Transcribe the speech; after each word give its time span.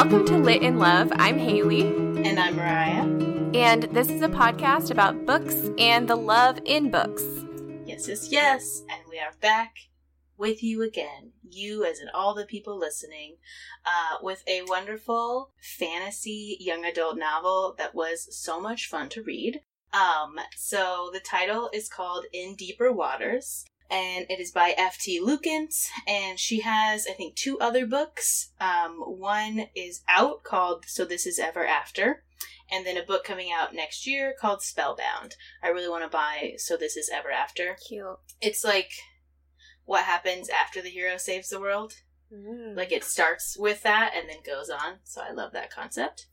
Welcome 0.00 0.26
to 0.26 0.38
Lit 0.38 0.62
in 0.62 0.78
Love. 0.78 1.10
I'm 1.16 1.36
Haley. 1.36 1.80
And 1.82 2.38
I'm 2.38 2.54
Mariah. 2.54 3.02
And 3.52 3.82
this 3.92 4.08
is 4.08 4.22
a 4.22 4.28
podcast 4.28 4.92
about 4.92 5.26
books 5.26 5.70
and 5.76 6.06
the 6.06 6.14
love 6.14 6.60
in 6.64 6.88
books. 6.92 7.24
Yes, 7.84 8.06
yes, 8.06 8.28
yes. 8.30 8.84
And 8.88 9.00
we 9.10 9.18
are 9.18 9.32
back 9.40 9.74
with 10.36 10.62
you 10.62 10.82
again, 10.82 11.32
you 11.42 11.84
as 11.84 11.98
in 11.98 12.08
all 12.14 12.32
the 12.32 12.46
people 12.46 12.78
listening, 12.78 13.38
uh, 13.84 14.18
with 14.22 14.44
a 14.46 14.62
wonderful 14.68 15.50
fantasy 15.60 16.56
young 16.60 16.84
adult 16.84 17.18
novel 17.18 17.74
that 17.76 17.92
was 17.92 18.28
so 18.30 18.60
much 18.60 18.86
fun 18.86 19.08
to 19.08 19.22
read. 19.24 19.62
Um, 19.92 20.36
so 20.56 21.10
the 21.12 21.18
title 21.18 21.70
is 21.74 21.88
called 21.88 22.26
In 22.32 22.54
Deeper 22.54 22.92
Waters 22.92 23.64
and 23.90 24.26
it 24.28 24.40
is 24.40 24.50
by 24.50 24.74
F.T. 24.76 25.20
Lukens, 25.20 25.86
and 26.06 26.38
she 26.38 26.60
has, 26.60 27.06
I 27.08 27.12
think, 27.12 27.34
two 27.34 27.58
other 27.58 27.86
books. 27.86 28.50
Um, 28.60 28.96
one 29.00 29.66
is 29.74 30.02
out 30.08 30.44
called 30.44 30.84
So 30.86 31.04
This 31.04 31.26
Is 31.26 31.38
Ever 31.38 31.64
After, 31.64 32.22
and 32.70 32.86
then 32.86 32.96
a 32.96 33.02
book 33.02 33.24
coming 33.24 33.50
out 33.52 33.74
next 33.74 34.06
year 34.06 34.34
called 34.38 34.62
Spellbound. 34.62 35.36
I 35.62 35.68
really 35.68 35.88
want 35.88 36.04
to 36.04 36.08
buy 36.10 36.54
So 36.58 36.76
This 36.76 36.96
Is 36.96 37.10
Ever 37.12 37.30
After. 37.30 37.76
Cute. 37.88 38.18
It's 38.40 38.64
like 38.64 38.90
what 39.84 40.04
happens 40.04 40.50
after 40.50 40.82
the 40.82 40.90
hero 40.90 41.16
saves 41.16 41.48
the 41.48 41.60
world. 41.60 41.94
Mm. 42.32 42.76
Like 42.76 42.92
it 42.92 43.04
starts 43.04 43.56
with 43.58 43.82
that 43.84 44.12
and 44.14 44.28
then 44.28 44.38
goes 44.44 44.68
on. 44.68 44.98
So 45.04 45.22
I 45.22 45.32
love 45.32 45.52
that 45.52 45.72
concept. 45.72 46.26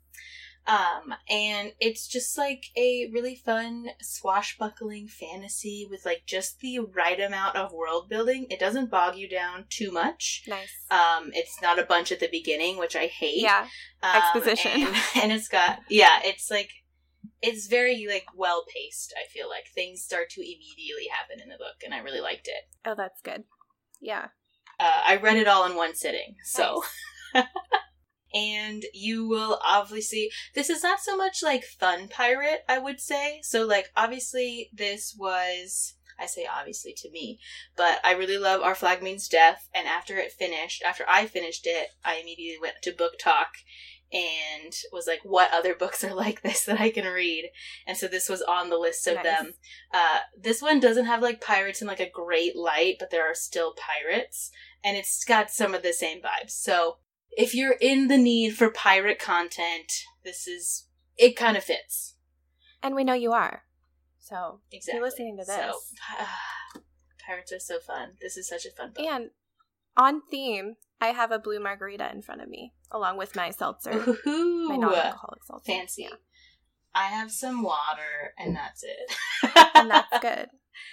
Um, 0.68 1.14
and 1.30 1.74
it's 1.80 2.08
just 2.08 2.38
like 2.38 2.66
a 2.76 3.10
really 3.14 3.36
fun 3.36 3.88
swashbuckling 4.02 5.08
fantasy 5.08 5.86
with 5.90 6.06
like 6.06 6.24
just 6.26 6.60
the 6.60 6.80
right 6.80 7.20
amount 7.20 7.56
of 7.56 7.72
world 7.72 8.10
building. 8.10 8.48
It 8.50 8.60
doesn't 8.60 8.90
bog 8.90 9.16
you 9.16 9.30
down 9.30 9.66
too 9.70 9.92
much. 9.92 10.44
nice. 10.48 10.72
Um, 10.90 11.30
it's 11.34 11.62
not 11.62 11.78
a 11.78 11.84
bunch 11.84 12.12
at 12.12 12.20
the 12.20 12.30
beginning, 12.32 12.78
which 12.78 12.96
I 12.96 13.06
hate. 13.06 13.42
yeah. 13.42 13.68
Um, 14.02 14.22
exposition. 14.22 14.72
and, 14.72 14.96
and 15.24 15.32
it's 15.32 15.48
got 15.48 15.80
yeah, 15.90 16.20
it's 16.24 16.50
like 16.50 16.72
it's 17.44 17.68
very 17.68 18.08
like 18.10 18.26
well 18.36 18.66
paced. 18.68 19.14
I 19.18 19.28
feel 19.32 19.48
like 19.48 19.66
things 19.74 20.02
start 20.02 20.30
to 20.32 20.42
immediately 20.42 21.08
happen 21.12 21.42
in 21.44 21.50
the 21.50 21.58
book, 21.58 21.84
and 21.84 21.94
I 21.94 22.00
really 22.00 22.22
liked 22.22 22.48
it. 22.48 22.64
Oh, 22.86 22.96
that's 22.98 23.22
good. 23.22 23.44
Yeah. 24.02 24.30
Uh, 24.80 25.02
I 25.08 25.18
read 25.18 25.38
it 25.38 25.48
all 25.48 25.66
in 25.66 25.76
one 25.76 25.96
sitting, 25.96 26.36
so. 26.44 26.84
and 28.34 28.86
you 28.94 29.28
will 29.28 29.60
obviously 29.66 30.30
this 30.54 30.70
is 30.70 30.84
not 30.84 31.00
so 31.00 31.16
much 31.16 31.44
like 31.44 31.64
fun 31.64 32.08
pirate 32.08 32.64
i 32.68 32.78
would 32.78 33.00
say. 33.00 33.40
So 33.44 33.66
like 33.66 33.92
obviously 33.96 34.70
this 34.74 35.16
was 35.18 35.96
i 36.20 36.26
say 36.26 36.48
obviously 36.52 36.94
to 36.96 37.12
me 37.12 37.40
but 37.76 38.00
i 38.04 38.14
really 38.14 38.38
love 38.38 38.62
our 38.62 38.76
flag 38.76 39.04
means 39.04 39.28
death 39.28 39.70
and 39.74 39.86
after 39.88 40.18
it 40.18 40.32
finished 40.32 40.82
after 40.84 41.04
i 41.10 41.26
finished 41.26 41.66
it 41.66 41.90
i 42.06 42.16
immediately 42.16 42.58
went 42.62 42.76
to 42.82 42.92
BookTok 42.92 43.48
and 44.14 44.74
was 44.94 45.08
like 45.08 45.20
what 45.24 45.54
other 45.54 45.76
books 45.76 46.04
are 46.04 46.14
like 46.14 46.42
this 46.42 46.64
that 46.66 46.80
i 46.80 46.90
can 46.90 47.06
read? 47.06 47.50
And 47.86 47.98
so 47.98 48.08
this 48.08 48.30
was 48.30 48.42
on 48.42 48.70
the 48.70 48.78
list 48.78 49.08
of 49.08 49.16
Nice. 49.16 49.24
them 49.26 49.54
uh, 49.94 50.20
this 50.40 50.62
one 50.62 50.80
doesn't 50.80 51.06
have 51.06 51.22
like 51.22 51.42
pirates 51.42 51.82
in 51.82 51.88
like 51.88 52.00
a 52.00 52.10
great 52.10 52.56
light 52.56 52.96
but 53.00 53.12
there 53.12 53.30
are 53.30 53.36
still 53.36 53.74
pirates 53.74 54.52
and 54.86 54.96
it's 54.96 55.26
got 55.26 55.50
some 55.50 55.74
of 55.74 55.82
the 55.82 55.92
same 55.92 56.20
vibes. 56.20 56.52
So 56.52 56.98
if 57.38 57.54
you're 57.56 57.76
in 57.80 58.08
the 58.08 58.18
need 58.18 58.56
for 58.56 58.70
pirate 58.70 59.20
content, 59.20 59.92
this 60.24 60.48
is 60.48 60.88
it 61.18 61.36
kind 61.36 61.56
of 61.58 61.64
fits. 61.64 62.16
And 62.84 62.96
we 62.96 63.04
know 63.04 63.14
you 63.14 63.32
are. 63.32 63.64
So, 64.20 64.62
Exactly. 64.72 64.98
you're 64.98 65.06
listening 65.08 65.38
to 65.38 65.46
this. 65.46 65.56
So, 65.56 65.80
pirates 67.28 67.52
are 67.52 67.60
so 67.60 67.80
fun. 67.80 68.14
This 68.22 68.38
is 68.38 68.48
such 68.48 68.66
a 68.66 68.72
fun 68.72 68.92
book. 68.96 69.06
and 69.06 69.30
on 69.98 70.22
theme, 70.30 70.76
I 71.00 71.08
have 71.08 71.32
a 71.32 71.40
blue 71.40 71.60
margarita 71.60 72.10
in 72.12 72.22
front 72.22 72.42
of 72.42 72.50
me, 72.50 72.74
along 72.92 73.18
with 73.18 73.36
my 73.36 73.50
seltzer, 73.52 73.92
Ooh, 74.28 74.68
my 74.70 74.76
non 74.78 74.94
alcoholic 74.94 75.44
seltzer. 75.46 75.72
fancy. 75.72 76.04
Yeah. 76.04 76.16
I 76.94 77.06
have 77.08 77.32
some 77.32 77.62
water, 77.62 78.34
and 78.38 78.56
that's 78.56 78.84
it. 78.84 79.16
And 79.76 79.92
that's 79.92 80.20
good. 80.22 80.50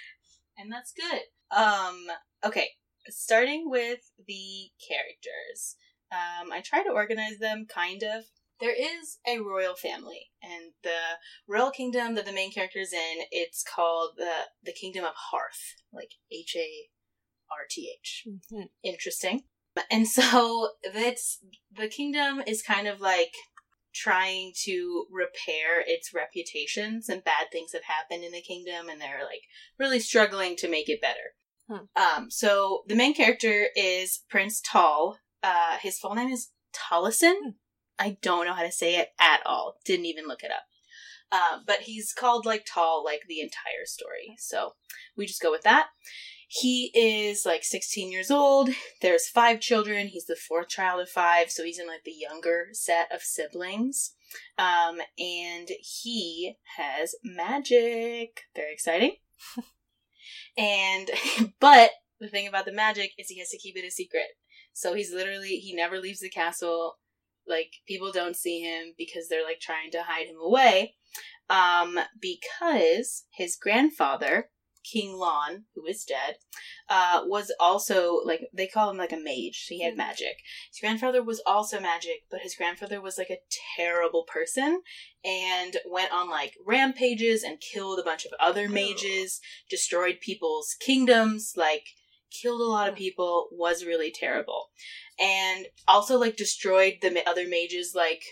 and 0.57 0.71
that's 0.71 0.91
good. 0.93 1.21
Um, 1.55 2.05
okay, 2.45 2.69
starting 3.09 3.69
with 3.69 3.99
the 4.27 4.69
characters. 4.87 5.75
Um, 6.13 6.51
I 6.51 6.61
try 6.61 6.83
to 6.83 6.91
organize 6.91 7.39
them 7.39 7.65
kind 7.67 8.03
of. 8.03 8.25
There 8.59 8.75
is 8.75 9.17
a 9.27 9.39
royal 9.39 9.75
family, 9.75 10.29
and 10.41 10.73
the 10.83 11.17
royal 11.47 11.71
kingdom 11.71 12.15
that 12.15 12.25
the 12.25 12.31
main 12.31 12.51
character 12.51 12.79
is 12.79 12.93
in, 12.93 13.25
it's 13.31 13.63
called 13.63 14.11
the 14.17 14.47
the 14.63 14.71
Kingdom 14.71 15.03
of 15.03 15.15
Harth, 15.31 15.75
like 15.91 16.11
H 16.31 16.55
A 16.55 16.69
R 17.51 17.65
T 17.69 17.91
H. 17.99 18.27
Mhm. 18.27 18.69
Interesting. 18.83 19.43
And 19.89 20.07
so 20.07 20.69
that's 20.93 21.39
the 21.71 21.87
kingdom 21.87 22.43
is 22.45 22.61
kind 22.61 22.87
of 22.87 23.01
like 23.01 23.33
trying 23.93 24.53
to 24.63 25.05
repair 25.11 25.83
its 25.85 26.13
reputations 26.13 27.09
and 27.09 27.23
bad 27.23 27.47
things 27.51 27.73
have 27.73 27.83
happened 27.83 28.23
in 28.23 28.31
the 28.31 28.41
kingdom 28.41 28.89
and 28.89 28.99
they're 28.99 29.23
like 29.23 29.43
really 29.77 29.99
struggling 29.99 30.55
to 30.57 30.67
make 30.69 30.89
it 30.89 31.01
better. 31.01 31.35
Hmm. 31.67 31.85
Um, 31.95 32.31
so 32.31 32.83
the 32.87 32.95
main 32.95 33.13
character 33.13 33.67
is 33.75 34.23
Prince 34.29 34.61
Tal. 34.63 35.17
Uh, 35.43 35.77
his 35.81 35.99
full 35.99 36.15
name 36.15 36.29
is 36.29 36.49
Tollison. 36.73 37.55
I 37.99 38.17
don't 38.21 38.45
know 38.45 38.53
how 38.53 38.63
to 38.63 38.71
say 38.71 38.95
it 38.95 39.09
at 39.19 39.41
all. 39.45 39.75
Didn't 39.85 40.05
even 40.05 40.27
look 40.27 40.43
it 40.43 40.51
up. 40.51 40.63
Uh, 41.31 41.59
but 41.65 41.81
he's 41.81 42.13
called 42.13 42.45
like 42.45 42.65
Tal 42.65 43.03
like 43.03 43.21
the 43.27 43.41
entire 43.41 43.85
story. 43.85 44.35
So 44.37 44.73
we 45.17 45.25
just 45.25 45.41
go 45.41 45.51
with 45.51 45.63
that. 45.63 45.87
He 46.47 46.91
is 46.93 47.47
like 47.47 47.63
16 47.63 48.11
years 48.11 48.29
old. 48.29 48.69
There's 49.01 49.27
five 49.27 49.59
children. 49.59 50.07
He's 50.07 50.25
the 50.25 50.35
fourth 50.35 50.69
child 50.69 51.01
of 51.01 51.09
five, 51.09 51.49
so 51.49 51.63
he's 51.63 51.79
in 51.79 51.87
like 51.87 52.03
the 52.05 52.11
younger 52.11 52.67
set 52.73 53.11
of 53.11 53.23
siblings. 53.23 54.13
Um, 54.59 54.99
and 55.17 55.69
he 55.79 56.57
has 56.77 57.15
magic. 57.23 58.41
Very 58.55 58.71
exciting. 58.71 59.15
and 60.57 61.09
but 61.59 61.89
the 62.19 62.27
thing 62.27 62.47
about 62.47 62.65
the 62.65 62.71
magic 62.71 63.13
is 63.17 63.29
he 63.29 63.39
has 63.39 63.49
to 63.49 63.57
keep 63.57 63.75
it 63.75 63.87
a 63.87 63.89
secret. 63.89 64.27
So 64.73 64.93
he's 64.93 65.13
literally 65.13 65.57
he 65.57 65.73
never 65.75 65.99
leaves 65.99 66.19
the 66.19 66.29
castle. 66.29 66.97
Like 67.47 67.71
people 67.87 68.11
don't 68.11 68.35
see 68.35 68.61
him 68.61 68.93
because 68.97 69.27
they're 69.29 69.43
like 69.43 69.59
trying 69.59 69.91
to 69.91 70.03
hide 70.03 70.27
him 70.27 70.37
away. 70.43 70.95
Um, 71.49 71.99
because 72.19 73.25
his 73.33 73.57
grandfather, 73.61 74.49
King 74.89 75.13
Lon, 75.13 75.65
who 75.75 75.85
is 75.85 76.03
dead, 76.03 76.37
uh, 76.89 77.21
was 77.25 77.51
also 77.59 78.21
like 78.25 78.41
they 78.53 78.67
call 78.67 78.89
him 78.89 78.97
like 78.97 79.11
a 79.11 79.17
mage. 79.17 79.65
So 79.67 79.75
he 79.75 79.83
had 79.83 79.93
Hmm. 79.93 79.97
magic. 79.99 80.37
His 80.71 80.79
grandfather 80.79 81.21
was 81.23 81.41
also 81.45 81.79
magic, 81.79 82.25
but 82.31 82.41
his 82.41 82.55
grandfather 82.55 82.99
was 83.01 83.17
like 83.17 83.29
a 83.29 83.39
terrible 83.77 84.23
person 84.23 84.81
and 85.23 85.77
went 85.85 86.11
on 86.11 86.29
like 86.29 86.55
rampages 86.65 87.43
and 87.43 87.61
killed 87.61 87.99
a 87.99 88.03
bunch 88.03 88.25
of 88.25 88.31
other 88.39 88.67
mages, 88.69 89.39
destroyed 89.69 90.19
people's 90.21 90.75
kingdoms, 90.79 91.53
like 91.55 91.85
killed 92.33 92.61
a 92.61 92.65
lot 92.65 92.89
of 92.89 92.95
people, 92.95 93.47
was 93.51 93.85
really 93.85 94.11
terrible. 94.11 94.69
And 95.19 95.67
also 95.87 96.17
like 96.17 96.35
destroyed 96.35 96.95
the 97.01 97.11
ma- 97.11 97.19
other 97.27 97.47
mages 97.47 97.93
like 97.95 98.23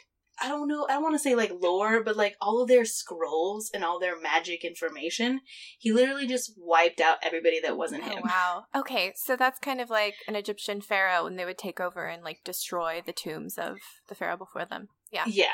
I 0.44 0.48
don't 0.48 0.68
know, 0.68 0.88
I 0.90 0.94
don't 0.94 1.04
want 1.04 1.14
to 1.14 1.20
say 1.20 1.36
like 1.36 1.52
lore, 1.62 2.02
but 2.04 2.18
like 2.18 2.36
all 2.42 2.64
of 2.64 2.68
their 2.68 2.86
scrolls 2.86 3.70
and 3.76 3.84
all 3.84 4.00
their 4.00 4.20
magic 4.20 4.64
information. 4.66 5.42
He 5.78 5.92
literally 5.92 6.26
just 6.26 6.54
wiped 6.58 7.00
out 7.00 7.18
everybody 7.22 7.60
that 7.62 7.78
wasn't 7.78 8.06
Oh, 8.06 8.10
him. 8.10 8.24
wow. 8.24 8.64
Okay, 8.76 9.14
so 9.16 9.36
that's 9.36 9.60
kind 9.60 9.80
of 9.80 9.92
like 9.92 10.16
an 10.28 10.36
Egyptian 10.36 10.82
pharaoh 10.82 11.26
when 11.26 11.36
they 11.36 11.46
would 11.46 11.60
take 11.60 11.80
over 11.80 12.06
and 12.08 12.24
like 12.24 12.40
destroy 12.44 13.04
the 13.06 13.14
tombs 13.14 13.60
of 13.60 13.78
the 14.08 14.16
pharaoh 14.16 14.38
before 14.38 14.66
them. 14.66 14.88
Yeah. 15.12 15.26
Yeah. 15.28 15.46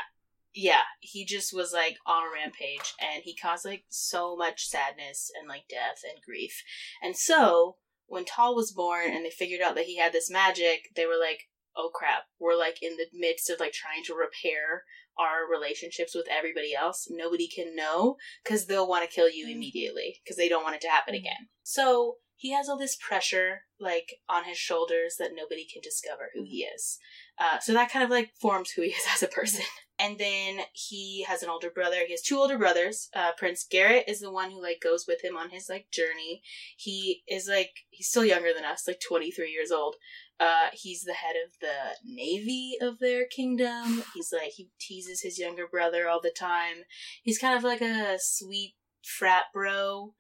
Yeah. 0.54 0.84
He 1.02 1.26
just 1.26 1.54
was 1.54 1.74
like 1.74 1.98
on 2.06 2.24
a 2.24 2.32
rampage 2.34 2.94
and 3.02 3.24
he 3.24 3.36
caused 3.36 3.66
like 3.66 3.84
so 3.90 4.38
much 4.38 4.68
sadness 4.68 5.30
and 5.38 5.50
like 5.50 5.64
death 5.70 6.02
and 6.10 6.24
grief. 6.26 6.64
And 7.04 7.18
so 7.18 7.76
when 8.08 8.26
Tal 8.26 8.56
was 8.56 8.72
born 8.72 9.10
and 9.12 9.24
they 9.26 9.30
figured 9.30 9.62
out 9.62 9.76
that 9.76 9.86
he 9.86 9.98
had 9.98 10.12
this 10.14 10.30
magic, 10.30 10.90
they 10.96 11.06
were 11.06 11.20
like, 11.20 11.42
oh 11.76 11.92
crap, 11.94 12.24
we're 12.40 12.58
like 12.58 12.82
in 12.82 12.98
the 12.98 13.06
midst 13.14 13.50
of 13.50 13.60
like 13.60 13.72
trying 13.74 14.04
to 14.06 14.16
repair 14.16 14.84
our 15.20 15.50
relationships 15.50 16.16
with 16.16 16.28
everybody 16.30 16.74
else. 16.74 17.08
Nobody 17.10 17.48
can 17.48 17.76
know 17.76 18.18
because 18.44 18.66
they'll 18.66 18.88
want 18.88 19.08
to 19.08 19.14
kill 19.16 19.30
you 19.30 19.48
Mhm. 19.48 19.52
immediately 19.52 20.20
because 20.24 20.38
they 20.38 20.50
don't 20.50 20.64
want 20.64 20.76
it 20.76 20.82
to 20.82 20.90
happen 20.90 21.14
Mhm. 21.14 21.20
again. 21.20 21.50
So 21.64 22.18
he 22.36 22.52
has 22.52 22.70
all 22.70 22.78
this 22.78 22.96
pressure 22.96 23.66
like 23.80 24.20
on 24.30 24.46
his 24.46 24.58
shoulders 24.58 25.16
that 25.18 25.34
nobody 25.34 25.66
can 25.66 25.82
discover 25.82 26.32
who 26.34 26.44
he 26.44 26.64
is. 26.64 27.00
Uh, 27.38 27.60
so 27.60 27.74
that 27.74 27.92
kind 27.92 28.04
of 28.04 28.10
like 28.10 28.36
forms 28.40 28.72
who 28.72 28.84
he 28.84 28.90
is 28.90 29.06
as 29.14 29.24
a 29.24 29.28
person. 29.28 29.66
And 30.00 30.20
then 30.20 30.60
he 30.74 31.24
has 31.24 31.42
an 31.42 31.50
older 31.50 31.72
brother. 31.72 31.98
He 32.06 32.14
has 32.14 32.22
two 32.22 32.38
older 32.38 32.58
brothers. 32.58 33.10
Uh, 33.16 33.32
Prince 33.36 33.66
Garrett 33.70 34.08
is 34.08 34.20
the 34.20 34.32
one 34.32 34.52
who 34.52 34.62
like 34.62 34.80
goes 34.82 35.06
with 35.08 35.24
him 35.24 35.36
on 35.36 35.50
his 35.50 35.70
like 35.70 35.90
journey. 35.92 36.44
He 36.78 37.24
is 37.28 37.48
like 37.48 37.72
he's 37.90 38.08
still 38.08 38.26
younger 38.26 38.54
than 38.54 38.64
us, 38.64 38.88
like 38.88 39.00
twenty 39.00 39.32
three 39.32 39.52
years 39.52 39.72
old. 39.72 39.96
Uh, 40.40 40.68
he's 40.72 41.04
the 41.04 41.14
head 41.14 41.36
of 41.44 41.54
the 41.62 41.96
navy 42.06 42.78
of 42.80 43.00
their 43.00 43.26
kingdom. 43.26 44.04
He's 44.14 44.32
like 44.32 44.52
he 44.56 44.70
teases 44.80 45.22
his 45.22 45.40
younger 45.40 45.66
brother 45.68 46.08
all 46.08 46.22
the 46.22 46.34
time. 46.38 46.84
He's 47.24 47.40
kind 47.40 47.58
of 47.58 47.64
like 47.64 47.82
a 47.82 48.18
sweet 48.20 48.76
frat 49.04 49.46
bro. 49.52 50.14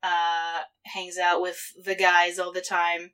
Uh, 0.00 0.60
hangs 0.84 1.18
out 1.18 1.40
with 1.40 1.58
the 1.82 1.94
guys 1.94 2.38
all 2.38 2.52
the 2.52 2.60
time. 2.60 3.12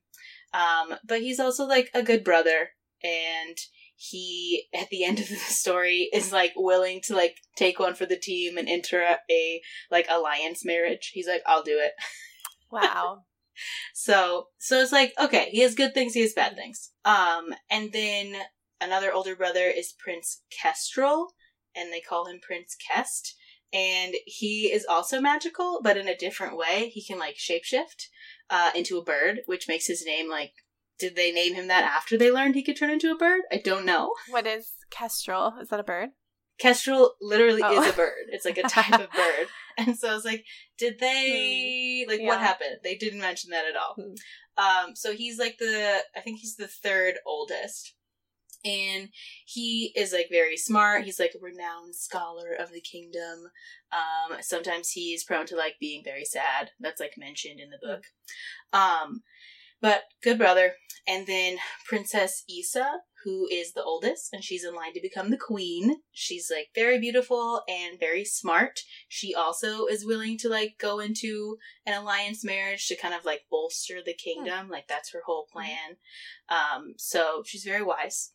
Um, 0.53 0.97
but 1.07 1.21
he's 1.21 1.41
also 1.41 1.65
like 1.65 1.89
a 1.95 2.03
good 2.03 2.25
brother 2.25 2.71
and 3.03 3.57
he 4.03 4.67
at 4.75 4.89
the 4.89 5.05
end 5.05 5.21
of 5.21 5.29
the 5.29 5.37
story 5.37 6.09
is 6.13 6.33
like 6.33 6.53
willing 6.57 7.03
to 7.03 7.15
like 7.15 7.37
take 7.55 7.79
one 7.79 7.95
for 7.95 8.07
the 8.07 8.17
team 8.17 8.57
and 8.57 8.69
enter 8.69 9.19
a 9.31 9.61
like 9.91 10.07
alliance 10.09 10.65
marriage. 10.65 11.11
He's 11.13 11.29
like, 11.29 11.43
I'll 11.47 11.63
do 11.63 11.79
it. 11.79 11.93
Wow. 12.73 13.25
So 13.95 14.47
so 14.59 14.79
it's 14.79 14.93
like 14.93 15.13
okay, 15.21 15.49
he 15.51 15.63
has 15.63 15.75
good 15.75 15.93
things, 15.93 16.15
he 16.15 16.21
has 16.21 16.33
bad 16.33 16.55
things. 16.55 16.93
Um, 17.05 17.49
and 17.69 17.93
then 17.93 18.37
another 18.81 19.13
older 19.13 19.35
brother 19.35 19.65
is 19.65 19.93
Prince 19.99 20.43
Kestrel, 20.63 21.33
and 21.75 21.93
they 21.93 22.01
call 22.01 22.29
him 22.29 22.39
Prince 22.41 22.77
Kest. 22.77 23.35
And 23.73 24.15
he 24.25 24.73
is 24.73 24.87
also 24.89 25.21
magical, 25.21 25.81
but 25.83 25.97
in 25.97 26.07
a 26.07 26.17
different 26.17 26.57
way. 26.57 26.91
He 26.95 27.05
can 27.05 27.19
like 27.19 27.35
shapeshift 27.39 28.07
uh, 28.49 28.71
into 28.73 28.99
a 28.99 29.05
bird, 29.05 29.41
which 29.47 29.67
makes 29.67 29.89
his 29.89 30.07
name 30.07 30.31
like. 30.31 30.53
Did 31.01 31.17
they 31.17 31.33
name 31.33 31.55
him 31.55 31.67
that 31.69 31.83
after 31.85 32.17
they 32.19 32.31
learned 32.31 32.55
he 32.55 32.63
could 32.63 32.77
turn 32.77 32.91
into 32.91 33.11
a 33.11 33.17
bird? 33.17 33.41
I 33.51 33.57
don't 33.57 33.87
know. 33.87 34.13
What 34.29 34.47
is 34.47 34.73
kestrel? 34.91 35.55
Is 35.61 35.71
that 35.71 35.81
a 35.81 35.85
bird? 35.85 36.11
Kestrel 36.59 37.15
literally 37.23 37.63
Oh. 37.65 37.83
is 37.83 37.91
a 37.91 37.97
bird. 37.97 38.27
It's 38.29 38.45
like 38.45 38.59
a 38.59 38.63
type 38.69 38.93
of 39.01 39.11
bird. 39.11 39.49
And 39.79 39.97
so 39.99 40.11
I 40.11 40.15
was 40.15 40.27
like, 40.27 40.45
did 40.79 40.99
they 40.99 42.05
like 42.07 42.21
what 42.21 42.39
happened? 42.41 42.77
They 42.85 42.97
didn't 42.97 43.21
mention 43.21 43.51
that 43.51 43.65
at 43.65 43.77
all. 43.77 43.95
Hmm. 43.95 44.13
Um, 44.89 44.95
so 44.95 45.15
he's 45.15 45.39
like 45.39 45.57
the 45.59 46.01
I 46.15 46.21
think 46.21 46.41
he's 46.41 46.57
the 46.57 46.69
third 46.69 47.15
oldest. 47.27 47.95
And 48.63 49.09
he 49.47 49.91
is 49.97 50.13
like 50.13 50.27
very 50.31 50.59
smart. 50.59 51.05
He's 51.05 51.19
like 51.19 51.33
a 51.35 51.43
renowned 51.43 51.95
scholar 51.97 52.53
of 52.53 52.71
the 52.73 52.83
kingdom. 52.83 53.51
Um, 53.91 54.37
sometimes 54.43 54.91
he's 54.91 55.25
prone 55.25 55.47
to 55.47 55.57
like 55.57 55.77
being 55.81 56.03
very 56.05 56.27
sad. 56.27 56.73
That's 56.79 57.01
like 57.01 57.15
mentioned 57.17 57.59
in 57.59 57.71
the 57.71 57.79
book. 57.81 58.03
Um, 58.75 59.23
but 59.81 60.03
good 60.23 60.39
brother. 60.39 60.75
And 61.07 61.27
then 61.27 61.57
Princess 61.89 62.45
Issa, 62.49 63.01
who 63.25 63.47
is 63.51 63.73
the 63.73 63.83
oldest, 63.83 64.33
and 64.33 64.45
she's 64.45 64.65
in 64.65 64.75
line 64.75 64.95
to 64.95 65.01
become 65.01 65.31
the 65.31 65.37
queen. 65.37 65.97
She's 66.13 66.51
like 66.51 66.69
very 66.75 66.99
beautiful 66.99 67.63
and 67.69 67.99
very 67.99 68.25
smart. 68.25 68.81
She 69.09 69.35
also 69.35 69.87
is 69.87 70.07
willing 70.07 70.39
to 70.39 70.49
like 70.49 70.75
go 70.79 71.01
into 71.01 71.57
an 71.87 72.01
alliance 72.01 72.45
marriage 72.45 72.87
to 72.89 72.97
kind 72.97 73.15
of 73.15 73.25
like 73.25 73.43
bolster 73.51 74.01
the 74.05 74.15
kingdom. 74.15 74.69
Like 74.69 74.89
that's 74.89 75.13
her 75.13 75.23
whole 75.27 75.47
plan. 75.53 75.97
Um, 76.49 76.95
so 76.97 77.43
she's 77.45 77.65
very 77.65 77.83
wise. 77.83 78.33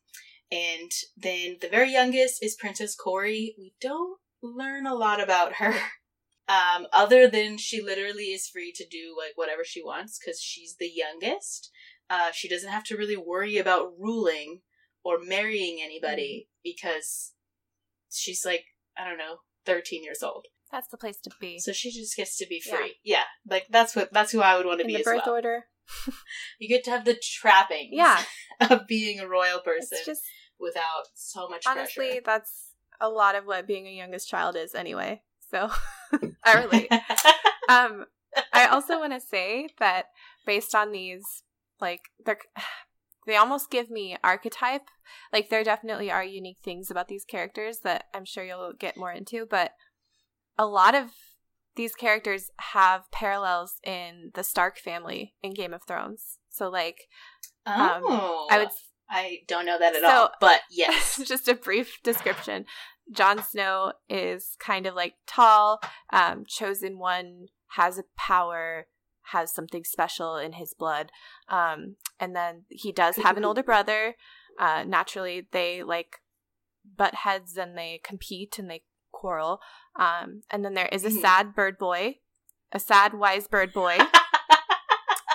And 0.51 0.91
then 1.17 1.57
the 1.61 1.69
very 1.69 1.91
youngest 1.91 2.43
is 2.43 2.55
Princess 2.55 2.95
Corey. 2.95 3.55
We 3.57 3.73
don't 3.81 4.19
learn 4.43 4.85
a 4.85 4.93
lot 4.93 5.21
about 5.21 5.53
her. 5.55 5.73
Um, 6.47 6.85
other 6.93 7.27
than 7.27 7.57
she 7.57 7.81
literally 7.81 8.25
is 8.25 8.47
free 8.47 8.71
to 8.75 8.85
do 8.85 9.15
like 9.17 9.31
whatever 9.35 9.63
she 9.63 9.81
wants 9.83 10.19
because 10.19 10.39
she's 10.39 10.75
the 10.79 10.91
youngest. 10.93 11.71
Uh, 12.09 12.31
she 12.31 12.47
doesn't 12.47 12.69
have 12.71 12.83
to 12.85 12.97
really 12.97 13.17
worry 13.17 13.57
about 13.57 13.93
ruling 13.99 14.61
or 15.03 15.17
marrying 15.19 15.79
anybody 15.81 16.47
because 16.63 17.33
she's 18.11 18.45
like 18.45 18.65
I 18.97 19.07
don't 19.07 19.17
know, 19.17 19.37
thirteen 19.65 20.03
years 20.03 20.21
old. 20.21 20.45
That's 20.71 20.87
the 20.89 20.97
place 20.97 21.19
to 21.21 21.31
be. 21.39 21.57
So 21.59 21.71
she 21.71 21.91
just 21.91 22.15
gets 22.15 22.37
to 22.37 22.45
be 22.47 22.59
free. 22.59 22.95
Yeah, 23.03 23.23
like 23.49 23.65
that's 23.69 23.95
what 23.95 24.13
that's 24.13 24.31
who 24.31 24.41
I 24.41 24.55
would 24.57 24.65
want 24.65 24.81
to 24.81 24.85
be 24.85 24.93
the 24.93 24.99
as 24.99 25.05
birth 25.05 25.21
well. 25.25 25.35
order. 25.35 25.65
You 26.59 26.67
get 26.69 26.83
to 26.85 26.91
have 26.91 27.05
the 27.05 27.15
trappings 27.21 27.89
Yeah. 27.91 28.23
of 28.69 28.87
being 28.87 29.19
a 29.19 29.27
royal 29.27 29.59
person 29.59 29.97
just 30.05 30.21
without 30.59 31.03
so 31.13 31.47
much 31.49 31.65
honestly, 31.67 32.07
pressure. 32.07 32.21
that's 32.25 32.69
a 33.01 33.09
lot 33.09 33.35
of 33.35 33.45
what 33.45 33.67
being 33.67 33.85
a 33.87 33.91
youngest 33.91 34.27
child 34.29 34.55
is 34.55 34.73
anyway. 34.73 35.21
So 35.55 35.69
I 36.43 36.63
relate. 36.63 36.91
Um, 37.67 38.05
I 38.53 38.67
also 38.67 38.99
want 38.99 39.13
to 39.13 39.19
say 39.19 39.69
that 39.79 40.05
based 40.45 40.75
on 40.75 40.91
these, 40.91 41.41
like 41.81 42.01
they're, 42.23 42.37
they 43.25 43.35
almost 43.37 43.71
give 43.71 43.89
me 43.89 44.17
archetype. 44.23 44.83
Like 45.33 45.49
there 45.49 45.63
definitely 45.63 46.11
are 46.11 46.23
unique 46.23 46.59
things 46.63 46.91
about 46.91 47.07
these 47.07 47.25
characters 47.25 47.79
that 47.79 48.03
I'm 48.13 48.23
sure 48.23 48.43
you'll 48.43 48.73
get 48.77 48.97
more 48.97 49.11
into, 49.11 49.47
but 49.49 49.71
a 50.59 50.67
lot 50.67 50.93
of 50.93 51.09
these 51.75 51.95
characters 51.95 52.51
have 52.59 53.09
parallels 53.11 53.77
in 53.83 54.29
the 54.35 54.43
Stark 54.43 54.77
family 54.77 55.33
in 55.41 55.55
Game 55.55 55.73
of 55.73 55.81
Thrones. 55.87 56.37
So 56.49 56.69
like 56.69 56.99
oh, 57.65 58.47
I 58.51 58.59
would 58.59 58.69
I 59.09 59.39
don't 59.47 59.65
know 59.65 59.79
that 59.79 59.95
at 59.95 60.01
So- 60.01 60.07
all, 60.07 60.29
but 60.39 60.61
yes. 60.69 61.19
just 61.25 61.47
a 61.47 61.55
brief 61.55 61.97
description. 62.03 62.65
Jon 63.11 63.41
Snow 63.43 63.93
is 64.09 64.55
kind 64.59 64.85
of 64.85 64.95
like 64.95 65.15
Tal, 65.27 65.79
um, 66.11 66.43
chosen 66.47 66.97
one, 66.97 67.47
has 67.75 67.97
a 67.99 68.03
power, 68.17 68.87
has 69.31 69.53
something 69.53 69.83
special 69.83 70.37
in 70.37 70.53
his 70.53 70.73
blood. 70.73 71.11
Um, 71.49 71.95
and 72.19 72.35
then 72.35 72.63
he 72.69 72.91
does 72.91 73.17
have 73.17 73.37
an 73.37 73.45
older 73.49 73.63
brother. 73.63 74.15
Uh, 74.59 74.83
naturally, 74.87 75.47
they 75.51 75.83
like 75.83 76.17
butt 76.97 77.15
heads 77.15 77.57
and 77.57 77.77
they 77.77 77.99
compete 78.03 78.57
and 78.57 78.69
they 78.69 78.83
quarrel. 79.11 79.59
Um, 79.95 80.41
and 80.51 80.63
then 80.63 80.73
there 80.73 80.89
is 80.91 81.05
a 81.05 81.09
Mhm. 81.09 81.21
sad 81.21 81.55
bird 81.55 81.77
boy, 81.77 82.19
a 82.71 82.79
sad, 82.79 83.13
wise 83.13 83.47
bird 83.47 83.71
boy. 83.73 83.97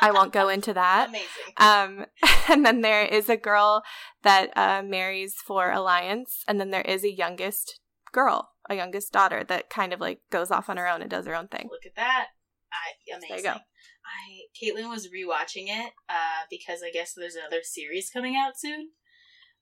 I 0.02 0.12
won't 0.12 0.32
go 0.32 0.48
into 0.48 0.72
that. 0.74 1.08
Amazing. 1.10 1.26
Um, 1.58 2.06
and 2.48 2.64
then 2.64 2.80
there 2.80 3.04
is 3.04 3.28
a 3.28 3.36
girl 3.36 3.82
that 4.22 4.50
uh, 4.56 4.82
marries 4.82 5.34
for 5.34 5.70
alliance, 5.70 6.44
and 6.48 6.60
then 6.60 6.70
there 6.70 6.82
is 6.82 7.04
a 7.04 7.12
youngest 7.12 7.80
girl, 8.12 8.50
a 8.68 8.74
youngest 8.74 9.12
daughter 9.12 9.44
that 9.44 9.70
kind 9.70 9.92
of 9.92 10.00
like 10.00 10.20
goes 10.30 10.50
off 10.50 10.68
on 10.68 10.76
her 10.76 10.88
own 10.88 11.00
and 11.02 11.10
does 11.10 11.26
her 11.26 11.34
own 11.34 11.48
thing. 11.48 11.68
Look 11.70 11.86
at 11.86 11.96
that. 11.96 12.28
I 12.72 13.14
amazing. 13.14 13.28
There 13.28 13.38
you 13.38 13.44
go. 13.44 13.60
I 14.04 14.40
Caitlin 14.56 14.88
was 14.90 15.08
rewatching 15.08 15.66
it 15.68 15.92
uh, 16.08 16.44
because 16.48 16.82
I 16.84 16.90
guess 16.90 17.14
there's 17.14 17.34
another 17.34 17.62
series 17.62 18.10
coming 18.10 18.36
out 18.36 18.58
soon. 18.58 18.90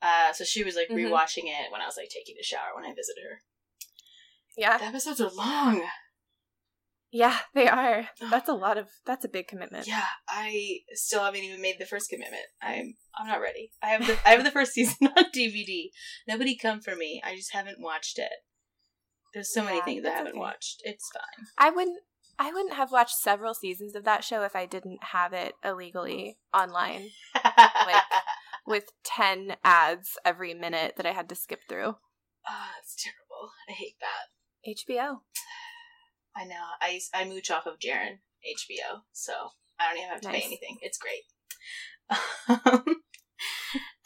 Uh, 0.00 0.32
so 0.32 0.44
she 0.44 0.62
was 0.62 0.76
like 0.76 0.88
Mhm. 0.88 1.10
rewatching 1.10 1.44
it 1.46 1.72
when 1.72 1.80
I 1.80 1.86
was 1.86 1.96
like 1.96 2.08
taking 2.08 2.36
a 2.38 2.44
shower 2.44 2.74
when 2.74 2.84
I 2.84 2.94
visited 2.94 3.24
her. 3.24 3.42
Yeah, 4.56 4.78
The 4.78 4.84
episodes 4.84 5.20
are 5.20 5.30
long. 5.30 5.88
Yeah, 7.10 7.38
they 7.54 7.68
are. 7.68 8.08
That's 8.30 8.48
a 8.48 8.54
lot 8.54 8.78
of. 8.78 8.88
That's 9.06 9.24
a 9.24 9.28
big 9.28 9.48
commitment. 9.48 9.86
Yeah, 9.86 10.04
I 10.28 10.78
still 10.92 11.24
haven't 11.24 11.42
even 11.42 11.60
made 11.60 11.76
the 11.78 11.86
first 11.86 12.10
commitment. 12.10 12.42
I'm 12.62 12.94
I'm 13.18 13.26
not 13.26 13.40
ready. 13.40 13.70
I 13.82 13.88
have 13.88 14.06
the 14.06 14.18
I 14.24 14.30
have 14.30 14.44
the 14.44 14.50
first 14.50 14.72
season 14.74 15.08
on 15.16 15.24
DVD. 15.34 15.90
Nobody 16.26 16.56
come 16.56 16.80
for 16.80 16.94
me. 16.94 17.20
I 17.24 17.34
just 17.34 17.52
haven't 17.52 17.80
watched 17.80 18.18
it. 18.18 18.32
There's 19.34 19.52
so 19.52 19.62
many 19.62 19.80
things 19.82 20.04
I 20.06 20.10
haven't 20.10 20.32
okay. 20.32 20.38
watched. 20.38 20.80
It's 20.84 21.10
fine. 21.12 21.46
I 21.58 21.70
wouldn't. 21.70 22.00
I 22.40 22.52
wouldn't 22.52 22.74
have 22.74 22.92
watched 22.92 23.16
several 23.16 23.52
seasons 23.52 23.96
of 23.96 24.04
that 24.04 24.22
show 24.22 24.44
if 24.44 24.54
I 24.54 24.64
didn't 24.64 25.02
have 25.12 25.32
it 25.32 25.54
illegally 25.64 26.38
online 26.54 27.08
like 27.34 28.02
with 28.66 28.84
ten 29.02 29.56
ads 29.64 30.16
every 30.24 30.54
minute 30.54 30.94
that 30.96 31.06
I 31.06 31.12
had 31.12 31.28
to 31.30 31.34
skip 31.34 31.60
through. 31.68 31.96
Ah, 32.48 32.70
it's 32.80 32.94
terrible. 32.94 33.50
I 33.68 33.72
hate 33.72 33.96
that. 34.00 34.70
HBO. 34.70 35.18
I 36.36 36.44
know. 36.44 36.54
I, 36.80 37.00
I 37.14 37.24
mooch 37.24 37.50
off 37.50 37.66
of 37.66 37.78
Jaren 37.78 38.18
HBO, 38.44 39.00
so 39.12 39.32
I 39.78 39.88
don't 39.88 39.98
even 39.98 40.10
have 40.10 40.20
to 40.22 40.28
Nice. 40.28 40.40
pay 40.40 40.46
anything. 40.46 40.78
It's 40.82 40.98
great. 40.98 41.24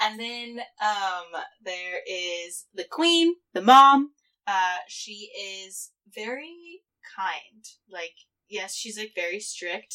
and 0.00 0.19
then 0.19 0.61
um, 0.83 1.43
there 1.64 2.00
is 2.09 2.67
the 2.75 2.85
queen, 2.91 3.35
the 3.55 3.62
mom. 3.62 4.12
Uh, 4.47 4.79
she 4.88 5.31
is 5.64 5.91
very 6.14 6.83
kind. 7.17 7.64
Like, 7.88 8.14
yes, 8.49 8.75
she's 8.75 8.99
like 8.99 9.12
very 9.14 9.38
strict, 9.41 9.95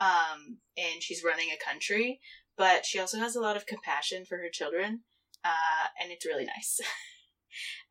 um, 0.00 0.58
and 0.76 1.02
she's 1.02 1.22
running 1.24 1.48
a 1.50 1.64
country, 1.64 2.20
but 2.56 2.86
she 2.86 2.98
also 2.98 3.18
has 3.18 3.36
a 3.36 3.40
lot 3.40 3.56
of 3.56 3.66
compassion 3.66 4.24
for 4.24 4.38
her 4.38 4.48
children, 4.50 5.00
uh, 5.44 5.88
and 6.02 6.10
it's 6.10 6.24
really 6.26 6.44
nice. 6.46 6.80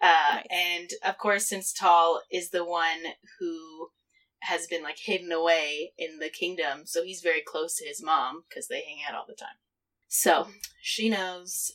Uh, 0.02 0.36
Nice. 0.36 0.46
And 0.52 0.90
of 1.06 1.18
course, 1.18 1.48
since 1.48 1.74
Tal 1.74 2.22
is 2.32 2.50
the 2.50 2.66
one 2.66 3.04
who 3.40 3.90
has 4.44 4.66
been 4.68 4.84
like 4.84 4.98
hidden 4.98 5.32
away 5.32 5.94
in 5.98 6.20
the 6.20 6.30
kingdom, 6.30 6.82
so 6.86 7.04
he's 7.04 7.22
very 7.22 7.42
close 7.42 7.76
to 7.78 7.86
his 7.86 8.04
mom 8.04 8.44
because 8.50 8.68
they 8.68 8.82
hang 8.82 9.00
out 9.08 9.16
all 9.16 9.26
the 9.28 9.36
time. 9.36 9.58
So 10.08 10.48
she 10.82 11.10
knows. 11.10 11.72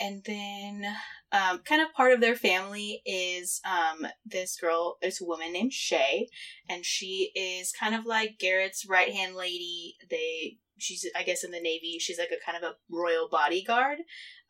And 0.00 0.24
then, 0.24 0.84
um, 1.30 1.60
kind 1.60 1.80
of 1.80 1.92
part 1.92 2.12
of 2.12 2.20
their 2.20 2.34
family 2.34 3.00
is 3.06 3.60
um, 3.64 4.06
this 4.26 4.56
girl, 4.60 4.96
this 5.00 5.20
woman 5.20 5.52
named 5.52 5.72
Shay, 5.72 6.28
and 6.68 6.84
she 6.84 7.30
is 7.36 7.70
kind 7.70 7.94
of 7.94 8.04
like 8.04 8.38
Garrett's 8.40 8.86
right 8.88 9.12
hand 9.12 9.36
lady. 9.36 9.94
They, 10.10 10.58
she's, 10.78 11.06
I 11.14 11.22
guess, 11.22 11.44
in 11.44 11.52
the 11.52 11.60
Navy. 11.60 11.98
She's 12.00 12.18
like 12.18 12.32
a 12.32 12.44
kind 12.44 12.62
of 12.62 12.68
a 12.68 12.74
royal 12.90 13.28
bodyguard. 13.30 13.98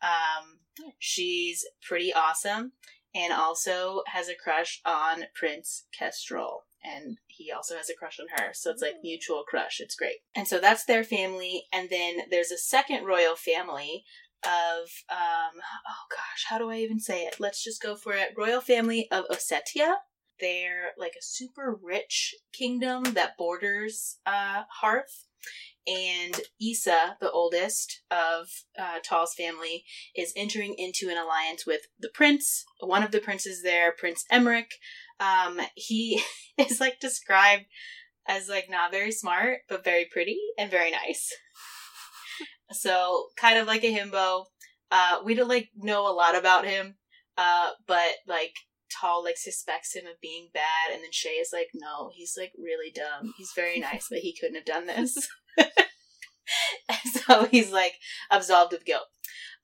Um, 0.01 0.59
she's 0.99 1.65
pretty 1.81 2.13
awesome, 2.13 2.73
and 3.13 3.33
also 3.33 4.03
has 4.07 4.29
a 4.29 4.35
crush 4.35 4.81
on 4.85 5.25
Prince 5.33 5.85
Kestrel, 5.97 6.65
and 6.83 7.17
he 7.27 7.51
also 7.51 7.75
has 7.75 7.89
a 7.89 7.95
crush 7.95 8.19
on 8.19 8.27
her. 8.37 8.53
So 8.53 8.71
it's 8.71 8.81
like 8.81 8.95
mutual 9.03 9.43
crush. 9.47 9.79
It's 9.79 9.95
great. 9.95 10.17
And 10.35 10.47
so 10.47 10.59
that's 10.59 10.85
their 10.85 11.03
family, 11.03 11.65
and 11.71 11.89
then 11.89 12.17
there's 12.29 12.51
a 12.51 12.57
second 12.57 13.05
royal 13.05 13.35
family 13.35 14.03
of 14.43 14.89
um 15.09 15.59
oh 15.87 16.05
gosh 16.11 16.45
how 16.47 16.59
do 16.59 16.69
i 16.69 16.75
even 16.75 16.99
say 16.99 17.23
it 17.23 17.37
let's 17.39 17.63
just 17.63 17.81
go 17.81 17.95
for 17.95 18.13
it 18.13 18.29
royal 18.37 18.61
family 18.61 19.07
of 19.09 19.25
ossetia 19.31 19.95
they're 20.39 20.91
like 20.97 21.13
a 21.17 21.23
super 21.23 21.77
rich 21.81 22.35
kingdom 22.51 23.03
that 23.13 23.37
borders 23.37 24.17
uh, 24.25 24.63
Harth. 24.69 25.25
And 25.87 26.41
Issa, 26.59 27.17
the 27.19 27.31
oldest 27.31 28.01
of 28.09 28.47
uh, 28.79 28.99
Tal's 29.03 29.35
family, 29.35 29.83
is 30.15 30.33
entering 30.35 30.75
into 30.77 31.09
an 31.09 31.17
alliance 31.17 31.65
with 31.65 31.81
the 31.99 32.09
prince. 32.09 32.65
One 32.79 33.03
of 33.03 33.11
the 33.11 33.19
princes 33.19 33.61
there, 33.61 33.91
Prince 33.91 34.25
Emeric. 34.31 34.71
Um, 35.19 35.61
he 35.75 36.23
is 36.57 36.79
like 36.79 36.99
described 36.99 37.65
as 38.27 38.49
like 38.49 38.69
not 38.69 38.91
very 38.91 39.11
smart, 39.11 39.59
but 39.69 39.83
very 39.83 40.05
pretty 40.05 40.39
and 40.57 40.71
very 40.71 40.91
nice. 40.91 41.31
so 42.71 43.27
kind 43.37 43.59
of 43.59 43.67
like 43.67 43.83
a 43.83 43.95
himbo. 43.95 44.45
Uh, 44.91 45.19
we 45.23 45.33
don't 45.33 45.49
like 45.49 45.69
know 45.75 46.07
a 46.07 46.13
lot 46.13 46.35
about 46.35 46.65
him, 46.65 46.95
uh, 47.37 47.71
but 47.87 48.15
like 48.27 48.53
Tal 48.89 49.23
like 49.23 49.37
suspects 49.37 49.95
him 49.95 50.05
of 50.05 50.19
being 50.21 50.49
bad, 50.53 50.93
and 50.93 51.03
then 51.03 51.11
Shay 51.11 51.29
is 51.29 51.49
like, 51.51 51.69
no, 51.73 52.09
he's 52.13 52.35
like 52.37 52.53
really 52.57 52.91
dumb. 52.91 53.33
He's 53.37 53.51
very 53.55 53.79
nice, 53.79 54.07
but 54.09 54.19
he 54.19 54.35
couldn't 54.39 54.55
have 54.55 54.65
done 54.65 54.87
this. 54.87 55.15
and 55.57 57.13
so 57.27 57.45
he's 57.45 57.71
like 57.71 57.95
absolved 58.31 58.73
of 58.73 58.85
guilt. 58.85 59.07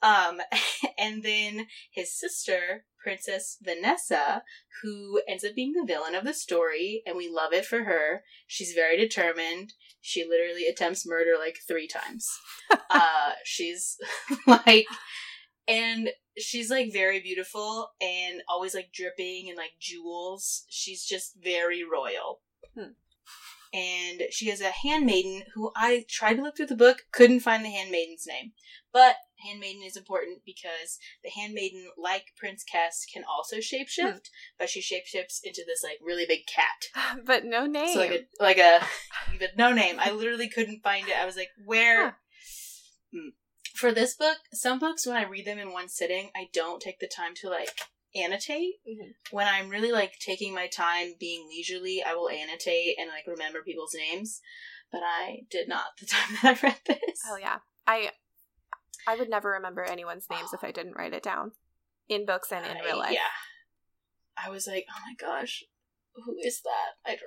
Um, 0.01 0.39
and 0.97 1.23
then 1.23 1.67
his 1.91 2.17
sister, 2.17 2.85
Princess 3.01 3.57
Vanessa, 3.61 4.43
who 4.81 5.21
ends 5.27 5.43
up 5.43 5.55
being 5.55 5.73
the 5.73 5.85
villain 5.85 6.15
of 6.15 6.23
the 6.25 6.33
story, 6.33 7.03
and 7.05 7.15
we 7.15 7.29
love 7.29 7.53
it 7.53 7.65
for 7.65 7.83
her. 7.83 8.23
She's 8.47 8.73
very 8.73 8.97
determined. 8.97 9.73
She 10.01 10.23
literally 10.23 10.65
attempts 10.65 11.05
murder 11.05 11.33
like 11.39 11.59
three 11.67 11.87
times. 11.87 12.27
uh, 12.89 13.33
she's 13.43 13.97
like, 14.47 14.87
and 15.67 16.09
she's 16.37 16.71
like 16.71 16.91
very 16.91 17.19
beautiful 17.19 17.89
and 18.01 18.41
always 18.49 18.73
like 18.73 18.91
dripping 18.91 19.47
in 19.47 19.55
like 19.55 19.73
jewels. 19.79 20.63
She's 20.69 21.05
just 21.05 21.35
very 21.41 21.83
royal. 21.83 22.41
Hmm 22.75 22.93
and 23.73 24.23
she 24.31 24.49
is 24.49 24.61
a 24.61 24.71
handmaiden 24.71 25.43
who 25.53 25.71
I 25.75 26.05
tried 26.09 26.35
to 26.35 26.43
look 26.43 26.57
through 26.57 26.67
the 26.67 26.75
book, 26.75 27.03
couldn't 27.11 27.39
find 27.39 27.63
the 27.63 27.69
handmaiden's 27.69 28.27
name. 28.27 28.51
But 28.91 29.15
handmaiden 29.45 29.83
is 29.83 29.95
important 29.95 30.39
because 30.45 30.99
the 31.23 31.29
handmaiden, 31.29 31.89
like 31.97 32.33
Prince 32.37 32.63
Kest, 32.63 33.09
can 33.13 33.23
also 33.23 33.57
shapeshift, 33.57 33.97
hmm. 34.03 34.57
but 34.59 34.69
she 34.69 34.81
shapeshifts 34.81 35.39
into 35.43 35.63
this 35.65 35.83
like 35.83 35.99
really 36.01 36.25
big 36.27 36.41
cat. 36.47 37.19
But 37.25 37.45
no 37.45 37.65
name. 37.65 37.93
So 37.93 37.99
like 37.99 38.11
a 38.11 38.43
like 38.43 38.57
a 38.57 38.81
but 39.39 39.57
no 39.57 39.71
name. 39.71 39.97
I 39.99 40.11
literally 40.11 40.49
couldn't 40.49 40.83
find 40.83 41.07
it. 41.07 41.15
I 41.19 41.25
was 41.25 41.37
like, 41.37 41.49
where 41.63 42.03
huh. 42.03 42.11
Hmm. 43.13 43.29
For 43.75 43.91
this 43.91 44.15
book, 44.15 44.37
some 44.53 44.79
books 44.79 45.07
when 45.07 45.15
I 45.15 45.23
read 45.23 45.45
them 45.45 45.57
in 45.57 45.71
one 45.71 45.87
sitting, 45.87 46.29
I 46.35 46.49
don't 46.53 46.81
take 46.81 46.99
the 46.99 47.07
time 47.07 47.33
to 47.35 47.49
like 47.49 47.69
annotate. 48.15 48.75
Mm-hmm. 48.87 49.11
When 49.35 49.47
I'm 49.47 49.69
really 49.69 49.91
like 49.91 50.13
taking 50.19 50.53
my 50.53 50.67
time 50.67 51.13
being 51.19 51.47
leisurely, 51.49 52.03
I 52.05 52.13
will 52.13 52.29
annotate 52.29 52.95
and 52.99 53.09
like 53.09 53.25
remember 53.27 53.61
people's 53.63 53.95
names. 53.95 54.41
But 54.91 55.01
I 55.03 55.41
did 55.49 55.67
not 55.67 55.85
the 55.99 56.05
time 56.05 56.37
that 56.41 56.57
I 56.63 56.67
read 56.67 56.77
this. 56.85 57.19
Oh 57.29 57.37
yeah. 57.37 57.59
I 57.87 58.11
I 59.07 59.15
would 59.15 59.29
never 59.29 59.51
remember 59.51 59.83
anyone's 59.83 60.27
names 60.29 60.53
if 60.53 60.63
I 60.63 60.71
didn't 60.71 60.95
write 60.95 61.13
it 61.13 61.23
down. 61.23 61.51
In 62.09 62.25
books 62.25 62.51
and 62.51 62.65
in 62.65 62.77
I, 62.77 62.85
real 62.85 62.97
life. 62.97 63.13
Yeah. 63.13 64.43
I 64.43 64.49
was 64.49 64.67
like, 64.67 64.85
oh 64.89 65.01
my 65.05 65.15
gosh, 65.19 65.63
who 66.15 66.35
is 66.43 66.61
that? 66.61 67.09
I 67.09 67.15
don't 67.15 67.21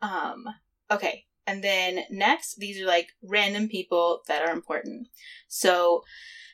remember. 0.00 0.44
Um 0.46 0.54
okay. 0.90 1.26
And 1.44 1.64
then 1.64 2.04
next, 2.08 2.56
these 2.58 2.80
are 2.80 2.86
like 2.86 3.08
random 3.22 3.68
people 3.68 4.20
that 4.28 4.42
are 4.42 4.52
important. 4.52 5.08
So 5.48 6.04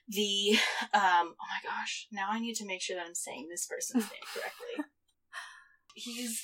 the 0.09 0.53
um 0.95 1.35
oh 1.41 1.47
my 1.49 1.61
gosh 1.63 2.07
now 2.11 2.29
i 2.31 2.39
need 2.39 2.55
to 2.55 2.65
make 2.67 2.81
sure 2.81 2.97
that 2.97 3.07
i'm 3.07 3.15
saying 3.15 3.49
this 3.51 3.67
person's 3.67 4.05
name 4.11 4.21
correctly. 4.35 4.85
He's 5.95 6.41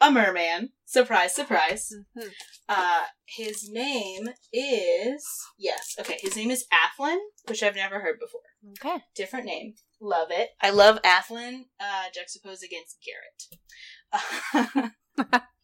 a 0.00 0.12
merman. 0.12 0.70
Surprise 0.84 1.34
surprise. 1.34 1.92
Mm-hmm. 2.16 2.28
uh 2.68 3.02
his 3.24 3.68
name 3.68 4.28
is 4.52 5.26
yes 5.58 5.96
okay 5.98 6.18
his 6.20 6.36
name 6.36 6.50
is 6.50 6.66
Athlen 6.72 7.18
which 7.48 7.62
i've 7.62 7.76
never 7.76 8.00
heard 8.00 8.18
before. 8.20 8.40
Okay. 8.78 9.02
Different 9.16 9.46
name. 9.46 9.74
Love 10.00 10.28
it. 10.30 10.50
I 10.60 10.70
love 10.70 11.00
Athlen 11.04 11.64
uh 11.80 12.04
juxtaposed 12.14 12.64
against 12.64 12.98
garrett 13.04 14.92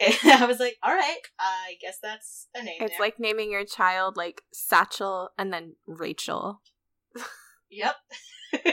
I 0.24 0.46
was 0.46 0.58
like, 0.58 0.76
all 0.82 0.94
right, 0.94 1.20
I 1.38 1.74
guess 1.80 1.98
that's 2.02 2.48
a 2.54 2.62
name. 2.62 2.78
It's 2.80 2.98
like 2.98 3.18
naming 3.18 3.52
your 3.52 3.64
child 3.64 4.16
like 4.16 4.42
Satchel 4.52 5.30
and 5.38 5.52
then 5.52 5.76
Rachel. 5.86 6.62
yep. 7.70 7.96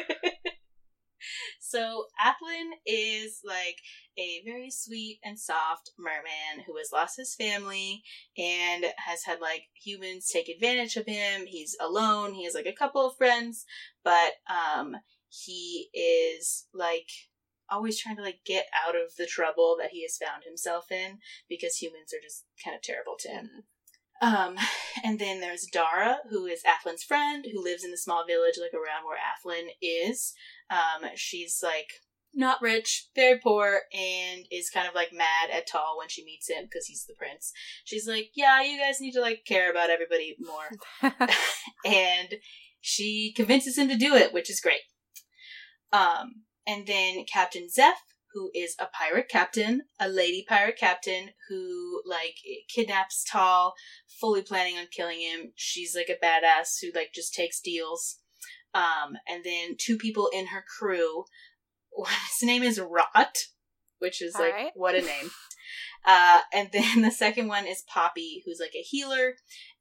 so 1.60 2.05
Athlen 2.24 2.72
is 2.86 3.41
like 3.46 3.77
a 4.17 4.41
very 4.46 4.72
sweet 4.72 5.19
and 5.24 5.38
soft 5.38 5.91
merman 6.00 6.63
who 6.65 6.77
has 6.77 6.91
lost 6.93 7.17
his 7.17 7.36
family 7.36 8.03
and 8.38 8.86
has 9.05 9.24
had 9.25 9.41
like 9.41 9.63
humans 9.74 10.29
take 10.31 10.48
advantage 10.48 10.96
of 10.96 11.05
him. 11.05 11.46
He's 11.46 11.75
alone. 11.81 12.34
He 12.34 12.46
has 12.46 12.53
like 12.53 12.65
a 12.65 12.74
couple 12.74 13.05
of 13.05 13.17
friends, 13.17 13.65
but 14.03 14.34
um 14.50 14.96
he 15.29 15.89
is 15.93 16.67
like 16.74 17.10
always 17.70 18.00
trying 18.00 18.18
to 18.18 18.22
like 18.22 18.40
get 18.46 18.66
out 18.86 18.96
of 18.96 19.16
the 19.18 19.26
trouble 19.26 19.76
that 19.80 19.92
he 19.92 20.04
has 20.04 20.18
found 20.18 20.44
himself 20.44 20.92
in 20.92 21.20
because 21.50 21.78
humans 21.78 22.14
are 22.14 22.22
just 22.22 22.46
kind 22.64 22.76
of 22.76 22.82
terrible 22.82 23.16
to 23.20 23.30
him. 23.30 23.50
Um, 24.22 24.56
and 25.04 25.20
then 25.20 25.40
there's 25.40 25.68
Dara, 25.72 26.20
who 26.30 26.46
is 26.46 26.64
Athlen's 26.66 27.04
friend, 27.04 27.46
who 27.52 27.64
lives 27.64 27.84
in 27.84 27.92
the 27.92 27.98
small 27.98 28.26
village 28.26 28.56
like 28.60 28.74
around 28.74 29.06
where 29.06 29.18
Athlen 29.18 29.70
is. 29.82 30.34
Um, 30.70 31.10
she's 31.16 31.62
like 31.64 31.90
not 32.34 32.62
rich, 32.62 33.08
very 33.16 33.40
poor, 33.40 33.82
and 33.94 34.46
is 34.52 34.70
kind 34.70 34.88
of 34.88 34.94
like 34.94 35.12
mad 35.14 35.50
at 35.52 35.68
Tal 35.68 35.98
when 35.98 36.10
she 36.10 36.24
meets 36.24 36.50
him 36.50 36.66
because 36.66 36.86
he's 36.86 37.06
the 37.06 37.16
prince. 37.18 37.52
She's 37.84 38.08
like, 38.08 38.32
"Yeah, 38.36 38.62
you 38.62 38.80
guys 38.80 39.00
need 39.00 39.14
to 39.14 39.22
like 39.22 39.44
care 39.46 39.72
about 39.72 39.90
everybody 39.90 40.36
more," 40.40 40.70
and 41.86 42.36
she 42.82 43.34
convinces 43.36 43.78
him 43.78 43.88
to 43.90 43.98
do 43.98 44.16
it, 44.16 44.34
which 44.34 44.50
is 44.50 44.62
great. 44.62 44.82
Um, 45.92 46.44
and 46.68 46.86
then 46.86 47.24
Captain 47.24 47.70
Zeph, 47.70 48.04
who 48.34 48.52
is 48.54 48.76
a 48.78 48.88
pirate 48.88 49.30
captain, 49.30 49.84
a 50.00 50.10
lady 50.10 50.46
pirate 50.48 50.78
captain 50.78 51.30
who 51.48 52.04
like 52.06 52.36
kidnaps 52.70 53.26
Tal, 53.28 53.74
fully 54.20 54.42
planning 54.42 54.78
on 54.78 54.88
killing 54.92 55.22
him. 55.22 55.54
She's 55.56 55.96
like 55.96 56.10
a 56.10 56.24
badass 56.24 56.82
who 56.82 56.92
like 56.94 57.14
just 57.16 57.34
takes 57.34 57.62
deals. 57.62 58.18
Um, 58.74 59.16
and 59.28 59.44
then 59.44 59.76
two 59.80 59.98
people 59.98 60.30
in 60.32 60.48
her 60.48 60.64
crew. 60.78 61.24
His 62.40 62.46
name 62.46 62.64
is 62.64 62.80
Rot, 62.80 63.38
which 64.00 64.22
is 64.22 64.36
All 64.36 64.42
like 64.42 64.54
right. 64.54 64.72
what 64.76 64.96
a 64.96 65.02
name. 65.02 65.32
Uh, 66.06 66.40
and 66.54 66.70
then 66.72 67.02
the 67.02 67.12
second 67.12 67.50
one 67.50 67.66
is 67.66 67.84
Poppy, 67.86 68.42
who's 68.46 68.62
like 68.62 68.76
a 68.76 68.82
healer. 68.82 69.34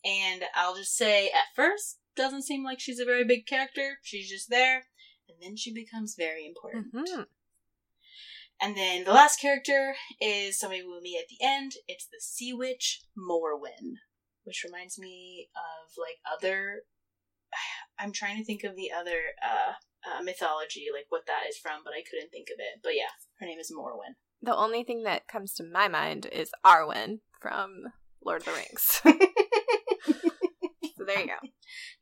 And 0.05 0.43
I'll 0.57 0.75
just 0.75 0.97
say, 0.97 1.27
at 1.29 1.55
first, 1.55 1.99
doesn't 2.17 2.43
seem 2.43 2.65
like 2.65 2.81
she's 2.81 2.99
a 2.99 3.05
very 3.05 3.23
big 3.25 3.47
character. 3.47 3.99
She's 4.03 4.29
just 4.29 4.51
there 4.51 4.87
and 5.29 5.39
then 5.41 5.57
she 5.57 5.73
becomes 5.73 6.15
very 6.17 6.47
important. 6.47 6.95
Mm-hmm. 6.95 7.23
And 8.61 8.77
then 8.77 9.05
the 9.05 9.13
last 9.13 9.41
character 9.41 9.95
is 10.21 10.59
somebody 10.59 10.83
we'll 10.83 11.01
meet 11.01 11.19
at 11.19 11.29
the 11.29 11.45
end. 11.45 11.73
It's 11.87 12.07
the 12.07 12.21
Sea 12.21 12.55
Witch 12.55 13.03
Morwen, 13.17 13.97
which 14.45 14.65
reminds 14.65 14.99
me 14.99 15.49
of 15.55 15.93
like 15.99 16.19
other. 16.33 16.83
I'm 17.99 18.13
trying 18.13 18.39
to 18.39 18.45
think 18.45 18.65
of 18.65 18.77
the 18.77 18.91
other 18.93 19.19
uh, 19.43 19.73
uh, 20.11 20.23
mythology, 20.23 20.87
like 20.93 21.07
what 21.09 21.27
that 21.27 21.49
is 21.49 21.57
from, 21.59 21.81
but 21.85 21.95
I 21.95 22.03
couldn't 22.09 22.31
think 22.31 22.49
of 22.49 22.59
it. 22.59 22.81
But 22.83 22.95
yeah, 22.95 23.13
her 23.41 23.47
name 23.47 23.59
is 23.59 23.73
Morwen. 23.73 24.17
The 24.43 24.55
only 24.55 24.85
thing 24.85 25.03
that 25.05 25.29
comes 25.29 25.53
to 25.55 25.65
my 25.65 25.89
mind 25.89 26.27
is 26.31 26.51
Arwen 26.65 27.21
from 27.41 27.85
Lord 28.25 28.43
of 28.43 28.47
the 28.47 28.53
Rings. 28.53 29.01
So 30.97 31.05
there 31.05 31.21
you 31.21 31.27
go. 31.27 31.49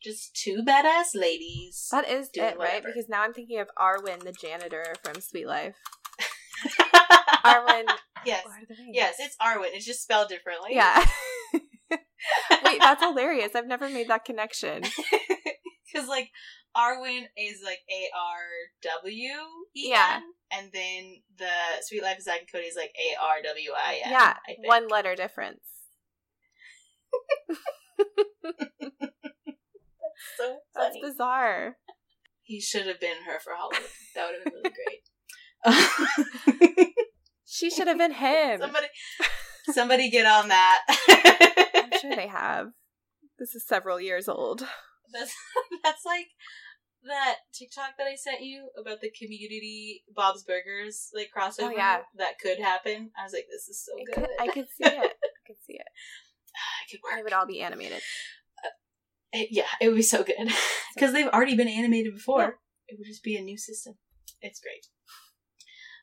Just 0.02 0.34
two 0.36 0.62
badass 0.66 1.14
ladies. 1.14 1.88
That 1.90 2.08
is 2.08 2.28
it, 2.34 2.40
whatever. 2.58 2.58
right? 2.58 2.84
Because 2.84 3.08
now 3.08 3.22
I'm 3.22 3.32
thinking 3.32 3.60
of 3.60 3.68
Arwin, 3.78 4.22
the 4.22 4.32
janitor 4.32 4.94
from 5.02 5.20
Suite 5.20 5.46
Life. 5.46 5.76
Arwen. 7.44 7.84
Yes. 8.24 8.44
Yes, 8.92 9.16
it's 9.18 9.36
Arwen. 9.36 9.68
It's 9.72 9.84
just 9.86 10.02
spelled 10.02 10.28
differently. 10.28 10.70
Yeah. 10.72 11.04
Wait, 12.64 12.80
that's 12.80 13.02
hilarious. 13.02 13.50
I've 13.54 13.66
never 13.66 13.88
made 13.88 14.08
that 14.08 14.24
connection. 14.24 14.82
Because, 15.92 16.08
like, 16.08 16.30
Arwen 16.76 17.22
is 17.36 17.60
like 17.64 17.78
A 17.88 18.08
R 18.18 18.40
W 19.04 19.28
E 19.76 19.84
N. 19.84 19.90
Yeah. 19.92 20.20
And 20.50 20.72
then 20.72 21.22
the 21.38 21.46
Suite 21.82 22.02
Life 22.02 22.18
of 22.18 22.24
Zack 22.24 22.40
and 22.40 22.48
Cody 22.50 22.64
is 22.64 22.74
like 22.76 22.90
A 22.98 23.22
R 23.22 23.36
W 23.44 23.70
I 23.76 24.00
N. 24.04 24.10
Yeah. 24.10 24.34
One 24.64 24.88
letter 24.88 25.14
difference. 25.14 25.60
That's 30.38 30.50
so 30.50 30.58
funny. 30.74 31.00
That's 31.02 31.12
bizarre. 31.12 31.76
He 32.42 32.60
should 32.60 32.86
have 32.86 33.00
been 33.00 33.16
her 33.26 33.38
for 33.40 33.54
Halloween. 33.54 33.88
That 34.14 34.26
would 34.26 34.34
have 34.36 34.44
been 34.44 34.52
really 34.54 34.74
great. 36.84 36.88
she 37.46 37.70
should 37.70 37.88
have 37.88 37.98
been 37.98 38.12
him. 38.12 38.60
Somebody, 38.60 38.86
somebody 39.72 40.10
get 40.10 40.26
on 40.26 40.48
that. 40.48 40.80
I'm 41.74 41.98
sure 42.00 42.14
they 42.14 42.28
have. 42.28 42.68
This 43.38 43.54
is 43.54 43.66
several 43.66 44.00
years 44.00 44.28
old. 44.28 44.60
That's 45.12 45.34
that's 45.82 46.04
like 46.04 46.26
that 47.04 47.36
TikTok 47.52 47.96
that 47.98 48.06
I 48.06 48.14
sent 48.16 48.42
you 48.42 48.68
about 48.80 49.00
the 49.00 49.10
community 49.10 50.02
Bob's 50.14 50.42
Burgers 50.44 51.10
like 51.14 51.30
crossover 51.36 51.68
Oh, 51.68 51.70
yeah. 51.70 52.00
that 52.18 52.38
could 52.40 52.58
happen? 52.58 53.10
I 53.18 53.24
was 53.24 53.32
like, 53.32 53.46
this 53.50 53.68
is 53.68 53.84
so 53.84 53.92
It 53.96 54.06
good. 54.06 54.14
could, 54.14 54.30
I 54.40 54.46
could 54.52 54.66
see 54.68 54.84
it. 54.84 55.12
I 55.12 55.46
could 55.46 55.56
see 55.66 55.74
it. 55.74 55.86
I 56.56 56.90
could 56.90 57.00
work. 57.02 57.18
it 57.20 57.24
would 57.24 57.32
all 57.32 57.46
be 57.46 57.60
animated. 57.60 58.00
It- 59.34 59.48
yeah, 59.50 59.66
it 59.80 59.88
would 59.88 59.96
be 59.96 60.02
so 60.02 60.22
good 60.22 60.36
because 60.94 61.12
they've 61.12 61.28
already 61.28 61.56
been 61.56 61.68
animated 61.68 62.14
before. 62.14 62.40
Yeah. 62.40 62.50
It 62.88 62.98
would 62.98 63.06
just 63.06 63.24
be 63.24 63.36
a 63.36 63.42
new 63.42 63.58
system. 63.58 63.94
It's 64.40 64.60
great. 64.60 64.86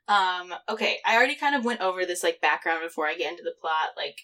Um. 0.08 0.54
Okay, 0.68 0.98
I 1.06 1.16
already 1.16 1.36
kind 1.36 1.56
of 1.56 1.64
went 1.64 1.82
over 1.82 2.06
this 2.06 2.24
like 2.24 2.42
background 2.42 2.82
before 2.84 3.08
I 3.08 3.16
get 3.16 3.32
into 3.32 3.44
the 3.44 3.54
plot. 3.60 3.90
Like, 3.96 4.18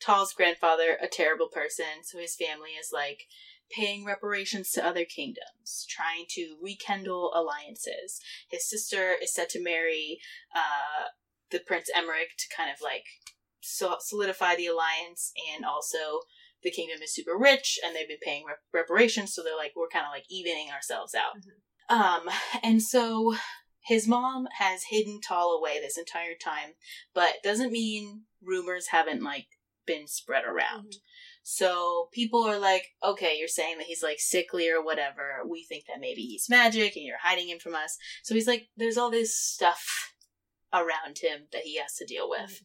Tal's 0.00 0.32
grandfather, 0.32 0.96
a 1.02 1.08
terrible 1.08 1.48
person, 1.52 2.04
so 2.04 2.18
his 2.18 2.36
family 2.36 2.70
is 2.78 2.90
like 2.92 3.22
paying 3.70 4.04
reparations 4.04 4.70
to 4.72 4.86
other 4.86 5.04
kingdoms, 5.04 5.86
trying 5.88 6.26
to 6.30 6.56
rekindle 6.62 7.32
alliances. 7.34 8.20
His 8.50 8.68
sister 8.68 9.14
is 9.20 9.34
set 9.34 9.48
to 9.50 9.62
marry 9.62 10.18
uh 10.54 11.08
the 11.50 11.60
Prince 11.66 11.88
Emmerich 11.94 12.36
to 12.38 12.56
kind 12.56 12.70
of 12.70 12.76
like 12.82 13.04
so- 13.62 13.96
solidify 14.00 14.54
the 14.56 14.66
alliance, 14.66 15.32
and 15.54 15.64
also 15.64 16.20
the 16.64 16.70
kingdom 16.70 17.00
is 17.02 17.14
super 17.14 17.36
rich 17.38 17.78
and 17.84 17.94
they've 17.94 18.08
been 18.08 18.16
paying 18.22 18.44
rep- 18.46 18.62
reparations, 18.72 19.34
so 19.34 19.42
they're 19.42 19.56
like 19.56 19.72
we're 19.76 19.88
kind 19.88 20.06
of 20.06 20.12
like 20.12 20.24
evening 20.30 20.68
ourselves 20.74 21.14
out. 21.14 21.36
Um, 21.88 22.28
and 22.62 22.82
so 22.82 23.34
his 23.84 24.08
mom 24.08 24.48
has 24.58 24.84
hidden 24.88 25.20
Tal 25.22 25.50
away 25.52 25.78
this 25.80 25.98
entire 25.98 26.34
time, 26.42 26.70
but 27.14 27.34
doesn't 27.44 27.70
mean 27.70 28.22
rumors 28.42 28.88
haven't 28.88 29.22
like 29.22 29.46
been 29.86 30.06
spread 30.06 30.44
around. 30.44 30.92
Mhm. 30.92 31.00
So 31.42 32.08
people 32.10 32.42
are 32.44 32.58
like, 32.58 32.86
okay, 33.02 33.36
you're 33.38 33.48
saying 33.48 33.76
that 33.76 33.86
he's 33.86 34.02
like 34.02 34.18
sickly 34.18 34.70
or 34.70 34.82
whatever. 34.82 35.42
We 35.46 35.64
think 35.64 35.84
that 35.86 36.00
maybe 36.00 36.22
he's 36.22 36.48
magic 36.48 36.96
and 36.96 37.04
you're 37.04 37.18
hiding 37.22 37.50
him 37.50 37.58
from 37.58 37.74
us. 37.74 37.98
So 38.22 38.34
he's 38.34 38.46
like, 38.46 38.68
there's 38.78 38.96
all 38.96 39.10
this 39.10 39.36
stuff 39.38 40.14
around 40.72 41.18
him 41.20 41.48
that 41.52 41.62
he 41.64 41.76
has 41.78 41.94
to 41.96 42.06
deal 42.06 42.30
with. 42.30 42.62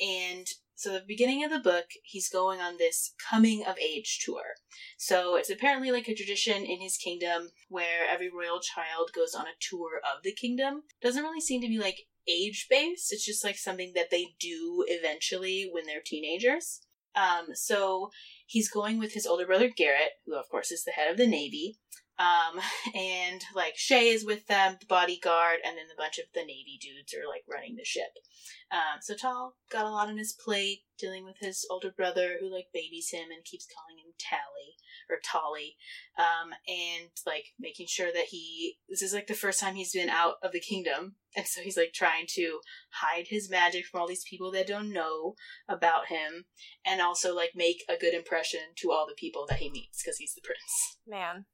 And 0.00 0.46
so 0.78 0.92
the 0.92 1.02
beginning 1.04 1.42
of 1.42 1.50
the 1.50 1.58
book, 1.58 1.86
he's 2.04 2.28
going 2.28 2.60
on 2.60 2.78
this 2.78 3.12
coming 3.28 3.64
of 3.66 3.76
age 3.80 4.20
tour. 4.24 4.54
So 4.96 5.34
it's 5.34 5.50
apparently 5.50 5.90
like 5.90 6.06
a 6.06 6.14
tradition 6.14 6.64
in 6.64 6.80
his 6.80 6.96
kingdom 6.96 7.48
where 7.68 8.08
every 8.08 8.30
royal 8.30 8.60
child 8.60 9.10
goes 9.12 9.34
on 9.34 9.46
a 9.46 9.58
tour 9.58 9.96
of 9.96 10.22
the 10.22 10.32
kingdom. 10.32 10.84
Doesn't 11.02 11.24
really 11.24 11.40
seem 11.40 11.60
to 11.62 11.66
be 11.66 11.78
like 11.80 12.06
age 12.28 12.68
based. 12.70 13.12
It's 13.12 13.26
just 13.26 13.42
like 13.42 13.58
something 13.58 13.90
that 13.96 14.12
they 14.12 14.36
do 14.38 14.84
eventually 14.86 15.68
when 15.68 15.84
they're 15.84 16.00
teenagers. 16.00 16.82
Um, 17.16 17.48
so 17.54 18.10
he's 18.46 18.70
going 18.70 19.00
with 19.00 19.14
his 19.14 19.26
older 19.26 19.46
brother 19.46 19.70
Garrett, 19.76 20.12
who 20.26 20.36
of 20.36 20.48
course 20.48 20.70
is 20.70 20.84
the 20.84 20.92
head 20.92 21.10
of 21.10 21.16
the 21.16 21.26
navy. 21.26 21.78
Um, 22.18 22.60
and 22.94 23.42
like 23.54 23.76
Shay 23.76 24.08
is 24.08 24.24
with 24.24 24.46
them, 24.46 24.76
the 24.80 24.86
bodyguard, 24.86 25.58
and 25.64 25.76
then 25.76 25.86
a 25.92 26.00
bunch 26.00 26.18
of 26.18 26.24
the 26.34 26.40
navy 26.40 26.78
dudes 26.80 27.14
are 27.14 27.28
like 27.28 27.44
running 27.48 27.76
the 27.76 27.84
ship. 27.84 28.18
Um, 28.70 29.00
so 29.00 29.14
Tal 29.14 29.54
got 29.70 29.86
a 29.86 29.90
lot 29.90 30.08
on 30.08 30.18
his 30.18 30.32
plate, 30.32 30.80
dealing 30.98 31.24
with 31.24 31.36
his 31.40 31.66
older 31.70 31.90
brother 31.90 32.36
who 32.40 32.52
like 32.52 32.66
babies 32.72 33.10
him 33.10 33.30
and 33.34 33.44
keeps 33.44 33.66
calling 33.66 33.98
him 33.98 34.12
Tally 34.18 34.76
or 35.08 35.18
Tolly, 35.24 35.76
um, 36.18 36.52
and 36.66 37.10
like 37.26 37.54
making 37.58 37.86
sure 37.88 38.12
that 38.12 38.26
he. 38.30 38.78
This 38.88 39.02
is 39.02 39.14
like 39.14 39.26
the 39.26 39.34
first 39.34 39.60
time 39.60 39.74
he's 39.74 39.92
been 39.92 40.10
out 40.10 40.34
of 40.42 40.52
the 40.52 40.60
kingdom, 40.60 41.16
and 41.36 41.46
so 41.46 41.60
he's 41.60 41.76
like 41.76 41.92
trying 41.94 42.26
to 42.34 42.60
hide 42.90 43.28
his 43.28 43.50
magic 43.50 43.86
from 43.86 44.00
all 44.00 44.08
these 44.08 44.24
people 44.28 44.50
that 44.52 44.66
don't 44.66 44.92
know 44.92 45.34
about 45.68 46.08
him, 46.08 46.46
and 46.84 47.00
also 47.00 47.34
like 47.34 47.52
make 47.54 47.84
a 47.88 47.96
good 47.96 48.14
impression 48.14 48.60
to 48.76 48.90
all 48.90 49.06
the 49.06 49.14
people 49.14 49.46
that 49.48 49.58
he 49.58 49.70
meets 49.70 50.02
because 50.02 50.18
he's 50.18 50.34
the 50.34 50.42
prince 50.42 50.98
Man, 51.06 51.46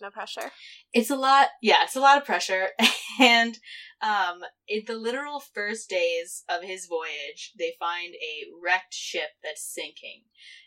no 0.00 0.10
pressure. 0.10 0.50
it's 0.92 1.10
a 1.10 1.16
lot 1.16 1.48
yeah 1.62 1.82
it's 1.84 1.96
a 1.96 2.00
lot 2.00 2.18
of 2.18 2.24
pressure. 2.24 2.68
And 3.20 3.58
um 4.02 4.40
in 4.68 4.82
the 4.86 4.94
literal 4.96 5.40
first 5.40 5.90
days 5.90 6.42
of 6.48 6.62
his 6.62 6.86
voyage 6.86 7.52
they 7.58 7.74
find 7.78 8.14
a 8.14 8.46
wrecked 8.62 8.94
ship 8.94 9.30
that's 9.42 9.62
sinking. 9.74 10.22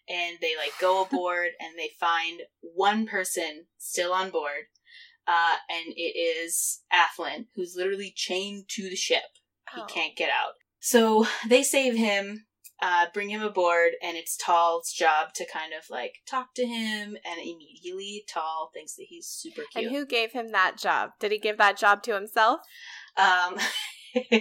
And 0.09 0.37
they 0.41 0.55
like 0.57 0.73
go 0.79 1.03
aboard 1.05 1.49
and 1.59 1.77
they 1.77 1.91
find 1.99 2.41
one 2.61 3.05
person 3.07 3.65
still 3.77 4.13
on 4.13 4.29
board 4.29 4.65
uh 5.27 5.55
and 5.69 5.93
it 5.95 6.15
is 6.17 6.81
Athlen 6.91 7.47
who's 7.55 7.75
literally 7.77 8.13
chained 8.15 8.65
to 8.69 8.83
the 8.83 8.95
ship. 8.95 9.23
He 9.73 9.81
Oh. 9.81 9.85
can't 9.85 10.15
get 10.15 10.29
out. 10.29 10.53
So 10.79 11.25
they 11.47 11.63
save 11.63 11.95
him 11.95 12.45
uh, 12.83 13.05
bring 13.13 13.29
him 13.29 13.41
aboard, 13.41 13.91
and 14.03 14.17
it's 14.17 14.35
Tal's 14.35 14.91
job 14.91 15.33
to 15.35 15.45
kind 15.45 15.71
of 15.71 15.89
like 15.89 16.15
talk 16.27 16.53
to 16.55 16.65
him, 16.65 17.15
and 17.25 17.39
immediately 17.41 18.25
Tal 18.27 18.71
thinks 18.73 18.95
that 18.95 19.05
he's 19.07 19.25
super 19.25 19.61
cute. 19.71 19.85
And 19.85 19.95
who 19.95 20.05
gave 20.05 20.33
him 20.33 20.51
that 20.51 20.77
job? 20.77 21.11
Did 21.21 21.31
he 21.31 21.39
give 21.39 21.57
that 21.59 21.77
job 21.77 22.03
to 22.03 22.13
himself? 22.13 22.59
Um, 23.15 23.57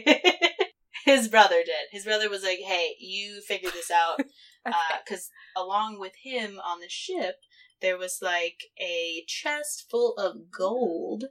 his 1.04 1.28
brother 1.28 1.62
did. 1.64 1.86
His 1.92 2.04
brother 2.04 2.28
was 2.28 2.42
like, 2.42 2.58
"Hey, 2.58 2.96
you 2.98 3.40
figure 3.42 3.70
this 3.70 3.92
out," 3.92 4.20
because 5.04 5.30
along 5.56 6.00
with 6.00 6.14
him 6.24 6.58
on 6.64 6.80
the 6.80 6.88
ship, 6.88 7.36
there 7.80 7.96
was 7.96 8.18
like 8.20 8.64
a 8.80 9.22
chest 9.28 9.86
full 9.88 10.14
of 10.14 10.50
gold, 10.50 11.26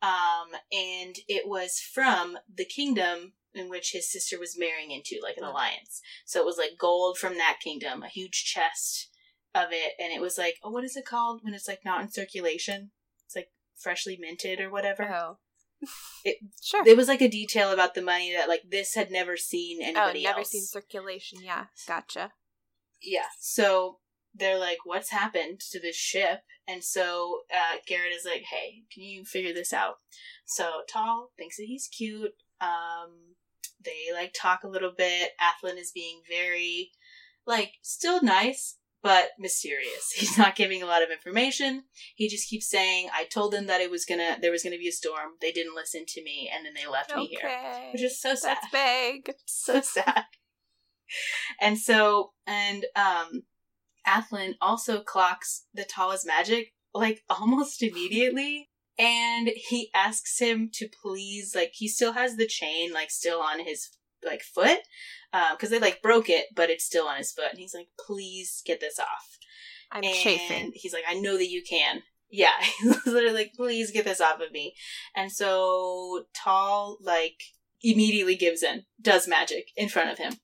um, 0.00 0.52
and 0.70 1.16
it 1.26 1.48
was 1.48 1.80
from 1.80 2.38
the 2.54 2.64
kingdom 2.64 3.32
in 3.54 3.68
which 3.68 3.92
his 3.92 4.10
sister 4.10 4.38
was 4.38 4.58
marrying 4.58 4.90
into, 4.90 5.18
like 5.22 5.36
an 5.36 5.42
Mm. 5.44 5.50
alliance. 5.50 6.00
So 6.26 6.40
it 6.40 6.46
was 6.46 6.58
like 6.58 6.78
gold 6.78 7.18
from 7.18 7.36
that 7.38 7.58
kingdom, 7.62 8.02
a 8.02 8.08
huge 8.08 8.44
chest 8.44 9.08
of 9.54 9.68
it, 9.72 9.92
and 9.98 10.12
it 10.12 10.20
was 10.20 10.38
like, 10.38 10.56
oh, 10.62 10.70
what 10.70 10.84
is 10.84 10.96
it 10.96 11.04
called 11.04 11.40
when 11.42 11.54
it's 11.54 11.68
like 11.68 11.84
not 11.84 12.00
in 12.02 12.10
circulation? 12.10 12.92
It's 13.26 13.36
like 13.36 13.50
freshly 13.78 14.16
minted 14.18 14.60
or 14.60 14.70
whatever. 14.70 15.12
oh. 15.14 15.38
It- 16.24 16.38
sure. 16.62 16.84
There 16.84 16.96
was 16.96 17.08
like 17.08 17.20
a 17.20 17.28
detail 17.28 17.72
about 17.72 17.94
the 17.94 18.02
money 18.02 18.32
that 18.32 18.48
like 18.48 18.62
this 18.70 18.94
had 18.94 19.10
never 19.10 19.36
seen 19.36 19.80
oh, 19.82 19.86
anybody 19.86 20.22
never 20.24 20.38
else. 20.38 20.50
seen 20.50 20.64
circulation. 20.64 21.40
Yeah, 21.42 21.66
gotcha. 21.88 22.32
yeah. 23.02 23.26
So 23.40 23.98
they're 24.34 24.58
like, 24.58 24.78
"What's 24.84 25.10
happened 25.10 25.60
to 25.72 25.80
this 25.80 25.96
ship?" 25.96 26.40
And 26.68 26.82
so 26.84 27.40
uh, 27.52 27.78
Garrett 27.86 28.12
is 28.14 28.24
like, 28.24 28.44
"Hey, 28.50 28.84
can 28.94 29.02
you 29.02 29.24
figure 29.24 29.52
this 29.52 29.72
out?" 29.72 29.96
So 30.46 30.82
Tal 30.88 31.32
thinks 31.36 31.56
that 31.56 31.64
he's 31.66 31.88
cute. 31.88 32.32
Um, 32.60 33.34
they 33.84 34.12
like 34.12 34.34
talk 34.34 34.64
a 34.64 34.68
little 34.68 34.92
bit. 34.96 35.30
Athlen 35.40 35.78
is 35.78 35.92
being 35.92 36.20
very 36.28 36.90
like 37.46 37.72
still 37.82 38.22
nice. 38.22 38.76
But 39.04 39.30
mysterious. 39.36 40.12
He's 40.14 40.38
not 40.38 40.54
giving 40.54 40.80
a 40.80 40.86
lot 40.86 41.02
of 41.02 41.10
information. 41.10 41.82
He 42.14 42.28
just 42.28 42.48
keeps 42.48 42.70
saying, 42.70 43.08
"I 43.12 43.24
told 43.24 43.52
them 43.52 43.66
that 43.66 43.80
it 43.80 43.90
was 43.90 44.04
gonna, 44.04 44.38
there 44.40 44.52
was 44.52 44.62
gonna 44.62 44.78
be 44.78 44.86
a 44.86 44.92
storm. 44.92 45.32
They 45.40 45.50
didn't 45.50 45.74
listen 45.74 46.04
to 46.06 46.22
me, 46.22 46.48
and 46.54 46.64
then 46.64 46.74
they 46.74 46.88
left 46.88 47.12
me 47.16 47.26
here." 47.26 47.40
Which 47.92 48.02
is 48.02 48.20
so 48.20 48.36
sad. 48.36 48.58
That's 48.62 48.72
big. 49.26 49.34
so 49.44 49.80
sad. 49.80 50.26
And 51.60 51.78
so, 51.78 52.30
and 52.46 52.86
um, 52.94 53.42
Athlen 54.06 54.54
also 54.60 55.00
clocks 55.00 55.66
the 55.74 55.84
tallest 55.84 56.24
magic 56.24 56.72
like 56.94 57.22
almost 57.28 57.82
immediately, 57.82 58.68
and 59.02 59.50
he 59.56 59.90
asks 59.94 60.38
him 60.38 60.70
to 60.74 60.88
please, 61.02 61.54
like, 61.56 61.72
he 61.74 61.88
still 61.88 62.12
has 62.12 62.36
the 62.36 62.46
chain 62.46 62.92
like 62.92 63.10
still 63.10 63.40
on 63.40 63.64
his 63.64 63.88
like 64.24 64.42
foot, 64.42 64.78
uh, 65.32 65.54
because 65.54 65.70
they 65.70 65.80
like 65.80 66.00
broke 66.02 66.30
it, 66.30 66.46
but 66.54 66.70
it's 66.70 66.84
still 66.84 67.08
on 67.08 67.16
his 67.16 67.32
foot, 67.32 67.50
and 67.50 67.58
he's 67.58 67.74
like, 67.74 67.88
please 68.06 68.62
get 68.64 68.78
this 68.80 69.00
off. 69.00 69.38
I'm 69.90 70.04
and 70.04 70.14
chafing. 70.14 70.70
he's 70.74 70.92
like, 70.92 71.04
I 71.08 71.14
know 71.14 71.36
that 71.36 71.50
you 71.50 71.62
can. 71.68 72.02
Yeah, 72.30 72.52
he's 72.80 73.06
literally 73.06 73.34
like, 73.34 73.52
please 73.56 73.90
get 73.90 74.04
this 74.04 74.20
off 74.20 74.40
of 74.40 74.52
me. 74.52 74.74
And 75.16 75.32
so 75.32 76.24
Tal 76.32 76.98
like 77.02 77.42
immediately 77.82 78.36
gives 78.36 78.62
in, 78.62 78.84
does 79.00 79.26
magic 79.26 79.66
in 79.76 79.88
front 79.88 80.10
of 80.10 80.18
him. 80.18 80.34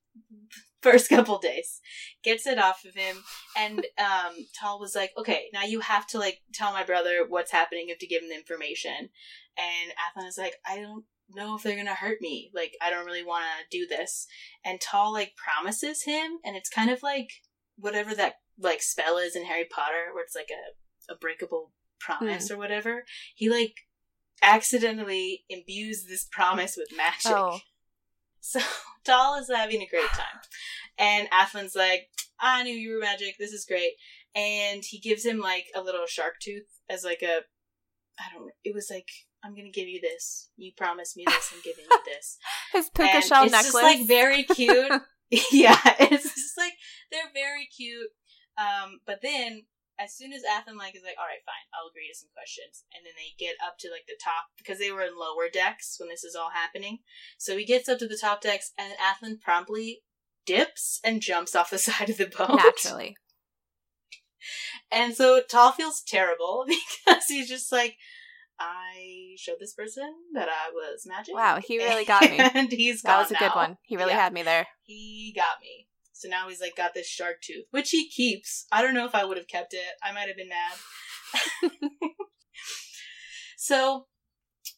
First 0.83 1.09
couple 1.09 1.38
days, 1.38 1.81
gets 2.23 2.47
it 2.47 2.59
off 2.59 2.85
of 2.85 2.95
him, 2.95 3.17
and 3.57 3.85
um, 3.99 4.35
Tal 4.55 4.79
was 4.79 4.95
like, 4.95 5.11
"Okay, 5.19 5.47
now 5.53 5.64
you 5.64 5.81
have 5.81 6.07
to 6.09 6.19
like 6.19 6.41
tell 6.53 6.73
my 6.73 6.85
brother 6.85 7.25
what's 7.29 7.51
happening. 7.51 7.88
You 7.88 7.95
have 7.95 7.99
to 7.99 8.07
give 8.07 8.23
him 8.23 8.29
the 8.29 8.37
information." 8.37 9.11
And 9.57 9.93
Athlen 9.99 10.29
is 10.29 10.38
like, 10.38 10.55
"I 10.64 10.77
don't 10.77 11.05
know 11.31 11.57
if 11.57 11.62
they're 11.62 11.77
gonna 11.77 11.95
hurt 11.95 12.21
me. 12.21 12.51
Like, 12.55 12.77
I 12.81 12.91
don't 12.91 13.07
really 13.07 13.25
want 13.25 13.45
to 13.45 13.79
do 13.79 13.87
this." 13.88 14.29
And 14.64 14.81
Tal 14.81 15.12
like 15.12 15.35
promises 15.37 16.05
him, 16.05 16.38
and 16.45 16.57
it's 16.57 16.71
kind 16.71 16.91
of 16.91 17.03
like 17.03 17.31
whatever 17.77 18.14
that 18.14 18.35
like 18.57 18.83
spell 18.83 19.19
is 19.19 19.35
in 19.35 19.45
Harry 19.47 19.67
Potter, 19.69 20.12
where 20.12 20.23
it's 20.23 20.37
like 20.37 20.51
a 20.51 21.12
a 21.12 21.17
breakable 21.17 21.73
promise 21.99 22.51
or 22.51 22.57
whatever. 22.57 23.05
He 23.35 23.51
like 23.51 23.75
accidentally 24.43 25.45
imbues 25.49 26.05
this 26.05 26.27
promise 26.31 26.77
with 26.77 26.97
magic. 26.97 27.33
Oh. 27.33 27.61
So 28.40 28.61
Tal 29.05 29.37
is 29.37 29.51
having 29.55 29.83
a 29.83 29.87
great 29.87 30.09
time. 30.11 30.40
And 30.98 31.29
Athlen's 31.33 31.77
like, 31.77 32.09
I 32.40 32.62
knew 32.62 32.74
you 32.74 32.94
were 32.94 33.01
magic, 33.01 33.37
this 33.38 33.53
is 33.53 33.64
great. 33.64 33.92
And 34.35 34.83
he 34.85 34.98
gives 34.98 35.24
him 35.24 35.38
like 35.38 35.66
a 35.74 35.83
little 35.83 36.07
shark 36.07 36.35
tooth 36.42 36.66
as 36.88 37.05
like 37.05 37.22
a 37.22 37.40
I 38.20 38.24
don't 38.35 38.51
it 38.64 38.74
was 38.74 38.88
like, 38.90 39.09
I'm 39.44 39.55
gonna 39.55 39.70
give 39.70 39.88
you 39.88 40.01
this. 40.01 40.51
You 40.57 40.72
promised 40.77 41.16
me 41.16 41.24
this, 41.27 41.53
I'm 41.55 41.61
giving 41.62 41.85
you 41.90 41.98
this. 42.05 42.38
His 42.72 42.90
puka 42.90 43.11
And 43.16 43.24
shell 43.24 43.44
it's 43.44 43.53
necklace. 43.53 43.72
just 43.72 43.83
like 43.83 44.07
very 44.07 44.42
cute. 44.42 44.92
yeah, 45.53 45.79
it's 46.01 46.24
just 46.35 46.59
like 46.59 46.72
they're 47.12 47.31
very 47.35 47.68
cute. 47.77 48.09
Um, 48.59 49.01
but 49.07 49.20
then 49.22 49.64
as 49.99 50.15
soon 50.17 50.33
as 50.33 50.43
Athlen 50.45 50.77
like 50.79 50.95
is 50.95 51.03
like, 51.03 51.17
all 51.19 51.27
right, 51.27 51.43
fine, 51.45 51.67
I'll 51.75 51.91
agree 51.91 52.09
to 52.09 52.19
some 52.19 52.31
questions, 52.33 52.85
and 52.95 53.05
then 53.05 53.15
they 53.17 53.35
get 53.39 53.57
up 53.65 53.79
to 53.81 53.91
like 53.91 54.07
the 54.07 54.19
top 54.23 54.45
because 54.57 54.79
they 54.79 54.93
were 54.93 55.03
in 55.03 55.19
lower 55.19 55.49
decks 55.53 55.97
when 55.99 56.09
this 56.09 56.25
is 56.25 56.35
all 56.37 56.51
happening. 56.55 56.99
So 57.39 57.57
he 57.57 57.65
gets 57.65 57.89
up 57.89 57.99
to 57.99 58.09
the 58.09 58.17
top 58.21 58.41
decks, 58.41 58.73
and 58.79 58.95
Athlen 58.99 59.39
promptly 59.41 60.03
dips 60.47 61.01
and 61.05 61.21
jumps 61.21 61.55
off 61.55 61.71
the 61.71 61.79
side 61.89 62.11
of 62.11 62.17
the 62.17 62.27
boat 62.27 62.57
Naturally. 62.57 63.17
And 64.91 65.15
so 65.15 65.43
Tal 65.47 65.73
feels 65.73 66.01
terrible 66.01 66.65
because 67.05 67.25
he's 67.27 67.49
just 67.49 67.73
like, 67.73 67.97
I 68.59 69.35
showed 69.37 69.57
this 69.61 69.75
person 69.75 70.13
that 70.33 70.49
I 70.49 70.71
was 70.73 71.05
magic. 71.07 71.35
Wow, 71.35 71.59
he 71.63 71.79
really 71.79 72.05
got 72.05 72.23
me. 72.23 72.39
And 72.39 72.71
he's 72.71 73.03
That 73.03 73.19
was 73.19 73.31
a 73.31 73.35
good 73.35 73.55
one. 73.55 73.77
He 73.83 73.97
really 73.97 74.13
Yeah. 74.13 74.23
had 74.23 74.33
me 74.33 74.43
there. 74.45 74.67
He 74.83 75.33
got 75.37 75.61
me. 75.61 75.88
So 76.18 76.28
now 76.28 76.48
he's 76.48 76.61
like 76.61 76.74
got 76.74 76.94
this 76.94 77.07
shark 77.07 77.40
tooth, 77.40 77.66
which 77.70 77.90
he 77.90 78.09
keeps. 78.09 78.66
I 78.72 78.83
don't 78.83 78.94
know 78.94 79.07
if 79.07 79.14
I 79.14 79.24
would 79.24 79.37
have 79.37 79.46
kept 79.46 79.72
it. 79.72 79.94
I 80.02 80.11
might 80.11 80.26
have 80.26 80.37
been 80.37 80.48
mad. 80.48 81.70
so 83.57 84.07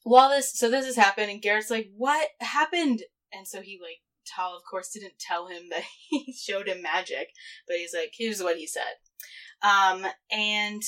while 0.02 0.28
this, 0.28 0.52
so 0.52 0.70
this 0.70 0.84
has 0.84 0.96
happened, 0.96 1.30
and 1.30 1.40
Garrett's 1.40 1.70
like, 1.70 1.88
"What 1.96 2.28
happened?" 2.40 3.04
And 3.32 3.48
so 3.48 3.62
he 3.62 3.80
like, 3.80 4.02
Tal 4.26 4.54
of 4.54 4.64
course 4.70 4.90
didn't 4.90 5.18
tell 5.18 5.46
him 5.46 5.70
that 5.70 5.84
he 6.10 6.30
showed 6.32 6.68
him 6.68 6.82
magic, 6.82 7.30
but 7.66 7.76
he's 7.76 7.94
like, 7.94 8.12
"Here's 8.14 8.42
what 8.42 8.58
he 8.58 8.66
said." 8.66 9.00
Um, 9.62 10.06
and 10.30 10.82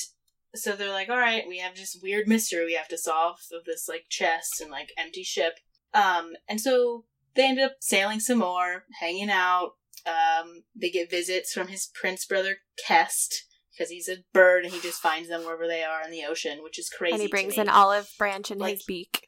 so 0.53 0.75
they're 0.75 0.91
like, 0.91 1.09
"All 1.09 1.17
right, 1.17 1.47
we 1.47 1.57
have 1.57 1.75
this 1.75 1.97
weird 1.99 2.27
mystery 2.27 2.63
we 2.63 2.75
have 2.75 2.89
to 2.89 2.97
solve 2.97 3.39
of 3.51 3.65
this 3.65 3.89
like 3.89 4.05
chest 4.07 4.61
and 4.61 4.69
like 4.69 4.91
empty 4.99 5.23
ship." 5.23 5.55
Um, 5.95 6.33
and 6.47 6.61
so 6.61 7.05
they 7.33 7.47
end 7.47 7.59
up 7.59 7.77
sailing 7.79 8.19
some 8.19 8.37
more, 8.39 8.85
hanging 8.99 9.31
out. 9.31 9.71
Um, 10.05 10.63
they 10.75 10.89
get 10.89 11.09
visits 11.09 11.53
from 11.53 11.67
his 11.69 11.89
prince 11.93 12.25
brother 12.25 12.57
Kest 12.87 13.45
because 13.71 13.89
he's 13.89 14.09
a 14.09 14.17
bird 14.33 14.65
and 14.65 14.73
he 14.73 14.79
just 14.81 15.01
finds 15.01 15.29
them 15.29 15.41
wherever 15.41 15.67
they 15.67 15.83
are 15.83 16.01
in 16.03 16.11
the 16.11 16.25
ocean, 16.25 16.59
which 16.61 16.77
is 16.77 16.89
crazy. 16.89 17.13
and 17.13 17.21
he 17.21 17.27
brings 17.27 17.57
an 17.57 17.69
olive 17.69 18.09
branch 18.19 18.51
in 18.51 18.57
Like- 18.59 18.75
his 18.75 18.83
beak. 18.83 19.27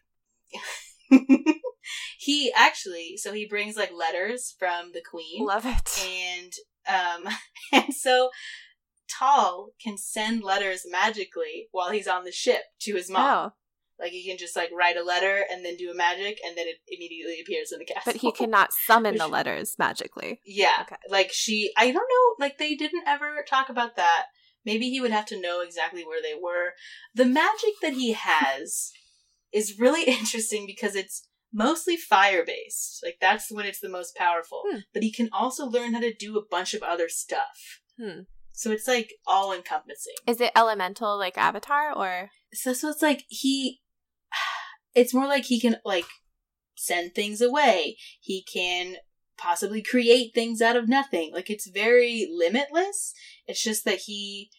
he 2.17 2.51
actually, 2.56 3.17
so 3.17 3.34
he 3.34 3.45
brings 3.47 3.75
like 3.75 3.91
letters 3.91 4.56
from 4.58 4.91
the 4.93 5.01
queen, 5.08 5.45
Love 5.45 5.65
it. 5.65 6.06
and 6.06 6.54
um, 6.88 7.34
and 7.71 7.93
so 7.93 8.30
Tal 9.08 9.69
can 9.84 9.97
send 9.97 10.43
letters 10.43 10.84
magically 10.89 11.67
while 11.71 11.91
he's 11.91 12.08
on 12.08 12.23
the 12.23 12.32
ship 12.32 12.62
to 12.82 12.95
his 12.95 13.10
mom. 13.10 13.51
Oh, 13.51 13.54
Like 13.99 14.12
he 14.12 14.27
can 14.27 14.38
just 14.38 14.55
like 14.55 14.69
write 14.73 14.97
a 14.97 15.03
letter 15.03 15.43
and 15.49 15.63
then 15.63 15.77
do 15.77 15.89
a 15.89 15.95
magic, 15.95 16.39
and 16.45 16.58
then 16.58 16.67
it 16.67 16.77
immediately 16.88 17.39
appears 17.41 17.71
in 17.71 17.79
the 17.79 17.86
castle. 17.86 18.12
but 18.12 18.21
he 18.21 18.31
cannot 18.31 18.73
summon 18.86 19.15
the 19.15 19.27
letters 19.27 19.75
magically. 19.79 20.41
Yeah. 20.45 20.77
Okay. 20.81 20.97
Like 21.10 21.31
she 21.31 21.71
I 21.77 21.86
don't 21.86 21.95
know, 21.95 22.36
like 22.39 22.58
they 22.58 22.75
didn't 22.75 23.08
ever 23.08 23.43
talk 23.47 23.69
about 23.69 23.95
that. 23.95 24.25
Maybe 24.65 24.89
he 24.89 24.99
would 24.99 25.12
have 25.12 25.27
to 25.27 25.39
know 25.39 25.62
exactly 25.62 26.03
where 26.03 26.21
they 26.21 26.34
were. 26.34 26.73
The 27.13 27.25
magic 27.25 27.75
that 27.81 27.93
he 27.93 28.13
has 28.13 28.91
is 29.53 29.79
really 29.79 30.03
interesting 30.08 30.65
because 30.65 30.95
it's 30.95 31.27
mostly 31.53 31.95
fire 31.95 32.43
based. 32.45 33.01
Like 33.03 33.17
that's 33.21 33.51
when 33.51 33.65
it's 33.65 33.79
the 33.79 33.89
most 33.89 34.15
powerful. 34.15 34.63
Hmm. 34.69 34.79
But 34.93 35.03
he 35.03 35.12
can 35.12 35.29
also 35.31 35.65
learn 35.65 35.93
how 35.93 36.01
to 36.01 36.13
do 36.13 36.38
a 36.38 36.45
bunch 36.45 36.73
of 36.73 36.84
other 36.84 37.08
stuff. 37.08 37.79
Hmm. 37.99 38.21
So 38.51 38.71
it's 38.71 38.88
like 38.88 39.13
all 39.27 39.53
encompassing. 39.53 40.15
Is 40.27 40.41
it 40.41 40.51
elemental 40.55 41.17
like 41.17 41.38
Avatar 41.38 41.93
or? 41.95 42.29
So 42.53 42.73
so 42.73 42.89
it's 42.89 43.01
like 43.01 43.23
he 43.27 43.81
it's 44.95 45.13
more 45.13 45.27
like 45.27 45.45
he 45.45 45.60
can 45.60 45.77
like 45.86 46.05
send 46.75 47.13
things 47.13 47.41
away. 47.41 47.97
He 48.19 48.43
can 48.43 48.95
possibly 49.38 49.81
create 49.81 50.34
things 50.34 50.62
out 50.62 50.75
of 50.75 50.89
nothing. 50.89 51.31
Like 51.34 51.49
it's 51.49 51.69
very 51.69 52.27
limitless. 52.31 53.13
It's 53.47 53.62
just 53.62 53.86
that 53.86 53.99
he 53.99 54.49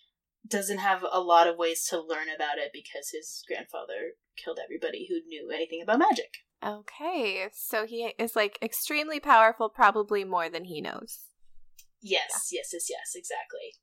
doesn't 0.46 0.78
have 0.78 1.04
a 1.10 1.20
lot 1.20 1.48
of 1.48 1.56
ways 1.56 1.84
to 1.86 2.00
learn 2.00 2.28
about 2.34 2.58
it 2.58 2.70
because 2.72 3.10
his 3.12 3.42
grandfather 3.48 4.12
killed 4.36 4.60
everybody 4.62 5.06
who 5.08 5.26
knew 5.26 5.50
anything 5.50 5.82
about 5.82 5.98
magic. 5.98 6.34
Okay, 6.64 7.48
so 7.52 7.86
he 7.86 8.12
is 8.18 8.34
like 8.34 8.58
extremely 8.62 9.20
powerful, 9.20 9.68
probably 9.68 10.24
more 10.24 10.48
than 10.48 10.64
he 10.64 10.80
knows. 10.80 11.20
Yes, 12.00 12.50
yes, 12.52 12.70
yes, 12.72 12.86
yes, 12.88 13.12
exactly. 13.14 13.74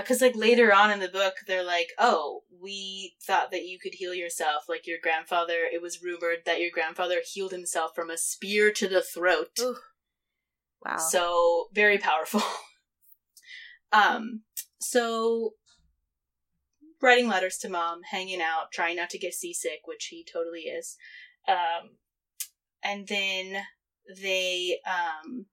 Because, 0.00 0.22
like, 0.22 0.36
later 0.36 0.72
on 0.72 0.90
in 0.90 1.00
the 1.00 1.08
book, 1.08 1.34
they're 1.46 1.64
like, 1.64 1.88
oh, 1.98 2.42
we 2.60 3.14
thought 3.22 3.50
that 3.50 3.66
you 3.66 3.78
could 3.78 3.94
heal 3.94 4.14
yourself. 4.14 4.64
Like, 4.68 4.86
your 4.86 4.98
grandfather, 5.02 5.64
it 5.70 5.82
was 5.82 6.02
rumored 6.02 6.38
that 6.46 6.60
your 6.60 6.70
grandfather 6.72 7.20
healed 7.24 7.52
himself 7.52 7.94
from 7.94 8.08
a 8.08 8.16
spear 8.16 8.72
to 8.72 8.88
the 8.88 9.02
throat. 9.02 9.58
Ooh. 9.60 9.76
Wow. 10.84 10.96
So, 10.96 11.68
very 11.74 11.98
powerful. 11.98 12.42
um, 13.92 14.42
so, 14.80 15.54
writing 17.02 17.28
letters 17.28 17.58
to 17.58 17.68
mom, 17.68 18.02
hanging 18.10 18.40
out, 18.40 18.72
trying 18.72 18.96
not 18.96 19.10
to 19.10 19.18
get 19.18 19.34
seasick, 19.34 19.80
which 19.84 20.06
he 20.06 20.24
totally 20.24 20.62
is. 20.62 20.96
Um, 21.46 21.96
and 22.82 23.06
then 23.08 23.64
they, 24.20 24.78
um, 24.86 25.46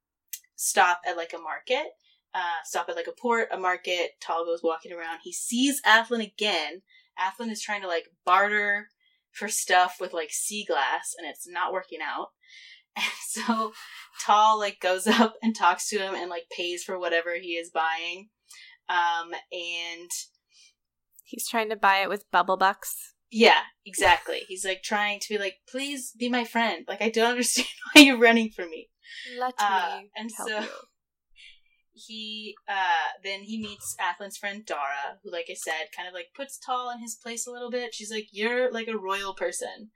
stop 0.56 1.02
at 1.08 1.16
like 1.16 1.34
a 1.34 1.42
market, 1.42 1.86
uh, 2.34 2.62
stop 2.64 2.88
at 2.90 2.96
like 2.96 3.08
a 3.08 3.12
port, 3.22 3.48
a 3.52 3.58
market. 3.58 4.12
Tal 4.22 4.46
goes 4.46 4.62
walking 4.64 4.92
around. 4.92 5.20
He 5.24 5.34
sees 5.34 5.82
Athlen 5.86 6.22
again. 6.22 6.82
Athlen 7.18 7.50
is 7.50 7.62
trying 7.62 7.82
to 7.82 7.88
like 7.88 8.06
barter 8.26 8.88
for 9.32 9.48
stuff 9.48 9.98
with 10.00 10.14
like 10.14 10.32
sea 10.32 10.66
glass, 10.66 11.14
and 11.18 11.28
it's 11.28 11.48
not 11.48 11.74
working 11.74 12.00
out. 12.02 12.28
And 12.98 13.06
so 13.46 13.72
Tal 14.26 14.58
like 14.60 14.80
goes 14.82 15.06
up 15.08 15.36
and 15.44 15.56
talks 15.56 15.88
to 15.90 16.00
him 16.00 16.16
and 16.16 16.30
like 16.30 16.46
pays 16.52 16.84
for 16.84 17.00
whatever 17.00 17.36
he 17.40 17.50
is 17.50 17.70
buying. 17.70 18.30
Um, 18.90 19.32
and 19.52 20.10
He's 21.24 21.48
trying 21.48 21.70
to 21.70 21.76
buy 21.76 21.98
it 22.00 22.10
with 22.10 22.30
bubble 22.32 22.58
bucks. 22.58 23.14
yeah, 23.30 23.62
exactly. 23.86 24.42
He's 24.48 24.66
like 24.66 24.82
trying 24.84 25.20
to 25.22 25.30
be 25.30 25.38
like, 25.38 25.58
please 25.70 26.12
be 26.18 26.28
my 26.30 26.44
friend. 26.44 26.86
Like 26.90 27.02
I 27.02 27.10
don't 27.10 27.30
understand 27.32 27.68
why 27.94 28.02
you're 28.02 28.18
running 28.18 28.50
from 28.50 28.70
me. 28.72 28.90
Let 29.40 29.54
Uh, 29.60 30.00
me 30.02 30.10
and 30.18 30.32
help 30.36 30.50
so- 30.50 30.60
you. 30.60 30.68
He 32.06 32.56
uh 32.68 33.14
then 33.24 33.42
he 33.42 33.62
meets 33.62 33.96
Athlen's 34.00 34.38
friend 34.38 34.66
Dara, 34.66 35.20
who 35.24 35.32
like 35.32 35.48
I 35.50 35.56
said, 35.56 35.96
kind 35.96 36.08
of 36.08 36.14
like 36.14 36.28
puts 36.36 36.58
Tal 36.58 36.90
in 36.92 37.00
his 37.00 37.16
place 37.16 37.48
a 37.48 37.52
little 37.52 37.72
bit. 37.72 37.94
She's 37.94 38.12
like, 38.12 38.28
You're 38.32 38.72
like 38.72 38.88
a 38.88 38.98
royal 38.98 39.34
person. 39.34 39.92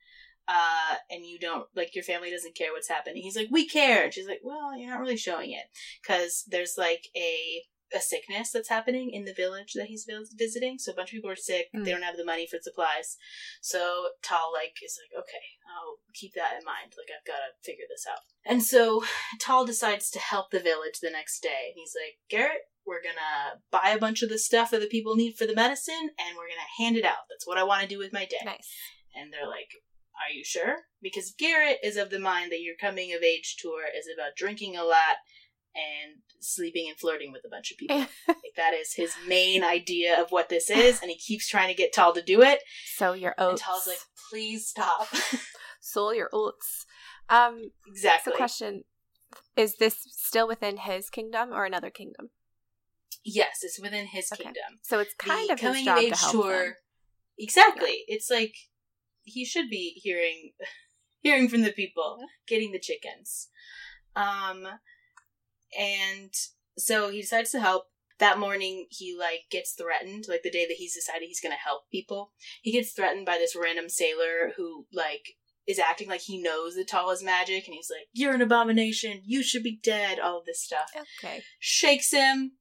Uh 0.47 0.95
and 1.09 1.25
you 1.25 1.39
don't 1.39 1.67
like 1.75 1.95
your 1.95 2.03
family 2.03 2.29
doesn't 2.29 2.55
care 2.55 2.73
what's 2.73 2.89
happening. 2.89 3.23
He's 3.23 3.37
like, 3.37 3.49
We 3.51 3.67
care. 3.67 4.05
And 4.05 4.13
she's 4.13 4.27
like, 4.27 4.41
Well, 4.43 4.77
you're 4.77 4.89
not 4.89 4.99
really 4.99 5.17
showing 5.17 5.51
it. 5.51 5.65
Cause 6.05 6.43
there's 6.47 6.75
like 6.77 7.07
a 7.15 7.63
a 7.93 8.01
sickness 8.01 8.51
that's 8.51 8.69
happening 8.69 9.12
in 9.12 9.25
the 9.25 9.34
village 9.34 9.73
that 9.73 9.88
he's 9.88 10.08
visiting. 10.36 10.77
So 10.79 10.91
a 10.91 10.95
bunch 10.95 11.10
of 11.10 11.15
people 11.15 11.29
are 11.29 11.36
sick. 11.36 11.67
Mm. 11.75 11.86
They 11.86 11.91
don't 11.91 12.03
have 12.03 12.17
the 12.17 12.25
money 12.25 12.47
for 12.47 12.58
supplies. 12.62 13.17
So 13.62 14.10
Tal 14.21 14.51
like 14.53 14.75
is 14.84 14.97
like, 15.01 15.23
okay, 15.23 15.45
I'll 15.69 15.97
keep 16.13 16.34
that 16.36 16.58
in 16.60 16.65
mind. 16.65 16.93
Like 16.97 17.12
I've 17.13 17.25
got 17.25 17.39
to 17.39 17.58
figure 17.63 17.86
this 17.89 18.06
out. 18.10 18.19
And 18.45 18.63
so 18.63 19.03
Tal 19.39 19.65
decides 19.65 20.10
to 20.12 20.19
help 20.19 20.51
the 20.51 20.60
village 20.60 20.99
the 21.01 21.12
next 21.12 21.41
day. 21.41 21.71
And 21.71 21.75
he's 21.75 21.95
like, 21.95 22.17
Garrett, 22.29 22.69
we're 22.86 23.01
gonna 23.01 23.62
buy 23.71 23.91
a 23.91 23.99
bunch 23.99 24.21
of 24.23 24.29
the 24.29 24.38
stuff 24.38 24.71
that 24.71 24.82
the 24.82 24.88
people 24.88 25.15
need 25.15 25.36
for 25.36 25.45
the 25.45 25.56
medicine, 25.56 26.12
and 26.19 26.38
we're 26.38 26.49
gonna 26.49 26.77
hand 26.77 26.97
it 26.97 27.06
out. 27.06 27.29
That's 27.29 27.47
what 27.47 27.58
I 27.58 27.63
want 27.63 27.82
to 27.82 27.88
do 27.88 27.97
with 27.97 28.13
my 28.13 28.25
day. 28.25 28.43
Nice. 28.43 28.69
And 29.15 29.32
they're 29.32 29.47
like, 29.47 29.71
Are 30.19 30.34
you 30.34 30.43
sure? 30.43 30.84
Because 31.01 31.34
Garrett 31.38 31.79
is 31.84 31.97
of 31.97 32.10
the 32.10 32.19
mind 32.19 32.51
that 32.51 32.62
your 32.62 32.75
coming 32.79 33.13
of 33.13 33.23
age 33.23 33.56
tour 33.58 33.84
is 33.86 34.08
about 34.13 34.36
drinking 34.36 34.75
a 34.75 34.84
lot 34.84 35.17
and 35.75 36.21
sleeping 36.39 36.88
and 36.89 36.97
flirting 36.97 37.31
with 37.31 37.43
a 37.45 37.49
bunch 37.49 37.71
of 37.71 37.77
people. 37.77 37.97
like 38.27 38.55
that 38.57 38.73
is 38.73 38.93
his 38.93 39.13
main 39.27 39.63
idea 39.63 40.19
of 40.21 40.31
what 40.31 40.49
this 40.49 40.69
is, 40.69 40.99
and 41.01 41.09
he 41.09 41.17
keeps 41.17 41.47
trying 41.47 41.69
to 41.69 41.73
get 41.73 41.93
Tal 41.93 42.13
to 42.13 42.21
do 42.21 42.41
it. 42.41 42.59
So 42.95 43.13
your 43.13 43.33
And 43.38 43.49
oats. 43.53 43.62
Tal's 43.62 43.88
like, 43.88 43.99
please 44.29 44.67
stop. 44.67 45.07
soul 45.81 46.13
your 46.13 46.29
oats. 46.33 46.86
Um, 47.29 47.71
exactly. 47.88 48.31
The 48.31 48.38
question: 48.38 48.83
Is 49.55 49.75
this 49.77 49.97
still 50.12 50.47
within 50.47 50.77
his 50.77 51.09
kingdom 51.09 51.51
or 51.51 51.65
another 51.65 51.89
kingdom? 51.89 52.29
Yes, 53.25 53.59
it's 53.63 53.79
within 53.79 54.07
his 54.07 54.29
Okay. 54.33 54.43
kingdom. 54.43 54.79
So 54.81 54.99
it's 54.99 55.13
kind 55.13 55.49
the 55.49 55.53
of 55.53 55.59
his 55.59 55.67
coming 55.69 55.86
job 55.86 55.97
of 55.97 56.09
to 56.09 56.15
help 56.15 56.31
tour. 56.33 56.63
them. 56.63 56.73
Exactly. 57.39 58.03
It's 58.07 58.29
like 58.29 58.53
he 59.23 59.45
should 59.45 59.69
be 59.69 59.99
hearing 60.03 60.51
hearing 61.21 61.47
from 61.47 61.62
the 61.62 61.71
people, 61.71 62.19
getting 62.47 62.71
the 62.71 62.79
chickens. 62.79 63.47
Um 64.15 64.67
and 65.79 66.31
so 66.77 67.09
he 67.09 67.21
decides 67.21 67.51
to 67.51 67.59
help. 67.59 67.86
That 68.19 68.38
morning 68.39 68.86
he 68.89 69.15
like 69.17 69.45
gets 69.49 69.73
threatened, 69.73 70.25
like 70.29 70.43
the 70.43 70.51
day 70.51 70.65
that 70.67 70.75
he's 70.77 70.93
decided 70.95 71.27
he's 71.27 71.41
gonna 71.41 71.55
help 71.55 71.89
people. 71.91 72.31
He 72.62 72.71
gets 72.71 72.91
threatened 72.93 73.25
by 73.25 73.38
this 73.38 73.55
random 73.55 73.89
sailor 73.89 74.53
who 74.55 74.86
like 74.93 75.29
is 75.67 75.79
acting 75.79 76.07
like 76.09 76.21
he 76.21 76.41
knows 76.41 76.75
the 76.75 76.86
Tal 76.86 77.09
is 77.09 77.23
magic 77.23 77.65
and 77.65 77.73
he's 77.73 77.89
like, 77.89 78.07
You're 78.13 78.33
an 78.36 78.41
abomination, 78.41 79.21
you 79.25 79.41
should 79.43 79.63
be 79.63 79.79
dead, 79.83 80.19
all 80.19 80.39
of 80.39 80.45
this 80.45 80.62
stuff. 80.63 80.91
Okay. 81.23 81.41
shakes 81.59 82.12
him 82.12 82.51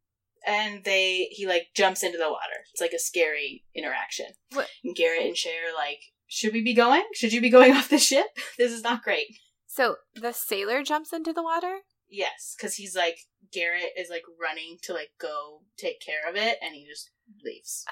and 0.47 0.85
they 0.85 1.29
he 1.31 1.47
like 1.47 1.67
jumps 1.75 2.03
into 2.03 2.19
the 2.19 2.31
water. 2.31 2.65
It's 2.73 2.81
like 2.81 2.93
a 2.95 2.99
scary 2.99 3.65
interaction. 3.75 4.27
What- 4.53 4.69
and 4.83 4.97
garrett 4.97 5.27
and 5.27 5.37
shay 5.37 5.51
are 5.59 5.77
like 5.77 6.01
should 6.27 6.55
we 6.55 6.63
be 6.63 6.75
going? 6.75 7.05
Should 7.13 7.35
you 7.35 7.43
be 7.43 7.51
going 7.51 7.73
off 7.77 7.91
the 7.91 7.99
ship? 7.99 8.27
This 8.57 8.73
is 8.73 8.83
not 8.83 9.03
great. 9.05 9.27
So 9.67 9.97
the 10.15 10.33
sailor 10.33 10.83
jumps 10.83 11.13
into 11.13 11.33
the 11.35 11.43
water. 11.43 11.81
Yes 12.15 12.55
because 12.57 12.75
he's 12.75 12.95
like 12.95 13.19
garrett 13.53 13.93
is 13.99 14.11
like 14.11 14.23
running 14.41 14.77
to 14.83 14.93
like 14.93 15.11
go 15.21 15.63
take 15.79 16.01
care 16.01 16.29
of 16.29 16.37
it 16.37 16.59
and 16.63 16.75
he 16.75 16.87
just 16.87 17.11
leaves. 17.45 17.85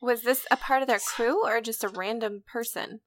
Was 0.00 0.22
this 0.22 0.46
a 0.50 0.56
part 0.56 0.82
of 0.82 0.88
their 0.88 0.98
crew 0.98 1.44
or 1.46 1.60
just 1.60 1.84
a 1.84 1.88
random 1.88 2.42
person? 2.52 3.00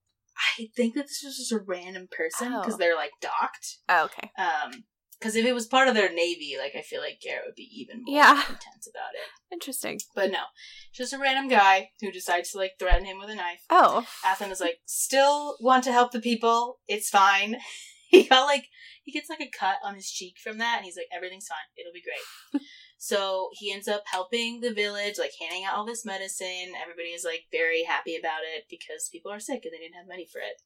I 0.58 0.70
think 0.76 0.96
that 0.96 1.04
this 1.08 1.22
was 1.24 1.38
just 1.38 1.52
a 1.52 1.60
random 1.60 2.08
person 2.10 2.52
because 2.54 2.76
Oh. 2.76 2.78
they're 2.78 2.96
like 2.96 3.12
docked. 3.22 3.78
Oh, 3.90 4.06
okay. 4.06 4.32
Um, 4.38 4.86
because 5.20 5.36
if 5.36 5.46
it 5.46 5.54
was 5.54 5.68
part 5.68 5.88
of 5.88 5.94
their 5.94 6.12
navy, 6.12 6.56
like 6.58 6.72
I 6.76 6.82
feel 6.82 7.00
like 7.00 7.20
Garrett 7.22 7.44
would 7.46 7.56
be 7.56 7.70
even 7.80 8.02
more 8.04 8.16
Yeah. 8.16 8.38
intense 8.50 8.88
about 8.90 9.14
it. 9.14 9.54
Interesting. 9.54 10.00
But 10.16 10.32
no, 10.32 10.40
just 10.94 11.14
a 11.14 11.20
random 11.20 11.48
guy 11.48 11.90
who 12.02 12.12
decides 12.12 12.52
to 12.52 12.58
like 12.58 12.72
threaten 12.80 13.06
him 13.06 13.20
with 13.20 13.30
a 13.30 13.36
knife. 13.36 13.62
Oh, 13.70 14.06
Athlen 14.26 14.52
is 14.52 14.60
like, 14.62 14.80
still 14.86 15.58
want 15.62 15.84
to 15.84 15.92
help 15.92 16.12
the 16.12 16.22
people. 16.22 16.80
It's 16.88 17.10
fine. 17.10 17.58
He 18.18 18.24
got 18.28 18.46
like 18.46 18.68
he 19.04 19.12
gets 19.12 19.30
like 19.30 19.40
a 19.42 19.50
cut 19.58 19.78
on 19.84 19.96
his 19.96 20.12
cheek 20.12 20.36
from 20.44 20.58
that, 20.58 20.76
and 20.78 20.86
he's 20.86 20.98
like, 20.98 21.08
everything's 21.16 21.48
fine. 21.48 21.58
It'll 21.78 21.94
be 21.94 22.04
great. 22.04 22.62
so 22.98 23.50
he 23.54 23.72
ends 23.72 23.88
up 23.88 24.04
helping 24.06 24.60
the 24.60 24.74
village, 24.74 25.18
like 25.18 25.32
handing 25.40 25.64
out 25.66 25.76
all 25.76 25.86
this 25.86 26.06
medicine. 26.06 26.74
Everybody 26.80 27.10
is 27.10 27.24
like 27.24 27.46
very 27.52 27.84
happy 27.84 28.18
about 28.18 28.42
it 28.56 28.66
because 28.70 29.10
people 29.12 29.32
are 29.32 29.40
sick 29.40 29.62
and 29.64 29.74
they 29.74 29.78
didn't 29.80 29.96
have 29.96 30.08
money 30.08 30.28
for 30.32 30.40
it. 30.40 30.62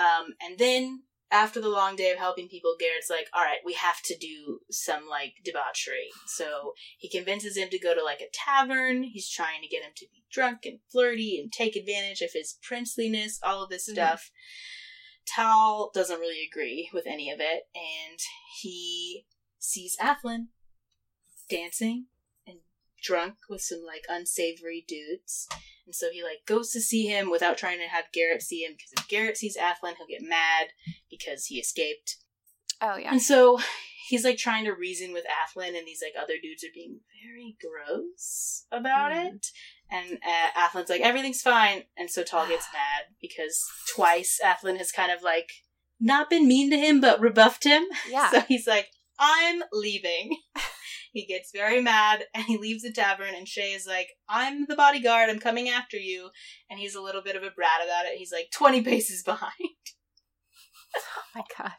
Um, 0.00 0.32
and 0.42 0.58
then 0.58 1.02
after 1.30 1.60
the 1.60 1.68
long 1.68 1.94
day 1.94 2.10
of 2.10 2.18
helping 2.18 2.48
people, 2.48 2.74
Garrett's 2.80 3.10
like, 3.10 3.28
all 3.34 3.44
right, 3.44 3.58
we 3.64 3.74
have 3.74 4.00
to 4.06 4.16
do 4.16 4.60
some 4.70 5.08
like 5.08 5.34
debauchery. 5.44 6.08
So 6.26 6.72
he 6.96 7.10
convinces 7.10 7.56
him 7.56 7.68
to 7.68 7.78
go 7.78 7.94
to 7.94 8.02
like 8.02 8.20
a 8.20 8.32
tavern. 8.32 9.02
He's 9.02 9.28
trying 9.28 9.60
to 9.62 9.68
get 9.68 9.82
him 9.82 9.92
to 9.96 10.06
be 10.10 10.24
drunk 10.32 10.60
and 10.64 10.78
flirty 10.90 11.38
and 11.38 11.52
take 11.52 11.76
advantage 11.76 12.22
of 12.22 12.30
his 12.32 12.56
princeliness, 12.66 13.38
all 13.42 13.62
of 13.62 13.68
this 13.70 13.88
Mhm. 13.88 13.92
stuff. 13.92 14.30
Tal 15.34 15.90
doesn't 15.94 16.20
really 16.20 16.46
agree 16.50 16.90
with 16.92 17.06
any 17.06 17.30
of 17.30 17.40
it, 17.40 17.64
and 17.74 18.18
he 18.62 19.26
sees 19.58 19.96
Athlen 20.00 20.48
dancing 21.50 22.06
and 22.46 22.58
drunk 23.02 23.34
with 23.48 23.60
some 23.60 23.80
like 23.86 24.04
unsavory 24.08 24.84
dudes. 24.86 25.48
And 25.86 25.94
so 25.94 26.10
he 26.12 26.22
like 26.22 26.44
goes 26.46 26.70
to 26.72 26.80
see 26.80 27.06
him 27.06 27.30
without 27.30 27.56
trying 27.56 27.78
to 27.78 27.86
have 27.88 28.12
Garrett 28.12 28.42
see 28.42 28.62
him 28.64 28.72
because 28.76 28.92
if 28.96 29.08
Garrett 29.08 29.36
sees 29.38 29.56
Athlen, 29.56 29.94
he'll 29.96 30.06
get 30.06 30.22
mad 30.22 30.68
because 31.10 31.46
he 31.46 31.56
escaped. 31.58 32.16
oh 32.80 32.96
yeah. 32.96 33.10
And 33.12 33.22
so 33.22 33.58
he's 34.08 34.24
like 34.24 34.38
trying 34.38 34.64
to 34.64 34.72
reason 34.72 35.12
with 35.12 35.24
Athlen, 35.26 35.76
and 35.76 35.86
these 35.86 36.02
like 36.02 36.20
other 36.22 36.34
dudes 36.40 36.62
are 36.64 36.72
being 36.74 37.00
very 37.24 37.56
gross 37.60 38.64
about 38.70 39.12
Mhm. 39.12 39.34
it. 39.36 39.46
And 39.90 40.18
uh, 40.26 40.58
Athlen's 40.58 40.90
like, 40.90 41.00
everything's 41.00 41.40
fine. 41.40 41.84
And 41.96 42.10
so 42.10 42.22
Tal 42.22 42.46
gets 42.46 42.66
mad 42.72 43.14
because 43.20 43.64
twice 43.94 44.38
Athlen 44.44 44.76
has 44.76 44.92
kind 44.92 45.10
of 45.10 45.22
like 45.22 45.50
not 46.00 46.30
been 46.30 46.46
mean 46.46 46.70
to 46.70 46.78
him, 46.78 47.00
but 47.00 47.20
rebuffed 47.20 47.64
him. 47.64 47.84
Yeah. 48.10 48.30
So 48.30 48.40
he's 48.40 48.66
like, 48.66 48.88
I'm 49.18 49.62
leaving. 49.72 50.36
he 51.12 51.26
gets 51.26 51.50
very 51.52 51.80
mad 51.80 52.24
and 52.34 52.44
he 52.44 52.56
leaves 52.56 52.82
the 52.82 52.92
tavern. 52.92 53.34
And 53.34 53.48
Shay 53.48 53.72
is 53.72 53.86
like, 53.86 54.08
I'm 54.28 54.66
the 54.66 54.76
bodyguard. 54.76 55.28
I'm 55.28 55.40
coming 55.40 55.68
after 55.68 55.96
you. 55.96 56.30
And 56.70 56.78
he's 56.78 56.94
a 56.94 57.00
little 57.00 57.22
bit 57.22 57.36
of 57.36 57.42
a 57.42 57.50
brat 57.50 57.80
about 57.84 58.06
it. 58.06 58.18
He's 58.18 58.32
like 58.32 58.50
20 58.52 58.82
paces 58.82 59.22
behind. 59.22 59.52
oh 60.96 61.22
my 61.34 61.42
god. 61.56 61.72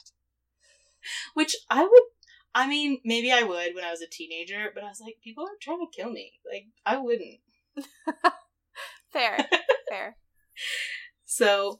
Which 1.33 1.55
I 1.69 1.83
would, 1.83 2.03
I 2.53 2.67
mean, 2.67 2.99
maybe 3.05 3.31
I 3.31 3.43
would 3.43 3.75
when 3.75 3.83
I 3.83 3.91
was 3.91 4.01
a 4.01 4.09
teenager, 4.09 4.69
but 4.73 4.83
I 4.83 4.89
was 4.89 4.99
like, 4.99 5.17
people 5.23 5.43
are 5.45 5.57
trying 5.61 5.79
to 5.79 5.95
kill 5.95 6.11
me. 6.11 6.33
Like, 6.51 6.65
I 6.85 6.97
wouldn't. 6.97 7.39
Fair. 9.13 9.37
Fair. 9.89 10.17
So, 11.25 11.79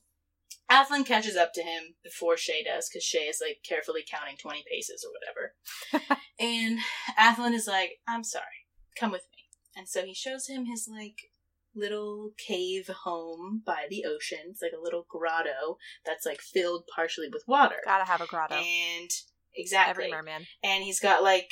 Athlen 0.72 1.04
catches 1.06 1.36
up 1.36 1.52
to 1.54 1.62
him 1.64 1.96
before 2.04 2.38
Shay 2.38 2.64
does, 2.64 2.88
because 2.88 3.04
Shay 3.04 3.24
is 3.28 3.42
like 3.46 3.58
carefully 3.68 4.06
counting 4.10 4.38
20 4.38 4.64
paces 4.72 5.04
or 5.06 5.12
whatever. 5.12 6.20
and 6.40 6.80
Athlen 7.18 7.54
is 7.54 7.68
like, 7.68 8.00
I'm 8.08 8.24
sorry, 8.24 8.68
come 8.98 9.12
with 9.12 9.24
me. 9.36 9.44
And 9.76 9.90
so 9.90 10.04
he 10.06 10.14
shows 10.14 10.48
him 10.48 10.66
his 10.66 10.88
like 10.90 11.32
little 11.76 12.32
cave 12.38 12.90
home 13.04 13.64
by 13.66 13.86
the 13.90 14.06
ocean. 14.06 14.40
It's 14.52 14.62
like 14.62 14.72
a 14.78 14.82
little 14.82 15.06
grotto 15.10 15.78
that's 16.06 16.26
like 16.26 16.40
filled 16.42 16.84
partially 16.94 17.28
with 17.32 17.44
water. 17.48 17.78
Gotta 17.84 18.06
have 18.06 18.22
a 18.22 18.28
grotto. 18.28 18.56
And 18.56 19.10
exactly. 19.56 20.06
Every 20.06 20.12
merman. 20.12 20.46
and 20.64 20.84
he's 20.84 21.00
got 21.00 21.24
like 21.24 21.50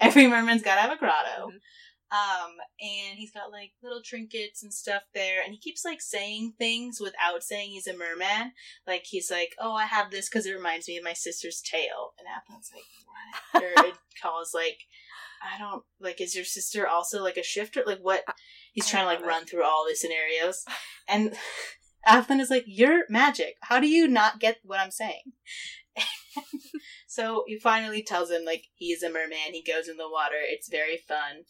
every 0.00 0.26
merman's 0.26 0.62
got 0.62 0.76
to 0.76 0.80
have 0.80 0.92
a 0.92 0.98
grotto. 0.98 1.48
Mhm. 1.52 1.58
Um, 2.12 2.52
and 2.80 3.18
he's 3.18 3.32
got 3.32 3.50
like 3.50 3.72
little 3.82 4.00
trinkets 4.04 4.62
and 4.62 4.72
stuff 4.72 5.02
there, 5.12 5.42
and 5.42 5.52
he 5.52 5.58
keeps 5.58 5.84
like 5.84 6.00
saying 6.00 6.54
things 6.56 7.00
without 7.00 7.42
saying 7.42 7.70
he's 7.70 7.88
a 7.88 7.96
merman. 7.96 8.52
Like 8.86 9.02
he's 9.06 9.28
like, 9.28 9.56
"Oh, 9.58 9.72
I 9.74 9.86
have 9.86 10.12
this 10.12 10.28
because 10.28 10.46
it 10.46 10.54
reminds 10.54 10.86
me 10.86 10.96
of 10.96 11.04
my 11.04 11.14
sister's 11.14 11.60
tail," 11.60 12.14
and 12.18 12.28
Athlen's 12.28 12.70
like, 12.72 12.84
"What?" 13.52 13.90
or 13.90 13.92
calls 14.22 14.54
like, 14.54 14.78
"I 15.42 15.58
don't 15.58 15.82
like. 15.98 16.20
Is 16.20 16.36
your 16.36 16.44
sister 16.44 16.86
also 16.86 17.24
like 17.24 17.36
a 17.36 17.42
shifter? 17.42 17.82
Like 17.84 18.00
what?" 18.00 18.22
He's 18.72 18.88
trying 18.88 19.04
to 19.04 19.08
like 19.08 19.20
it. 19.20 19.26
run 19.26 19.44
through 19.44 19.64
all 19.64 19.84
the 19.88 19.96
scenarios, 19.96 20.64
and 21.08 21.34
Athlen 22.06 22.38
is 22.38 22.50
like, 22.50 22.64
"You're 22.68 23.02
magic. 23.08 23.56
How 23.62 23.80
do 23.80 23.88
you 23.88 24.06
not 24.06 24.38
get 24.38 24.58
what 24.62 24.78
I'm 24.78 24.92
saying?" 24.92 25.32
so 27.08 27.42
he 27.48 27.58
finally 27.58 28.02
tells 28.02 28.30
him 28.30 28.44
like 28.44 28.66
he 28.74 28.92
is 28.92 29.02
a 29.02 29.10
merman. 29.10 29.52
He 29.52 29.64
goes 29.64 29.88
in 29.88 29.96
the 29.96 30.08
water. 30.08 30.36
It's 30.40 30.68
very 30.68 30.98
fun. 31.08 31.46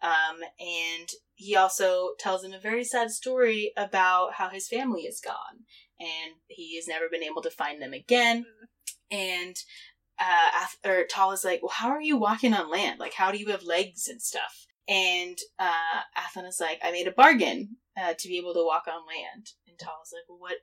Um, 0.00 0.40
and 0.60 1.08
he 1.34 1.56
also 1.56 2.10
tells 2.18 2.44
him 2.44 2.52
a 2.52 2.60
very 2.60 2.84
sad 2.84 3.10
story 3.10 3.72
about 3.76 4.34
how 4.34 4.48
his 4.48 4.68
family 4.68 5.02
is 5.02 5.20
gone 5.20 5.64
and 6.00 6.34
he 6.46 6.76
has 6.76 6.86
never 6.86 7.08
been 7.08 7.22
able 7.22 7.42
to 7.42 7.50
find 7.50 7.82
them 7.82 7.92
again. 7.92 8.46
And 9.10 9.56
uh, 10.18 10.66
or 10.88 11.04
Tal 11.08 11.32
is 11.32 11.44
like, 11.44 11.62
"Well, 11.62 11.72
how 11.72 11.88
are 11.90 12.00
you 12.00 12.16
walking 12.16 12.52
on 12.52 12.70
land? 12.70 12.98
Like, 12.98 13.14
how 13.14 13.30
do 13.30 13.38
you 13.38 13.46
have 13.46 13.62
legs 13.62 14.08
and 14.08 14.20
stuff?" 14.20 14.66
And 14.88 15.38
uh, 15.58 16.00
Athlen 16.16 16.46
is 16.46 16.58
like, 16.60 16.80
"I 16.82 16.90
made 16.90 17.06
a 17.06 17.12
bargain 17.12 17.76
uh, 17.96 18.14
to 18.18 18.28
be 18.28 18.38
able 18.38 18.54
to 18.54 18.64
walk 18.64 18.84
on 18.88 19.06
land." 19.06 19.50
And 19.68 19.78
Tal 19.78 20.00
is 20.02 20.12
like, 20.12 20.24
"Well, 20.28 20.38
what? 20.38 20.56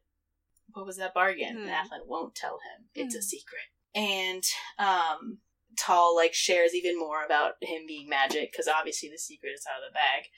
What 0.74 0.86
was 0.86 0.98
that 0.98 1.14
bargain?" 1.14 1.58
And 1.58 1.70
Hmm. 1.70 1.74
Athlen 1.74 2.02
won't 2.06 2.36
tell 2.36 2.60
him. 2.60 2.90
It's 2.94 3.16
a 3.16 3.20
Hmm. 3.20 3.22
secret. 3.22 3.64
And 3.96 4.44
um, 4.78 5.40
Tal 5.78 6.16
like 6.16 6.34
shares 6.34 6.74
even 6.74 6.98
more 6.98 7.24
about 7.26 7.54
him 7.62 7.84
being 7.88 8.10
magic 8.10 8.52
because 8.52 8.68
obviously 8.68 9.10
the 9.10 9.18
secret 9.18 9.52
is 9.54 9.66
out 9.70 9.84
of 9.84 9.92
the 9.92 9.94
bag. 9.94 10.26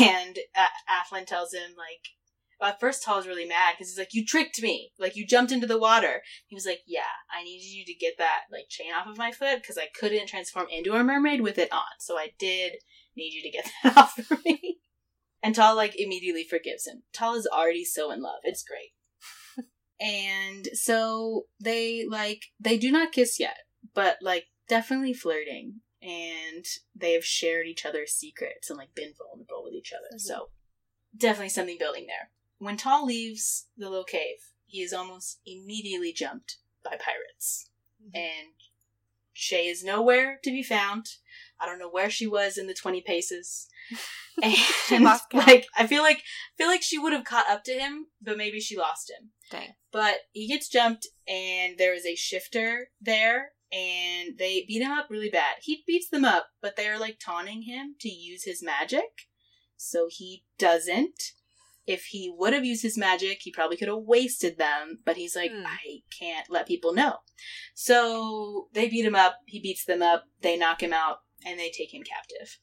And 0.00 0.38
uh, 0.56 0.66
Athlen 0.88 1.24
tells 1.24 1.52
him 1.52 1.74
like, 1.78 2.08
well, 2.62 2.70
at 2.70 2.80
first 2.80 3.02
Tal 3.02 3.18
is 3.18 3.26
really 3.26 3.44
mad 3.44 3.74
because 3.74 3.90
he's 3.90 3.98
like, 3.98 4.14
"You 4.14 4.24
tricked 4.24 4.62
me! 4.62 4.92
Like 4.96 5.16
you 5.16 5.26
jumped 5.26 5.50
into 5.50 5.66
the 5.66 5.80
water." 5.80 6.22
He 6.46 6.54
was 6.54 6.64
like, 6.64 6.78
"Yeah, 6.86 7.10
I 7.28 7.42
needed 7.42 7.66
you 7.66 7.84
to 7.84 7.94
get 7.94 8.18
that 8.18 8.42
like 8.52 8.68
chain 8.68 8.92
off 8.92 9.08
of 9.08 9.18
my 9.18 9.32
foot 9.32 9.60
because 9.60 9.76
I 9.76 9.88
couldn't 9.98 10.28
transform 10.28 10.68
into 10.70 10.94
a 10.94 11.02
mermaid 11.02 11.40
with 11.40 11.58
it 11.58 11.72
on, 11.72 11.82
so 11.98 12.16
I 12.16 12.30
did 12.38 12.74
need 13.16 13.32
you 13.32 13.42
to 13.42 13.50
get 13.50 13.68
that 13.82 13.96
off 13.96 14.12
for 14.12 14.38
me." 14.44 14.78
And 15.42 15.56
Tal 15.56 15.74
like 15.74 15.98
immediately 15.98 16.44
forgives 16.44 16.86
him. 16.86 17.02
Tal 17.12 17.34
is 17.34 17.48
already 17.52 17.84
so 17.84 18.12
in 18.12 18.22
love. 18.22 18.38
It's 18.44 18.62
great. 18.62 19.66
and 20.00 20.68
so 20.72 21.46
they 21.60 22.06
like 22.08 22.44
they 22.60 22.78
do 22.78 22.92
not 22.92 23.10
kiss 23.10 23.40
yet, 23.40 23.56
but 23.94 24.18
like 24.20 24.46
definitely 24.68 25.12
flirting 25.12 25.80
and 26.00 26.64
they 26.94 27.12
have 27.12 27.24
shared 27.24 27.66
each 27.66 27.84
other's 27.86 28.12
secrets 28.12 28.68
and 28.70 28.78
like 28.78 28.94
been 28.94 29.12
vulnerable 29.16 29.62
with 29.64 29.74
each 29.74 29.92
other. 29.92 30.16
Mhm. 30.16 30.20
So 30.20 30.50
definitely 31.16 31.50
something 31.50 31.78
building 31.78 32.06
there. 32.06 32.30
When 32.58 32.76
Tal 32.76 33.04
leaves 33.04 33.66
the 33.76 33.88
little 33.88 34.04
cave, 34.04 34.38
he 34.66 34.82
is 34.82 34.92
almost 34.92 35.40
immediately 35.44 36.12
jumped 36.12 36.58
by 36.82 36.96
pirates. 36.96 37.68
And 38.14 38.54
Shay 39.32 39.66
is 39.68 39.84
nowhere 39.84 40.38
to 40.42 40.50
be 40.50 40.62
found. 40.62 41.06
I 41.58 41.66
don't 41.66 41.78
know 41.78 41.88
where 41.88 42.10
she 42.10 42.26
was 42.26 42.58
in 42.58 42.66
the 42.66 42.74
20 42.74 43.00
paces. 43.02 43.68
And 44.90 45.04
lost 45.04 45.32
like 45.34 45.66
I 45.76 45.86
feel 45.86 46.02
like 46.02 46.18
I 46.18 46.56
feel 46.56 46.66
like 46.66 46.82
she 46.82 46.98
would 46.98 47.12
have 47.12 47.24
caught 47.24 47.50
up 47.50 47.64
to 47.64 47.72
him, 47.72 48.06
but 48.20 48.38
maybe 48.38 48.60
she 48.60 48.78
lost 48.78 49.10
him. 49.10 49.30
Dang. 49.50 49.74
But 49.90 50.20
he 50.32 50.48
gets 50.48 50.70
jumped, 50.70 51.06
and 51.28 51.76
there 51.76 51.94
is 51.94 52.06
a 52.06 52.14
shifter 52.14 52.90
there, 53.00 53.52
and 53.72 54.38
they 54.38 54.64
beat 54.68 54.82
him 54.82 54.92
up 54.92 55.06
really 55.10 55.30
bad. 55.30 55.56
He 55.62 55.82
beats 55.86 56.08
them 56.08 56.24
up, 56.24 56.48
but 56.60 56.76
they're 56.76 56.98
like 56.98 57.18
taunting 57.18 57.62
him 57.62 57.96
to 58.00 58.08
use 58.08 58.44
his 58.44 58.62
magic, 58.62 59.28
so 59.76 60.08
he 60.10 60.44
doesn't. 60.58 61.32
If 61.84 62.04
he 62.04 62.32
would 62.36 62.52
have 62.52 62.64
used 62.64 62.82
his 62.82 62.96
magic, 62.96 63.38
he 63.40 63.50
probably 63.50 63.76
could 63.76 63.88
have 63.88 63.98
wasted 63.98 64.56
them, 64.56 65.00
but 65.04 65.16
he's 65.16 65.34
like, 65.34 65.50
Hmm. 65.50 65.66
I 65.66 66.02
can't 66.16 66.48
let 66.50 66.68
people 66.68 66.92
know. 66.92 67.18
So 67.74 68.68
they 68.72 68.88
beat 68.88 69.04
him 69.04 69.16
up, 69.16 69.38
he 69.46 69.58
beats 69.58 69.84
them 69.84 70.02
up, 70.02 70.24
they 70.42 70.56
knock 70.56 70.82
him 70.82 70.92
out, 70.92 71.18
and 71.44 71.58
they 71.58 71.70
take 71.70 71.92
him 71.92 72.02
captive. 72.02 72.58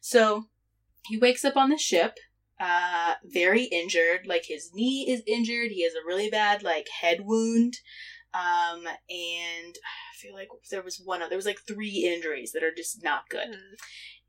So 0.00 0.46
he 1.04 1.16
wakes 1.16 1.44
up 1.44 1.56
on 1.56 1.70
the 1.70 1.78
ship, 1.78 2.18
uh, 2.58 3.14
very 3.24 3.64
injured. 3.64 4.26
Like 4.26 4.46
his 4.46 4.70
knee 4.74 5.06
is 5.08 5.22
injured. 5.26 5.70
He 5.70 5.84
has 5.84 5.94
a 5.94 6.06
really 6.06 6.30
bad 6.30 6.62
like 6.62 6.88
head 7.00 7.20
wound. 7.24 7.78
Um, 8.34 8.86
and 8.86 9.74
I 9.74 10.12
feel 10.20 10.34
like 10.34 10.48
there 10.70 10.82
was 10.82 11.00
one 11.02 11.22
of 11.22 11.30
there 11.30 11.38
was 11.38 11.46
like 11.46 11.60
three 11.66 12.10
injuries 12.12 12.52
that 12.52 12.62
are 12.62 12.74
just 12.74 13.02
not 13.02 13.28
good. 13.30 13.48
Mm. 13.48 13.76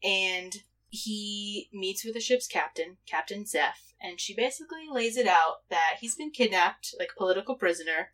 And 0.04 0.54
he 0.90 1.70
meets 1.74 2.06
with 2.06 2.14
the 2.14 2.22
ship's 2.22 2.48
captain, 2.48 2.98
Captain 3.06 3.46
Zeph, 3.46 3.94
and 4.02 4.20
she 4.22 4.34
basically 4.34 4.88
lays 4.90 5.18
it 5.18 5.28
out 5.28 5.68
that 5.70 5.98
he's 6.00 6.16
been 6.16 6.32
kidnapped, 6.32 6.96
like 7.00 7.10
a 7.14 7.18
political 7.18 7.56
prisoner. 7.56 8.12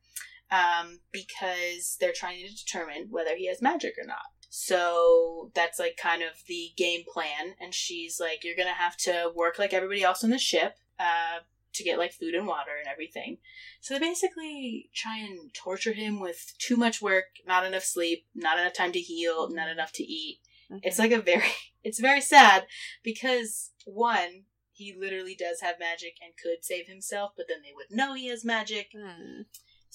um, 0.52 1.00
because 1.12 1.98
they're 2.00 2.14
trying 2.14 2.46
to 2.46 2.54
determine 2.54 3.08
whether 3.10 3.36
he 3.36 3.48
has 3.48 3.62
magic 3.62 3.96
or 3.98 4.06
not. 4.06 4.20
So 4.50 5.52
that's 5.56 5.80
like 5.80 5.98
kind 5.98 6.22
of 6.22 6.30
the 6.48 6.72
game 6.78 7.02
plan. 7.12 7.56
And 7.60 7.74
she's 7.74 8.20
like, 8.20 8.44
You're 8.44 8.56
going 8.56 8.68
to 8.68 8.74
have 8.74 8.96
to 8.98 9.32
work 9.36 9.58
like 9.58 9.74
everybody 9.74 10.04
else 10.04 10.24
on 10.24 10.30
the 10.30 10.38
ship 10.38 10.76
uh, 11.00 11.40
to 11.74 11.84
get 11.84 11.98
like 11.98 12.14
food 12.14 12.34
and 12.36 12.48
water 12.48 12.72
and 12.78 12.88
everything. 12.88 13.38
So 13.82 13.94
they 13.94 14.00
basically 14.00 14.90
try 14.94 15.18
and 15.18 15.54
torture 15.54 15.94
him 15.94 16.20
with 16.20 16.54
too 16.60 16.76
much 16.76 17.02
work, 17.02 17.26
not 17.46 17.66
enough 17.66 17.84
sleep, 17.84 18.26
not 18.36 18.60
enough 18.60 18.74
time 18.74 18.92
to 18.94 19.00
heal, 19.00 19.50
not 19.50 19.70
enough 19.70 19.92
to 19.94 20.04
eat. 20.04 20.40
Mm-hmm. 20.72 20.80
It's 20.84 21.00
like 21.00 21.12
a 21.12 21.22
very, 21.22 21.52
it's 21.84 22.00
very 22.00 22.22
sad 22.22 22.66
because 23.04 23.72
one, 23.86 24.44
he 24.72 24.96
literally 24.98 25.36
does 25.36 25.62
have 25.62 25.80
magic 25.80 26.16
and 26.22 26.34
could 26.42 26.64
save 26.64 26.88
himself, 26.88 27.32
but 27.38 27.46
then 27.48 27.60
they 27.64 27.74
would 27.76 27.96
know 27.96 28.16
he 28.16 28.28
has 28.28 28.44
magic. 28.44 28.92
Hmm. 28.98 29.44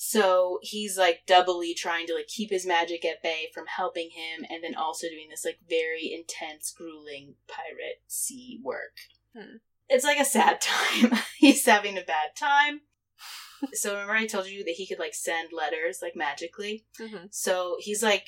So 0.01 0.61
he's 0.63 0.97
like 0.97 1.23
doubly 1.27 1.75
trying 1.75 2.07
to 2.07 2.15
like 2.15 2.29
keep 2.29 2.51
his 2.51 2.65
magic 2.65 3.05
at 3.05 3.21
bay 3.21 3.51
from 3.53 3.65
helping 3.67 4.11
him, 4.11 4.47
and 4.49 4.63
then 4.63 4.77
also 4.77 5.09
doing 5.09 5.27
this 5.29 5.45
like 5.45 5.59
very 5.69 6.13
intense, 6.13 6.73
grueling 6.73 7.35
pirate 7.49 8.03
sea 8.07 8.61
work. 8.63 8.97
Hmm. 9.37 9.57
It's 9.89 10.05
like 10.05 10.19
a 10.19 10.25
sad 10.25 10.61
time. 10.63 11.13
he's 11.39 11.65
having 11.65 11.97
a 11.99 12.03
bad 12.03 12.37
time. 12.37 12.81
so 13.73 13.93
remember 13.93 14.15
I 14.15 14.27
told 14.27 14.47
you 14.49 14.65
that 14.65 14.75
he 14.77 14.87
could 14.87 14.99
like 14.99 15.15
send 15.15 15.49
letters 15.53 15.99
like 16.03 16.15
magically. 16.17 16.85
Mhm. 17.01 17.29
So 17.33 17.77
he's 17.81 18.03
like 18.03 18.27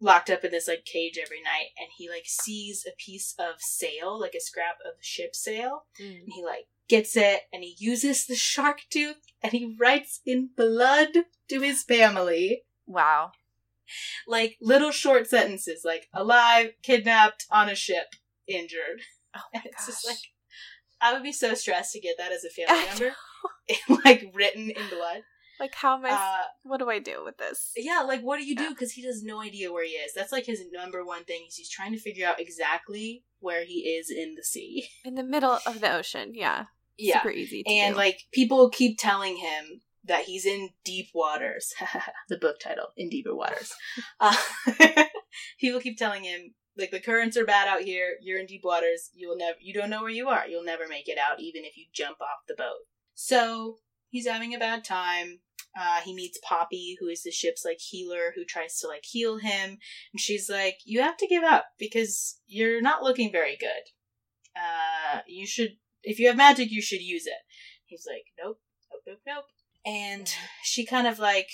locked 0.00 0.30
up 0.30 0.44
in 0.44 0.50
this 0.50 0.66
like 0.68 0.84
cage 0.86 1.18
every 1.22 1.42
night, 1.42 1.68
and 1.78 1.88
he 1.96 2.08
like 2.08 2.24
sees 2.26 2.86
a 2.86 2.96
piece 2.96 3.34
of 3.38 3.56
sail, 3.60 4.18
like 4.18 4.34
a 4.34 4.40
scrap 4.40 4.76
of 4.86 4.94
ship 5.00 5.34
sail, 5.36 5.84
Mm. 6.00 6.20
and 6.24 6.32
he 6.32 6.42
like 6.44 6.66
gets 6.88 7.16
it 7.16 7.42
and 7.52 7.62
he 7.62 7.76
uses 7.78 8.26
the 8.26 8.34
shark 8.34 8.80
tooth 8.90 9.16
and 9.42 9.52
he 9.52 9.76
writes 9.78 10.20
in 10.26 10.48
blood 10.56 11.10
to 11.48 11.60
his 11.60 11.84
family 11.84 12.62
Wow. 12.84 13.30
like 14.26 14.56
little 14.60 14.90
short 14.90 15.28
sentences 15.28 15.82
like 15.84 16.08
alive 16.12 16.72
kidnapped 16.82 17.46
on 17.48 17.68
a 17.68 17.76
ship 17.76 18.14
injured 18.48 19.02
Oh 19.36 19.40
my 19.54 19.62
it's 19.64 19.76
gosh. 19.76 19.86
just 19.86 20.04
like 20.06 20.18
i 21.00 21.12
would 21.12 21.22
be 21.22 21.32
so 21.32 21.54
stressed 21.54 21.92
to 21.92 22.00
get 22.00 22.16
that 22.18 22.32
as 22.32 22.44
a 22.44 22.50
family 22.50 22.84
member 22.86 23.16
like 24.04 24.30
written 24.34 24.70
in 24.70 24.88
blood 24.88 25.22
like 25.60 25.74
how 25.74 25.96
am 25.98 26.06
I? 26.06 26.10
uh, 26.10 26.44
what 26.62 26.78
do 26.78 26.88
I 26.88 26.98
do 26.98 27.22
with 27.22 27.36
this? 27.36 27.72
yeah 27.76 28.00
like 28.00 28.22
what 28.22 28.38
do 28.38 28.46
you 28.46 28.56
do 28.56 28.70
because 28.70 28.92
he 28.92 29.04
has 29.04 29.22
no 29.22 29.42
idea 29.42 29.70
where 29.70 29.84
he 29.84 29.90
is 29.90 30.12
that's 30.14 30.32
like 30.32 30.46
his 30.46 30.64
number 30.72 31.04
one 31.04 31.24
thing 31.24 31.44
is 31.46 31.56
he's 31.56 31.68
trying 31.68 31.92
to 31.92 31.98
figure 31.98 32.26
out 32.26 32.40
exactly 32.40 33.24
where 33.40 33.64
he 33.64 33.80
is 33.80 34.10
in 34.10 34.34
the 34.34 34.42
sea 34.42 34.88
In 35.04 35.14
the 35.14 35.22
middle 35.22 35.58
of 35.66 35.80
the 35.80 35.92
ocean. 35.92 36.32
Yeah. 36.34 36.64
yeah 36.96 37.22
Super 37.22 37.30
easy. 37.30 37.62
And 37.66 37.94
do. 37.94 37.98
like 37.98 38.22
people 38.32 38.70
keep 38.70 38.98
telling 38.98 39.36
him 39.36 39.82
that 40.04 40.24
he's 40.24 40.46
in 40.46 40.70
deep 40.82 41.08
waters 41.14 41.74
the 42.30 42.38
book 42.38 42.58
title 42.58 42.86
in 42.96 43.10
deeper 43.10 43.34
waters 43.34 43.74
uh, 44.18 44.34
people 45.60 45.78
keep 45.78 45.98
telling 45.98 46.24
him 46.24 46.54
like 46.76 46.90
the 46.90 47.00
currents 47.00 47.36
are 47.36 47.44
bad 47.44 47.68
out 47.68 47.82
here 47.82 48.16
you're 48.20 48.38
in 48.38 48.46
deep 48.46 48.62
waters 48.64 49.10
you'll 49.14 49.36
never 49.36 49.58
you 49.60 49.74
don't 49.74 49.90
know 49.90 50.00
where 50.00 50.10
you 50.10 50.28
are 50.28 50.46
you'll 50.48 50.64
never 50.64 50.86
make 50.88 51.08
it 51.08 51.18
out 51.18 51.40
even 51.40 51.64
if 51.64 51.76
you 51.76 51.84
jump 51.92 52.20
off 52.20 52.46
the 52.48 52.54
boat 52.54 52.86
so 53.14 53.76
he's 54.08 54.26
having 54.26 54.54
a 54.54 54.58
bad 54.58 54.84
time 54.84 55.40
uh, 55.78 56.00
he 56.00 56.14
meets 56.14 56.38
Poppy, 56.42 56.96
who 56.98 57.06
is 57.06 57.22
the 57.22 57.30
ship's 57.30 57.64
like 57.64 57.78
healer, 57.78 58.32
who 58.34 58.44
tries 58.44 58.78
to 58.80 58.88
like 58.88 59.04
heal 59.04 59.38
him, 59.38 59.78
and 60.12 60.20
she's 60.20 60.50
like, 60.50 60.78
"You 60.84 61.00
have 61.00 61.16
to 61.18 61.28
give 61.28 61.44
up 61.44 61.66
because 61.78 62.40
you're 62.46 62.80
not 62.80 63.02
looking 63.02 63.30
very 63.30 63.56
good. 63.56 63.92
Uh, 64.56 65.20
you 65.28 65.46
should, 65.46 65.76
if 66.02 66.18
you 66.18 66.26
have 66.26 66.36
magic, 66.36 66.70
you 66.70 66.82
should 66.82 67.00
use 67.00 67.26
it." 67.26 67.38
He's 67.84 68.04
like, 68.06 68.24
"Nope, 68.42 68.60
nope, 68.90 69.02
nope, 69.06 69.20
nope." 69.26 69.44
And 69.86 70.32
she 70.64 70.84
kind 70.84 71.06
of 71.06 71.18
like, 71.18 71.50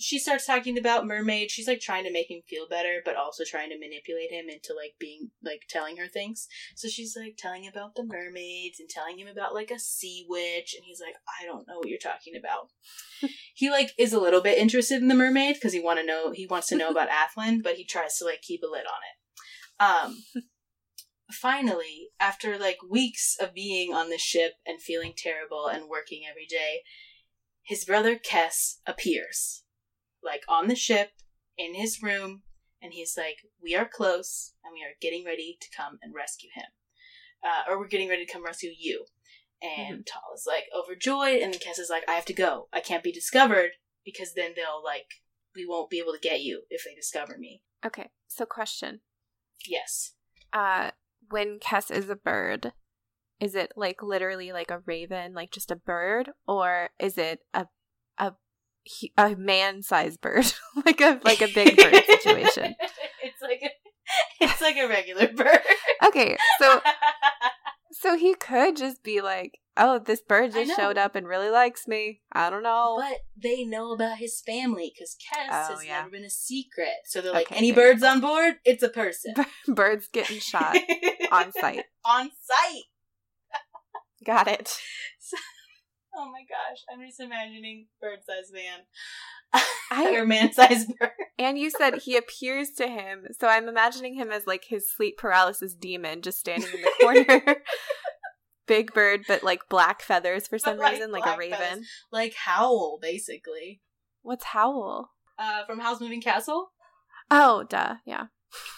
she 0.00 0.18
starts 0.20 0.46
talking 0.46 0.78
about 0.78 1.06
mermaids. 1.06 1.52
She's 1.52 1.66
like 1.66 1.80
trying 1.80 2.04
to 2.04 2.12
make 2.12 2.30
him 2.30 2.42
feel 2.48 2.68
better, 2.68 3.02
but 3.04 3.16
also 3.16 3.42
trying 3.44 3.70
to 3.70 3.78
manipulate 3.78 4.30
him 4.30 4.48
into 4.48 4.72
like 4.72 4.94
being 4.98 5.30
like 5.42 5.62
telling 5.68 5.96
her 5.96 6.06
things. 6.06 6.46
So 6.76 6.86
she's 6.86 7.16
like 7.16 7.34
telling 7.36 7.64
him 7.64 7.72
about 7.74 7.96
the 7.96 8.04
mermaids 8.04 8.78
and 8.78 8.88
telling 8.88 9.18
him 9.18 9.26
about 9.26 9.54
like 9.54 9.72
a 9.72 9.78
sea 9.78 10.24
witch, 10.28 10.74
and 10.76 10.84
he's 10.84 11.00
like, 11.00 11.16
"I 11.40 11.44
don't 11.44 11.66
know 11.66 11.78
what 11.78 11.88
you're 11.88 11.98
talking 11.98 12.34
about." 12.36 12.68
he 13.54 13.70
like 13.70 13.92
is 13.98 14.12
a 14.12 14.20
little 14.20 14.40
bit 14.40 14.58
interested 14.58 15.02
in 15.02 15.08
the 15.08 15.16
mermaid 15.16 15.54
because 15.54 15.72
he 15.72 15.80
want 15.80 15.98
to 15.98 16.06
know 16.06 16.30
he 16.30 16.46
wants 16.46 16.68
to 16.68 16.76
know 16.76 16.90
about 16.90 17.08
Athlen, 17.10 17.60
but 17.62 17.74
he 17.74 17.84
tries 17.84 18.16
to 18.18 18.24
like 18.24 18.40
keep 18.40 18.62
a 18.62 18.70
lid 18.70 18.84
on 18.86 19.02
it. 19.02 20.12
Um 20.40 20.44
finally, 21.32 22.10
after 22.20 22.56
like 22.56 22.78
weeks 22.88 23.36
of 23.40 23.52
being 23.52 23.92
on 23.92 24.10
the 24.10 24.18
ship 24.18 24.52
and 24.64 24.80
feeling 24.80 25.12
terrible 25.16 25.66
and 25.66 25.88
working 25.88 26.22
every 26.28 26.46
day, 26.46 26.82
his 27.62 27.84
brother 27.84 28.16
Kest 28.16 28.80
appears. 28.86 29.64
Like 30.28 30.42
on 30.48 30.68
the 30.68 30.76
ship, 30.76 31.10
in 31.56 31.74
his 31.74 32.02
room, 32.02 32.42
and 32.80 32.92
he's 32.92 33.16
like, 33.16 33.38
We 33.62 33.74
are 33.74 33.88
close 33.88 34.52
and 34.64 34.72
we 34.72 34.82
are 34.82 34.94
getting 35.00 35.24
ready 35.24 35.58
to 35.60 35.68
come 35.76 35.98
and 36.02 36.14
rescue 36.14 36.50
him. 36.54 36.66
Uh, 37.42 37.70
or 37.70 37.78
we're 37.78 37.88
getting 37.88 38.08
ready 38.08 38.24
to 38.24 38.32
come 38.32 38.44
rescue 38.44 38.70
you. 38.76 39.06
And 39.60 40.06
Tal 40.06 40.22
is 40.34 40.44
like 40.46 40.64
overjoyed, 40.76 41.42
and 41.42 41.52
then 41.52 41.60
Kest 41.60 41.80
is 41.80 41.90
like, 41.90 42.04
I 42.08 42.12
have 42.12 42.24
to 42.26 42.32
go. 42.32 42.68
I 42.72 42.80
can't 42.80 43.02
be 43.02 43.10
discovered 43.10 43.70
because 44.04 44.34
then 44.34 44.52
they'll 44.54 44.82
like 44.84 45.06
we 45.56 45.66
won't 45.66 45.90
be 45.90 45.98
able 45.98 46.12
to 46.12 46.18
get 46.20 46.42
you 46.42 46.62
if 46.70 46.84
they 46.84 46.94
discover 46.94 47.36
me. 47.38 47.62
okay. 47.84 48.10
So 48.28 48.44
question. 48.44 49.00
Yes. 49.66 50.12
Uh, 50.52 50.90
when 51.30 51.58
Kest 51.58 51.90
is 51.90 52.08
a 52.08 52.14
bird, 52.14 52.72
is 53.40 53.54
it 53.54 53.72
like 53.74 54.02
literally 54.02 54.52
like 54.52 54.70
a 54.70 54.82
raven, 54.86 55.34
like 55.34 55.50
just 55.50 55.70
a 55.70 55.76
bird, 55.76 56.30
or 56.46 56.90
is 57.00 57.18
it 57.18 57.40
a 57.54 57.66
he- 58.88 59.12
a 59.18 59.36
man-sized 59.36 60.20
bird, 60.20 60.52
like 60.86 61.00
a 61.00 61.20
like 61.24 61.40
a 61.42 61.48
big 61.52 61.76
bird 61.82 62.04
situation? 62.06 62.74
it's 63.22 63.42
like 63.42 63.60
a, 63.62 63.70
it's 64.44 64.60
like 64.60 64.76
a 64.76 64.88
regular 64.88 65.28
bird. 65.28 65.60
Okay, 66.06 66.36
so 66.58 66.80
so 67.92 68.16
he 68.16 68.34
could 68.34 68.76
just 68.76 69.02
be 69.02 69.20
like, 69.20 69.58
"Oh, 69.76 69.98
this 69.98 70.22
bird 70.22 70.52
just 70.52 70.74
showed 70.76 70.96
up 70.96 71.14
and 71.14 71.26
really 71.28 71.50
likes 71.50 71.86
me." 71.86 72.20
I 72.32 72.48
don't 72.50 72.62
know. 72.62 72.96
But 73.00 73.18
they 73.42 73.64
know 73.64 73.92
about 73.92 74.18
his 74.18 74.40
family 74.46 74.92
because 74.94 75.16
Kest 75.32 75.50
Oh, 75.70 75.74
has 75.76 75.84
yeah. 75.84 75.98
never 75.98 76.10
been 76.10 76.24
a 76.24 76.30
secret. 76.30 76.88
So 77.06 77.20
they're 77.20 77.32
like, 77.32 77.46
Okay, 77.48 77.56
any 77.56 77.72
birds 77.72 78.02
on 78.02 78.20
board? 78.20 78.56
It's 78.64 78.82
a 78.82 78.88
person. 78.88 79.34
Birds 79.66 80.08
getting 80.12 80.38
shot 80.38 80.76
on 81.30 81.52
site. 81.52 81.84
on 82.04 82.30
site. 82.42 82.84
Got 84.24 84.48
it. 84.48 84.76
Oh 86.20 86.26
my 86.32 86.42
gosh, 86.48 86.82
I'm 86.92 87.06
just 87.06 87.20
imagining 87.20 87.86
bird-sized 88.00 88.52
man. 88.52 88.80
I- 89.90 90.14
or 90.16 90.26
man-sized 90.26 90.88
bird. 90.98 91.10
And 91.38 91.56
you 91.58 91.70
said 91.70 91.98
he 92.02 92.16
appears 92.16 92.70
to 92.78 92.88
him, 92.88 93.26
so 93.38 93.46
I'm 93.46 93.68
imagining 93.68 94.14
him 94.14 94.30
as 94.32 94.46
like 94.46 94.64
his 94.68 94.90
sleep 94.92 95.16
paralysis 95.16 95.74
demon, 95.74 96.20
just 96.22 96.40
standing 96.40 96.68
in 96.74 96.82
the 96.82 96.92
corner. 97.00 97.56
Big 98.66 98.92
bird, 98.92 99.22
but 99.28 99.42
like 99.44 99.60
black 99.70 100.02
feathers 100.02 100.46
for 100.48 100.58
some 100.58 100.76
like, 100.76 100.92
reason, 100.94 101.10
like 101.12 101.24
a 101.24 101.36
raven. 101.38 101.56
feathers. 101.58 101.88
Like 102.12 102.34
Howl, 102.34 102.98
basically. 103.00 103.80
What's 104.22 104.44
howl? 104.46 105.10
Uh, 105.38 105.64
from 105.64 105.78
Howl's 105.78 106.00
Moving 106.00 106.20
Castle. 106.20 106.72
Oh, 107.30 107.62
duh, 107.68 107.94
yeah, 108.04 108.24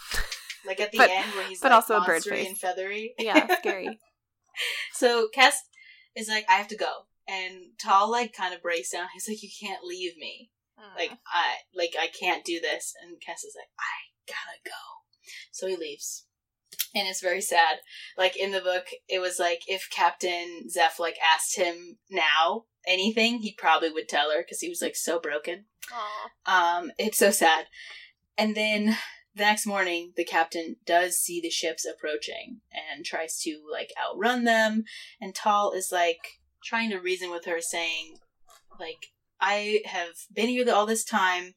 Like 0.66 0.78
at 0.80 0.92
the 0.92 0.98
But- 0.98 1.10
end 1.10 1.32
where 1.34 1.44
he's 1.48 1.60
but 1.60 1.70
like 1.70 1.76
also 1.76 1.96
a 1.96 2.04
bird 2.04 2.22
face. 2.22 2.46
and 2.48 2.58
feathery. 2.58 3.14
yeah, 3.18 3.46
scary. 3.58 3.98
So 4.92 5.28
Kest 5.32 5.64
is 6.14 6.28
like, 6.28 6.44
I 6.48 6.54
have 6.54 6.68
to 6.68 6.76
go. 6.76 7.06
And 7.30 7.78
Tal 7.78 8.10
like 8.10 8.32
kind 8.32 8.54
of 8.54 8.62
breaks 8.62 8.90
down. 8.90 9.06
He's 9.12 9.28
like, 9.28 9.42
You 9.42 9.50
can't 9.60 9.84
leave 9.84 10.16
me. 10.16 10.50
Like 10.96 11.10
I 11.26 11.56
like 11.74 11.94
I 12.00 12.08
can't 12.08 12.44
do 12.44 12.60
this. 12.60 12.94
And 13.02 13.20
Kest 13.20 13.44
is 13.44 13.56
like, 13.56 13.68
I 13.78 14.32
gotta 14.32 14.58
go. 14.64 15.30
So 15.52 15.66
he 15.66 15.76
leaves. 15.76 16.26
And 16.94 17.06
it's 17.06 17.22
very 17.22 17.40
sad. 17.40 17.78
Like 18.16 18.36
in 18.36 18.50
the 18.50 18.60
book, 18.60 18.86
it 19.08 19.20
was 19.20 19.38
like 19.38 19.62
if 19.66 19.88
Captain 19.90 20.68
Zeph 20.68 20.98
like 20.98 21.16
asked 21.22 21.56
him 21.56 21.98
now 22.10 22.64
anything, 22.86 23.38
he 23.38 23.54
probably 23.56 23.90
would 23.90 24.08
tell 24.08 24.30
her 24.30 24.42
because 24.42 24.60
he 24.60 24.68
was 24.68 24.82
like 24.82 24.96
so 24.96 25.20
broken. 25.20 25.66
Aw. 25.92 26.78
Um, 26.78 26.92
it's 26.98 27.18
so 27.18 27.30
sad. 27.30 27.66
And 28.36 28.56
then 28.56 28.96
the 29.34 29.44
next 29.44 29.66
morning, 29.66 30.12
the 30.16 30.24
captain 30.24 30.76
does 30.86 31.16
see 31.16 31.40
the 31.40 31.50
ships 31.50 31.86
approaching 31.86 32.60
and 32.72 33.04
tries 33.04 33.38
to 33.42 33.60
like 33.70 33.90
outrun 34.02 34.44
them. 34.44 34.84
And 35.20 35.34
Tal 35.34 35.72
is 35.72 35.90
like 35.92 36.39
trying 36.64 36.90
to 36.90 36.98
reason 36.98 37.30
with 37.30 37.44
her, 37.46 37.60
saying, 37.60 38.16
like, 38.78 39.06
I 39.40 39.82
have 39.86 40.14
been 40.32 40.48
here 40.48 40.70
all 40.72 40.86
this 40.86 41.04
time. 41.04 41.54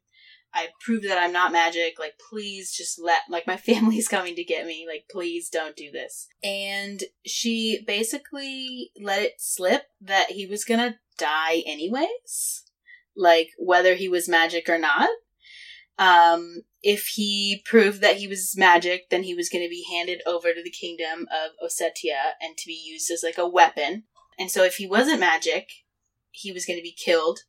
I 0.56 0.68
proved 0.86 1.06
that 1.06 1.18
I'm 1.18 1.34
not 1.34 1.52
magic. 1.52 1.96
Like, 1.98 2.14
please 2.30 2.72
just 2.72 3.02
let, 3.02 3.22
like, 3.30 3.48
my 3.48 3.58
family's 3.72 4.08
coming 4.08 4.36
to 4.36 4.44
get 4.44 4.66
me. 4.66 4.86
Like, 4.88 5.06
please 5.10 5.50
don't 5.50 5.76
do 5.76 5.92
this. 5.92 6.28
And 6.44 7.04
she 7.26 7.84
basically 7.86 8.92
let 9.00 9.22
it 9.22 9.34
slip 9.40 9.84
that 10.02 10.32
he 10.32 10.46
was 10.46 10.64
gonna 10.64 11.00
die 11.18 11.64
anyways 11.66 12.64
like 13.16 13.50
whether 13.58 13.96
he 13.96 14.10
was 14.10 14.30
magic 14.30 14.70
or 14.70 14.78
not. 14.78 15.10
Um, 16.00 16.64
if 16.82 17.06
he 17.16 17.62
proved 17.66 18.02
that 18.02 18.18
he 18.18 18.28
was 18.28 18.56
magic, 18.58 19.10
then 19.10 19.24
he 19.24 19.36
was 19.36 19.50
going 19.50 19.64
to 19.64 19.70
be 19.70 19.86
handed 19.92 20.22
over 20.26 20.54
to 20.54 20.64
the 20.64 20.72
kingdom 20.72 21.28
of 21.32 21.52
Ossetia 21.64 22.34
and 22.42 22.58
to 22.58 22.66
be 22.66 22.74
used 22.74 23.12
as 23.12 23.24
like 23.24 23.38
a 23.38 23.48
weapon. 23.48 24.04
And 24.40 24.50
so 24.50 24.64
if 24.64 24.76
he 24.76 24.88
wasn't 24.88 25.20
magic, 25.20 25.70
he 26.32 26.52
was 26.52 26.66
going 26.66 26.78
to 26.78 26.84
be 26.84 26.96
killed 26.96 27.40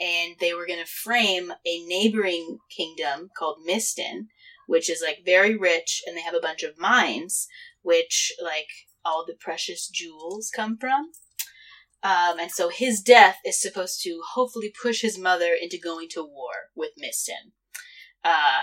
and 0.00 0.36
they 0.40 0.54
were 0.54 0.66
going 0.66 0.78
to 0.78 0.90
frame 0.90 1.52
a 1.66 1.84
neighboring 1.84 2.58
kingdom 2.74 3.28
called 3.36 3.58
Mistin, 3.66 4.28
which 4.66 4.88
is 4.88 5.02
like 5.04 5.24
very 5.26 5.56
rich, 5.56 6.02
and 6.06 6.16
they 6.16 6.22
have 6.22 6.34
a 6.34 6.40
bunch 6.40 6.62
of 6.62 6.78
mines, 6.78 7.46
which 7.82 8.32
like 8.42 8.68
all 9.04 9.24
the 9.26 9.36
precious 9.38 9.88
jewels 9.88 10.50
come 10.54 10.78
from. 10.78 11.10
Um, 12.02 12.38
and 12.40 12.50
so 12.50 12.70
his 12.70 13.02
death 13.02 13.36
is 13.44 13.60
supposed 13.60 14.02
to 14.04 14.22
hopefully 14.32 14.72
push 14.82 15.02
his 15.02 15.18
mother 15.18 15.54
into 15.60 15.78
going 15.78 16.08
to 16.12 16.22
war 16.22 16.70
with 16.74 16.92
Mistin. 16.98 17.52
Uh, 18.24 18.62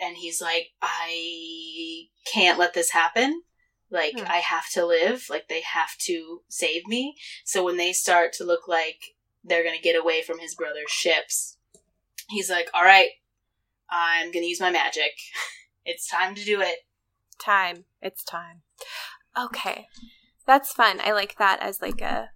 and 0.00 0.16
he's 0.16 0.40
like, 0.40 0.68
I 0.80 2.04
can't 2.32 2.58
let 2.58 2.74
this 2.74 2.92
happen. 2.92 3.42
Like, 3.90 4.18
hmm. 4.18 4.24
I 4.26 4.38
have 4.38 4.68
to 4.74 4.84
live. 4.84 5.26
Like, 5.30 5.48
they 5.48 5.62
have 5.62 5.96
to 6.06 6.42
save 6.48 6.86
me. 6.86 7.16
So 7.44 7.64
when 7.64 7.76
they 7.76 7.92
start 7.92 8.32
to 8.34 8.44
look 8.44 8.68
like 8.68 9.14
they're 9.44 9.62
going 9.62 9.76
to 9.76 9.82
get 9.82 9.98
away 9.98 10.22
from 10.22 10.38
his 10.38 10.54
brother's 10.54 10.90
ships, 10.90 11.56
he's 12.28 12.50
like, 12.50 12.68
all 12.74 12.84
right, 12.84 13.10
I'm 13.90 14.30
going 14.30 14.44
to 14.44 14.48
use 14.48 14.60
my 14.60 14.70
magic. 14.70 15.12
it's 15.84 16.08
time 16.08 16.34
to 16.34 16.44
do 16.44 16.60
it. 16.60 16.78
Time. 17.40 17.84
It's 18.02 18.24
time. 18.24 18.62
Okay. 19.38 19.86
That's 20.46 20.72
fun. 20.72 21.00
I 21.02 21.12
like 21.12 21.36
that 21.38 21.60
as 21.60 21.82
like 21.82 22.00
a 22.00 22.30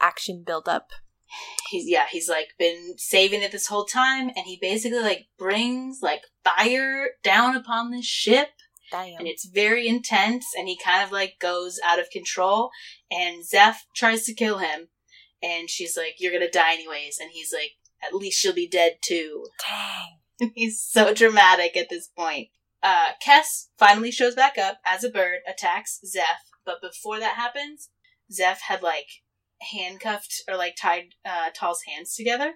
action 0.00 0.42
build 0.46 0.68
up. 0.68 0.90
He's 1.68 1.88
yeah, 1.88 2.06
he's 2.08 2.28
like 2.28 2.50
been 2.58 2.94
saving 2.96 3.42
it 3.42 3.50
this 3.50 3.66
whole 3.66 3.84
time 3.84 4.28
and 4.28 4.46
he 4.46 4.56
basically 4.60 5.00
like 5.00 5.26
brings 5.36 5.98
like 6.00 6.22
fire 6.44 7.08
down 7.22 7.56
upon 7.56 7.90
this 7.90 8.06
ship. 8.06 8.50
Damn. 8.90 9.18
And 9.18 9.28
it's 9.28 9.48
very 9.48 9.88
intense 9.88 10.46
and 10.56 10.68
he 10.68 10.78
kind 10.78 11.02
of 11.02 11.12
like 11.12 11.36
goes 11.40 11.78
out 11.84 11.98
of 11.98 12.10
control 12.10 12.70
and 13.10 13.44
Zeph 13.44 13.84
tries 13.94 14.24
to 14.24 14.34
kill 14.34 14.58
him 14.58 14.88
and 15.42 15.68
she's 15.68 15.96
like, 15.96 16.14
You're 16.18 16.32
gonna 16.32 16.50
die 16.50 16.74
anyways 16.74 17.18
and 17.20 17.30
he's 17.32 17.52
like, 17.52 17.72
At 18.06 18.14
least 18.14 18.38
she'll 18.38 18.54
be 18.54 18.68
dead 18.68 18.98
too. 19.02 19.44
Dang. 19.60 20.18
he's 20.54 20.80
so 20.80 21.14
dramatic 21.14 21.76
at 21.76 21.88
this 21.88 22.08
point. 22.08 22.48
Uh, 22.82 23.12
Kest 23.20 23.70
finally 23.78 24.10
shows 24.10 24.34
back 24.34 24.58
up 24.58 24.78
as 24.84 25.02
a 25.02 25.08
bird, 25.08 25.40
attacks 25.48 25.98
Zeph, 26.04 26.44
but 26.64 26.80
before 26.80 27.18
that 27.18 27.34
happens, 27.34 27.90
Zeph 28.30 28.60
had 28.60 28.82
like 28.82 29.08
handcuffed 29.72 30.42
or 30.48 30.56
like 30.56 30.76
tied 30.80 31.14
uh, 31.24 31.50
Tal's 31.54 31.82
hands 31.88 32.14
together, 32.14 32.54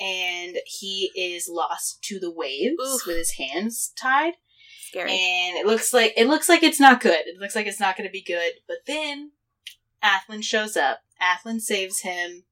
and 0.00 0.56
he 0.66 1.10
is 1.14 1.48
lost 1.50 2.02
to 2.04 2.18
the 2.18 2.32
waves 2.32 2.74
Oof. 2.82 3.06
with 3.06 3.16
his 3.16 3.34
hands 3.38 3.92
tied. 4.00 4.34
Scary. 4.92 5.10
And 5.10 5.56
it 5.56 5.66
looks 5.66 5.92
like 5.92 6.12
it 6.16 6.26
looks 6.26 6.48
like 6.48 6.62
it's 6.62 6.80
not 6.80 7.00
good. 7.00 7.26
It 7.26 7.40
looks 7.40 7.56
like 7.56 7.66
it's 7.66 7.80
not 7.80 7.96
going 7.96 8.06
to 8.08 8.12
be 8.12 8.22
good. 8.22 8.52
But 8.68 8.78
then 8.86 9.32
Athlen 10.02 10.42
shows 10.42 10.76
up. 10.76 11.00
Athlen 11.20 11.60
saves 11.60 12.00
him. 12.00 12.44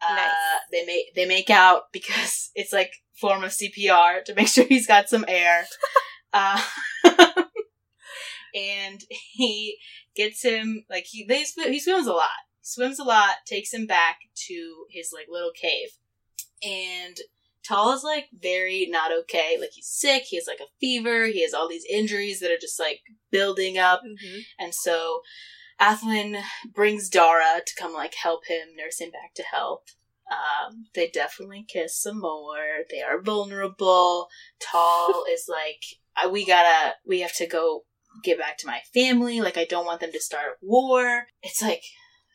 Uh, 0.00 0.14
nice. 0.14 0.32
They 0.70 0.86
make 0.86 1.14
they 1.14 1.26
make 1.26 1.50
out 1.50 1.84
because 1.92 2.50
it's 2.54 2.72
like 2.72 2.92
form 3.14 3.44
of 3.44 3.50
CPR 3.50 4.24
to 4.24 4.34
make 4.34 4.48
sure 4.48 4.64
he's 4.64 4.86
got 4.86 5.08
some 5.08 5.24
air. 5.28 5.66
uh, 6.32 6.62
and 8.54 9.04
he 9.10 9.78
gets 10.16 10.42
him 10.42 10.84
like 10.88 11.04
he 11.04 11.24
they 11.24 11.44
he 11.70 11.78
swims 11.78 12.06
a 12.06 12.12
lot 12.12 12.30
swims 12.68 12.98
a 12.98 13.04
lot, 13.04 13.36
takes 13.46 13.72
him 13.72 13.86
back 13.86 14.18
to 14.34 14.86
his 14.90 15.10
like 15.12 15.26
little 15.30 15.52
cave. 15.52 15.88
And 16.62 17.16
Tal 17.68 17.92
is 17.92 18.02
like 18.02 18.28
very 18.32 18.86
not 18.88 19.10
okay. 19.12 19.56
Like 19.60 19.70
he's 19.74 19.88
sick, 19.88 20.24
he 20.24 20.36
has 20.36 20.46
like 20.46 20.60
a 20.60 20.72
fever, 20.80 21.26
he 21.26 21.42
has 21.42 21.52
all 21.52 21.68
these 21.68 21.84
injuries 21.88 22.40
that 22.40 22.50
are 22.50 22.58
just 22.60 22.80
like 22.80 23.00
building 23.30 23.76
up. 23.76 24.00
Mm-hmm. 24.00 24.38
And 24.58 24.74
so 24.74 25.20
Athlen 25.80 26.42
brings 26.74 27.08
Dara 27.08 27.60
to 27.64 27.72
come 27.78 27.92
like 27.92 28.14
help 28.14 28.46
him, 28.46 28.68
nurse 28.76 29.00
him 29.00 29.10
back 29.10 29.34
to 29.36 29.42
health. 29.42 29.82
Um, 30.30 30.86
they 30.94 31.08
definitely 31.08 31.64
kiss 31.66 32.00
some 32.00 32.20
more. 32.20 32.84
They 32.90 33.00
are 33.00 33.20
vulnerable. 33.20 34.28
Tal 34.60 35.24
is 35.30 35.48
like, 35.48 36.32
we 36.32 36.44
gotta, 36.44 36.94
we 37.06 37.20
have 37.20 37.34
to 37.36 37.46
go 37.46 37.84
get 38.24 38.38
back 38.38 38.58
to 38.58 38.66
my 38.66 38.80
family. 38.92 39.40
Like, 39.40 39.56
I 39.56 39.64
don't 39.64 39.86
want 39.86 40.00
them 40.00 40.12
to 40.12 40.20
start 40.20 40.58
a 40.62 40.66
war. 40.66 41.24
It's 41.42 41.62
like, 41.62 41.82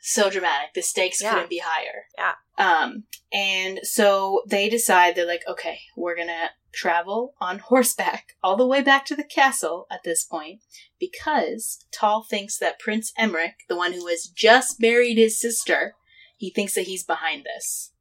so 0.06 0.30
dramatic. 0.30 0.74
The 0.76 0.82
stakes 0.82 1.22
yeah. 1.22 1.34
couldn't 1.34 1.50
be 1.50 1.62
higher. 1.64 2.08
Yeah. 2.18 2.34
Um, 2.58 3.06
and 3.32 3.80
so 3.84 4.42
they 4.50 4.68
decide 4.68 5.16
they're 5.16 5.26
like, 5.26 5.44
okay, 5.48 5.80
we're 5.96 6.18
gonna 6.18 6.50
travel 6.74 7.36
on 7.40 7.60
horseback 7.60 8.34
all 8.44 8.58
the 8.58 8.68
way 8.68 8.82
back 8.82 9.06
to 9.06 9.16
the 9.16 9.24
castle 9.24 9.88
at 9.90 10.04
this 10.04 10.26
point 10.26 10.60
because 11.00 11.86
Tal 11.92 12.24
thinks 12.24 12.58
that 12.58 12.80
Prince 12.80 13.14
Emeric, 13.18 13.54
the 13.70 13.78
one 13.78 13.94
who 13.94 14.08
has 14.08 14.26
just 14.26 14.82
married 14.82 15.18
his 15.18 15.40
sister, 15.40 15.94
he 16.36 16.52
thinks 16.52 16.76
that 16.76 16.88
he's 16.88 17.06
behind 17.06 17.46
this. 17.46 17.94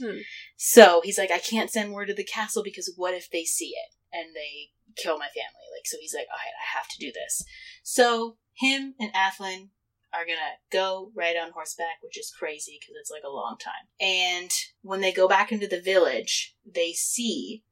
Hmm. 0.00 0.20
So 0.56 1.02
he's 1.04 1.18
like, 1.18 1.30
I 1.30 1.38
can't 1.38 1.70
send 1.70 1.92
word 1.92 2.06
to 2.06 2.14
the 2.14 2.24
castle 2.24 2.62
because 2.62 2.90
what 2.96 3.12
if 3.12 3.30
they 3.30 3.44
see 3.44 3.74
it 3.74 4.16
and 4.16 4.34
they 4.34 4.70
kill 4.96 5.18
my 5.18 5.26
family? 5.26 5.68
Like, 5.76 5.84
so 5.84 5.98
he's 6.00 6.14
like, 6.14 6.26
all 6.32 6.38
right, 6.38 6.54
I 6.58 6.78
have 6.78 6.88
to 6.88 6.98
do 6.98 7.12
this. 7.12 7.44
So 7.82 8.38
him 8.54 8.94
and 8.98 9.12
Athlen 9.12 9.68
are 10.12 10.26
gonna 10.26 10.58
go 10.72 11.12
ride 11.14 11.36
on 11.36 11.52
horseback, 11.52 12.02
which 12.02 12.18
is 12.18 12.32
crazy 12.36 12.78
because 12.80 12.94
it's 13.00 13.10
like 13.10 13.22
a 13.24 13.32
long 13.32 13.56
time. 13.58 13.88
And 14.00 14.50
when 14.82 15.00
they 15.00 15.12
go 15.12 15.28
back 15.28 15.52
into 15.52 15.66
the 15.66 15.80
village, 15.80 16.54
they 16.64 16.92
see 16.92 17.62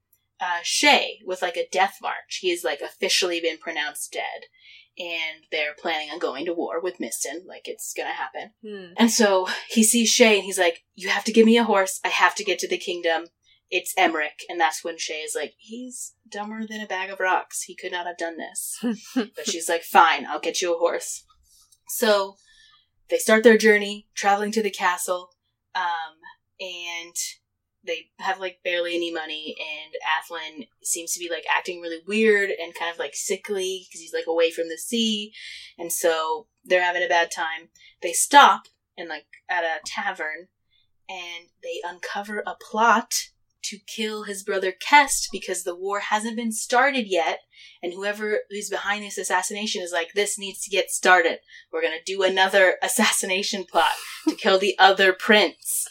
uh, 0.40 0.60
Shay 0.62 1.18
with 1.24 1.42
like 1.42 1.56
a 1.56 1.68
death 1.70 1.98
march. 2.02 2.38
He 2.40 2.50
has 2.50 2.64
like 2.64 2.80
officially 2.80 3.40
been 3.40 3.58
pronounced 3.58 4.12
dead. 4.12 4.46
And 5.00 5.44
they're 5.52 5.74
planning 5.80 6.10
on 6.10 6.18
going 6.18 6.44
to 6.46 6.52
war 6.52 6.80
with 6.80 6.98
Miston. 6.98 7.44
like 7.46 7.68
it's 7.68 7.94
gonna 7.96 8.10
happen. 8.10 8.50
Hmm. 8.66 8.94
And 8.96 9.10
so 9.10 9.46
he 9.68 9.84
sees 9.84 10.08
Shay 10.08 10.36
and 10.36 10.44
he's 10.44 10.58
like, 10.58 10.84
You 10.96 11.08
have 11.08 11.24
to 11.24 11.32
give 11.32 11.46
me 11.46 11.56
a 11.56 11.64
horse. 11.64 12.00
I 12.04 12.08
have 12.08 12.34
to 12.36 12.44
get 12.44 12.58
to 12.60 12.68
the 12.68 12.78
kingdom. 12.78 13.26
It's 13.70 13.94
Emeric. 13.96 14.42
And 14.48 14.58
that's 14.58 14.82
when 14.82 14.98
Shay 14.98 15.20
is 15.20 15.36
like, 15.36 15.54
He's 15.56 16.14
dumber 16.28 16.66
than 16.68 16.80
a 16.80 16.86
bag 16.86 17.10
of 17.10 17.20
rocks. 17.20 17.62
He 17.62 17.76
could 17.76 17.92
not 17.92 18.06
have 18.06 18.18
done 18.18 18.38
this. 18.38 18.84
but 19.14 19.46
she's 19.48 19.68
like, 19.68 19.82
Fine, 19.84 20.26
I'll 20.26 20.40
get 20.40 20.60
you 20.60 20.74
a 20.74 20.78
horse. 20.78 21.24
So 21.88 22.36
they 23.08 23.18
start 23.18 23.44
their 23.44 23.58
journey 23.58 24.06
traveling 24.14 24.52
to 24.52 24.62
the 24.62 24.70
castle, 24.70 25.30
um, 25.74 26.16
and 26.60 27.14
they 27.86 28.10
have 28.18 28.38
like 28.38 28.58
barely 28.62 28.94
any 28.94 29.12
money. 29.12 29.56
And 29.58 29.94
Athlen 30.04 30.66
seems 30.82 31.12
to 31.12 31.20
be 31.20 31.30
like 31.30 31.44
acting 31.50 31.80
really 31.80 32.00
weird 32.06 32.50
and 32.50 32.74
kind 32.74 32.92
of 32.92 32.98
like 32.98 33.14
sickly 33.14 33.86
because 33.88 34.00
he's 34.00 34.14
like 34.14 34.26
away 34.26 34.50
from 34.50 34.68
the 34.68 34.78
sea, 34.78 35.32
and 35.78 35.92
so 35.92 36.46
they're 36.64 36.82
having 36.82 37.04
a 37.04 37.08
bad 37.08 37.30
time. 37.30 37.70
They 38.02 38.12
stop 38.12 38.64
and 38.96 39.08
like 39.08 39.26
at 39.48 39.64
a 39.64 39.78
tavern, 39.84 40.48
and 41.08 41.48
they 41.62 41.80
uncover 41.84 42.42
a 42.46 42.54
plot 42.60 43.14
to 43.64 43.78
kill 43.78 44.24
his 44.24 44.42
brother 44.42 44.72
Kest 44.72 45.28
because 45.32 45.64
the 45.64 45.74
war 45.74 46.00
hasn't 46.00 46.36
been 46.36 46.52
started 46.52 47.06
yet. 47.06 47.40
And 47.82 47.92
whoever 47.92 48.40
is 48.50 48.70
behind 48.70 49.04
this 49.04 49.18
assassination 49.18 49.82
is 49.82 49.92
like, 49.92 50.12
this 50.14 50.38
needs 50.38 50.62
to 50.62 50.70
get 50.70 50.90
started. 50.90 51.38
We're 51.72 51.82
going 51.82 51.98
to 51.98 52.12
do 52.12 52.22
another 52.22 52.76
assassination 52.82 53.64
plot 53.64 53.92
to 54.28 54.34
kill 54.34 54.58
the 54.58 54.76
other 54.78 55.12
prince. 55.12 55.86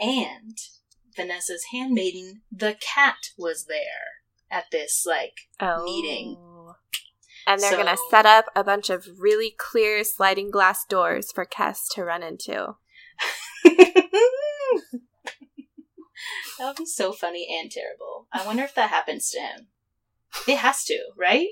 And 0.00 0.58
Vanessa's 1.16 1.66
handmaiden, 1.72 2.42
the 2.50 2.76
cat, 2.80 3.30
was 3.38 3.66
there 3.66 4.22
at 4.50 4.64
this, 4.72 5.04
like, 5.06 5.34
oh. 5.60 5.84
meeting. 5.84 6.36
And 7.46 7.60
they're 7.60 7.70
so, 7.70 7.82
going 7.82 7.94
to 7.94 8.02
set 8.10 8.26
up 8.26 8.46
a 8.54 8.64
bunch 8.64 8.88
of 8.90 9.08
really 9.18 9.54
clear 9.56 10.04
sliding 10.04 10.50
glass 10.50 10.84
doors 10.84 11.32
for 11.32 11.44
Kest 11.44 11.92
to 11.94 12.04
run 12.04 12.22
into. 12.22 12.76
That 16.58 16.68
would 16.68 16.76
be 16.76 16.86
so 16.86 17.12
funny 17.12 17.46
and 17.60 17.70
terrible. 17.70 18.26
I 18.32 18.44
wonder 18.46 18.62
if 18.62 18.74
that 18.74 18.90
happens 18.90 19.30
to 19.30 19.40
him. 19.40 19.66
It 20.48 20.58
has 20.58 20.84
to, 20.84 20.98
right? 21.16 21.48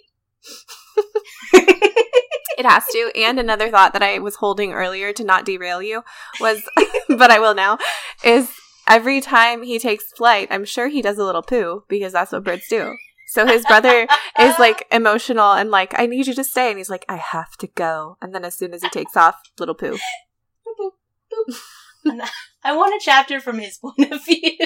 it 1.52 2.66
has 2.66 2.86
to. 2.86 3.12
And 3.16 3.38
another 3.38 3.70
thought 3.70 3.92
that 3.92 4.02
I 4.02 4.18
was 4.18 4.36
holding 4.36 4.72
earlier 4.72 5.12
to 5.12 5.24
not 5.24 5.44
derail 5.44 5.82
you 5.82 6.02
was, 6.40 6.62
but 7.08 7.30
I 7.30 7.38
will 7.38 7.54
now, 7.54 7.78
is 8.24 8.50
every 8.88 9.20
time 9.20 9.62
he 9.62 9.78
takes 9.78 10.12
flight, 10.12 10.48
I'm 10.50 10.64
sure 10.64 10.88
he 10.88 11.02
does 11.02 11.18
a 11.18 11.24
little 11.24 11.42
poo 11.42 11.84
because 11.88 12.12
that's 12.12 12.32
what 12.32 12.44
birds 12.44 12.68
do. 12.68 12.96
So 13.28 13.46
his 13.46 13.64
brother 13.64 14.08
is 14.40 14.54
like 14.58 14.86
emotional 14.90 15.52
and 15.52 15.70
like, 15.70 15.98
I 15.98 16.06
need 16.06 16.26
you 16.26 16.34
to 16.34 16.44
stay. 16.44 16.70
And 16.70 16.78
he's 16.78 16.90
like, 16.90 17.04
I 17.08 17.16
have 17.16 17.56
to 17.58 17.68
go. 17.68 18.16
And 18.20 18.34
then 18.34 18.44
as 18.44 18.56
soon 18.56 18.74
as 18.74 18.82
he 18.82 18.88
takes 18.88 19.16
off, 19.16 19.36
little 19.58 19.74
poo. 19.74 19.98
Boop, 20.66 20.90
boop. 22.06 22.28
I 22.64 22.76
want 22.76 22.94
a 22.94 23.04
chapter 23.04 23.40
from 23.40 23.58
his 23.58 23.78
point 23.78 24.12
of 24.12 24.24
view. 24.24 24.56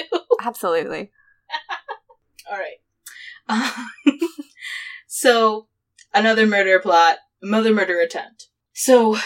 Absolutely. 0.45 1.11
All 2.51 2.57
right. 2.57 2.77
Um, 3.47 4.17
so, 5.07 5.67
another 6.13 6.45
murder 6.45 6.79
plot, 6.79 7.17
another 7.41 7.73
murder 7.73 7.99
attempt. 7.99 8.47
So, 8.73 9.17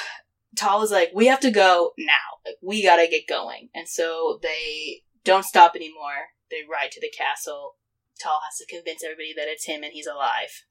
Tal 0.55 0.81
is 0.83 0.91
like, 0.91 1.11
we 1.13 1.27
have 1.27 1.39
to 1.41 1.51
go 1.51 1.91
now. 1.97 2.13
Like, 2.45 2.55
we 2.61 2.83
gotta 2.83 3.07
get 3.09 3.27
going. 3.27 3.69
And 3.75 3.87
so 3.87 4.39
they 4.41 5.03
don't 5.23 5.45
stop 5.45 5.75
anymore. 5.75 6.33
They 6.49 6.57
ride 6.69 6.91
to 6.91 7.01
the 7.01 7.11
castle. 7.15 7.75
Tal 8.19 8.39
has 8.43 8.57
to 8.57 8.73
convince 8.73 9.03
everybody 9.03 9.33
that 9.35 9.47
it's 9.47 9.65
him 9.65 9.83
and 9.83 9.93
he's 9.93 10.07
alive. 10.07 10.63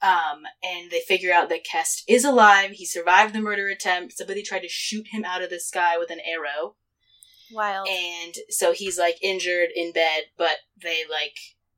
Um, 0.00 0.42
and 0.62 0.90
they 0.90 1.00
figure 1.00 1.32
out 1.32 1.48
that 1.48 1.64
Kest 1.64 2.04
is 2.08 2.24
alive. 2.24 2.72
He 2.72 2.86
survived 2.86 3.34
the 3.34 3.40
murder 3.40 3.68
attempt. 3.68 4.16
Somebody 4.16 4.42
tried 4.42 4.60
to 4.60 4.68
shoot 4.68 5.06
him 5.10 5.24
out 5.24 5.42
of 5.42 5.50
the 5.50 5.58
sky 5.58 5.98
with 5.98 6.10
an 6.10 6.20
arrow. 6.24 6.76
Wild. 7.52 7.88
And 7.88 8.34
so 8.50 8.72
he's 8.72 8.98
like 8.98 9.22
injured 9.22 9.68
in 9.74 9.92
bed, 9.92 10.24
but 10.36 10.56
they 10.82 11.02
like 11.10 11.36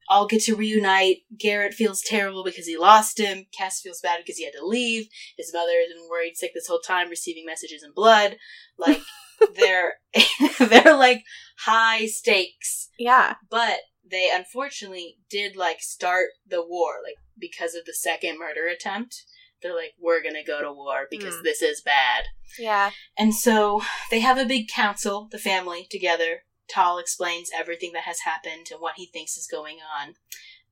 all 0.08 0.26
get 0.26 0.42
to 0.42 0.56
reunite. 0.56 1.18
Garrett 1.38 1.72
feels 1.72 2.02
terrible 2.02 2.44
because 2.44 2.66
he 2.66 2.76
lost 2.76 3.18
him. 3.18 3.46
Kest 3.56 3.82
feels 3.82 4.00
bad 4.00 4.18
because 4.18 4.36
he 4.36 4.44
had 4.44 4.54
to 4.54 4.66
leave. 4.66 5.08
His 5.38 5.52
mother 5.54 5.72
has 5.80 5.92
been 5.94 6.08
worried 6.10 6.36
sick 6.36 6.52
this 6.52 6.66
whole 6.66 6.80
time, 6.80 7.08
receiving 7.08 7.46
messages 7.46 7.82
in 7.82 7.92
blood. 7.92 8.36
Like 8.76 9.00
they're 9.54 9.94
they're 10.58 10.96
like 10.96 11.22
high 11.64 12.06
stakes. 12.06 12.88
Yeah. 12.98 13.34
But 13.48 13.78
they 14.08 14.30
unfortunately 14.34 15.18
did 15.30 15.56
like 15.56 15.80
start 15.80 16.30
the 16.46 16.66
war, 16.66 16.94
like 17.04 17.16
because 17.38 17.74
of 17.74 17.84
the 17.84 17.94
second 17.94 18.38
murder 18.38 18.66
attempt. 18.66 19.24
They're 19.62 19.74
like, 19.76 19.94
we're 19.98 20.22
gonna 20.22 20.44
go 20.44 20.62
to 20.62 20.72
war 20.72 21.06
because 21.10 21.36
Mm. 21.36 21.42
this 21.42 21.62
is 21.62 21.80
bad. 21.80 22.24
Yeah. 22.58 22.90
And 23.18 23.34
so 23.34 23.82
they 24.10 24.20
have 24.20 24.38
a 24.38 24.44
big 24.46 24.68
council, 24.68 25.28
the 25.30 25.38
family 25.38 25.86
together. 25.90 26.44
Tal 26.68 26.98
explains 26.98 27.50
everything 27.54 27.92
that 27.92 28.04
has 28.04 28.20
happened 28.20 28.68
and 28.70 28.80
what 28.80 28.94
he 28.96 29.06
thinks 29.06 29.36
is 29.36 29.46
going 29.46 29.78
on. 29.80 30.14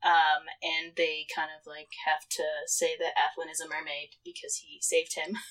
Um, 0.01 0.45
and 0.63 0.95
they 0.97 1.27
kind 1.35 1.51
of 1.59 1.67
like 1.67 1.89
have 2.07 2.29
to 2.31 2.45
say 2.67 2.97
that 2.99 3.15
Athlen 3.19 3.51
is 3.51 3.61
a 3.61 3.69
mermaid 3.69 4.11
because 4.25 4.57
he 4.65 4.79
saved 4.81 5.15
him. 5.17 5.37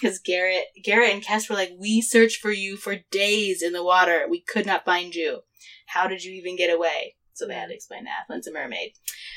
Because 0.00 0.18
Garrett, 0.18 0.68
Garrett 0.82 1.12
and 1.12 1.22
Kest 1.22 1.50
were 1.50 1.54
like, 1.54 1.72
"We 1.78 2.00
searched 2.00 2.40
for 2.40 2.50
you 2.50 2.78
for 2.78 2.96
days 3.10 3.60
in 3.60 3.74
the 3.74 3.84
water. 3.84 4.26
We 4.26 4.40
could 4.40 4.64
not 4.64 4.86
find 4.86 5.14
you. 5.14 5.42
How 5.88 6.06
did 6.06 6.24
you 6.24 6.32
even 6.32 6.56
get 6.56 6.72
away?" 6.74 7.16
So 7.34 7.46
they 7.46 7.52
had 7.54 7.68
to 7.68 7.74
explain 7.74 8.04
that 8.04 8.24
Athlen's 8.26 8.46
a 8.46 8.52
mermaid. 8.52 8.94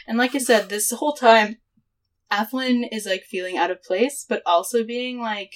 And 0.08 0.18
like 0.18 0.34
I 0.34 0.38
said, 0.38 0.70
this 0.70 0.91
whole 0.91 1.12
time, 1.12 1.58
Athlen 2.34 2.84
is 2.92 3.06
like 3.06 3.24
feeling 3.24 3.58
out 3.58 3.72
of 3.72 3.84
place, 3.84 4.26
but 4.28 4.42
also 4.46 4.84
being 4.84 5.20
like 5.20 5.54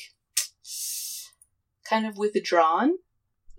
kind 1.89 2.05
of 2.05 2.17
withdrawn 2.17 2.97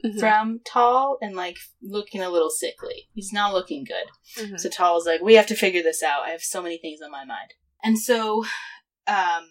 Mhm. 0.04 0.20
from 0.20 0.60
Tal 0.64 1.18
and 1.20 1.34
like 1.34 1.56
looking 1.82 2.20
a 2.20 2.30
little 2.30 2.50
sickly. 2.50 3.08
He's 3.14 3.32
not 3.32 3.52
looking 3.52 3.84
good. 3.84 4.06
Mhm. 4.36 4.60
So 4.60 4.68
Tal's 4.68 5.06
like, 5.06 5.20
we 5.20 5.34
have 5.34 5.46
to 5.48 5.56
figure 5.56 5.82
this 5.82 6.02
out. 6.04 6.22
I 6.22 6.30
have 6.30 6.42
so 6.42 6.62
many 6.62 6.78
things 6.78 7.00
on 7.02 7.10
my 7.10 7.24
mind. 7.24 7.54
And 7.82 7.98
so 7.98 8.44
um 9.06 9.48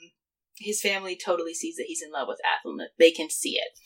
his 0.59 0.81
family 0.81 1.15
totally 1.15 1.53
sees 1.53 1.75
that 1.75 1.85
he's 1.87 2.01
in 2.01 2.11
love 2.11 2.27
with 2.27 2.39
Athlen, 2.43 2.77
that 2.77 2.91
they 2.97 3.11
can 3.11 3.29
see 3.29 3.57
it. 3.57 3.77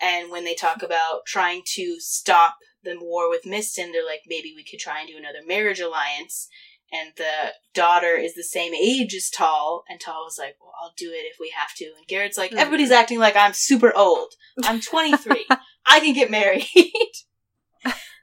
And 0.00 0.30
when 0.30 0.44
they 0.44 0.54
talk 0.54 0.80
about 0.82 1.26
trying 1.26 1.62
to 1.74 1.96
stop 1.98 2.56
the 2.84 2.96
war 3.00 3.28
with 3.28 3.44
Miston, 3.46 3.90
they're 3.92 4.04
like, 4.06 4.22
maybe 4.28 4.52
we 4.54 4.64
could 4.64 4.78
try 4.78 5.00
and 5.00 5.08
do 5.08 5.16
another 5.16 5.40
marriage 5.44 5.80
alliance. 5.80 6.48
And 6.92 7.12
the 7.16 7.52
daughter 7.72 8.16
is 8.16 8.34
the 8.34 8.42
same 8.42 8.74
age 8.74 9.14
as 9.14 9.30
Tal, 9.30 9.84
and 9.88 10.00
Tal 10.00 10.24
was 10.24 10.36
like, 10.38 10.56
Well, 10.60 10.72
I'll 10.82 10.92
do 10.96 11.10
it 11.10 11.24
if 11.30 11.36
we 11.38 11.52
have 11.56 11.72
to. 11.76 11.84
And 11.84 12.06
Garrett's 12.08 12.38
like, 12.38 12.50
Hmm. 12.50 12.58
Everybody's 12.58 12.90
acting 12.90 13.18
like 13.18 13.36
I'm 13.36 13.52
super 13.52 13.96
old. 13.96 14.32
I'm 14.64 14.80
23. 14.80 15.46
I 15.86 16.00
can 16.00 16.14
get 16.14 16.30
married. 16.30 16.66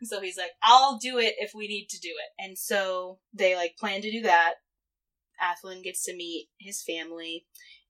So 0.04 0.22
he's 0.22 0.38
like, 0.38 0.52
I'll 0.62 0.98
do 0.98 1.18
it 1.18 1.34
if 1.40 1.54
we 1.56 1.68
need 1.68 1.88
to 1.90 2.00
do 2.00 2.10
it. 2.10 2.44
And 2.44 2.58
so 2.58 3.18
they 3.34 3.56
like 3.56 3.78
plan 3.78 4.02
to 4.02 4.12
do 4.12 4.22
that. 4.22 4.56
Athlen 5.42 5.84
gets 5.84 6.04
to 6.06 6.16
meet 6.16 6.50
his 6.60 6.82
family, 6.84 7.46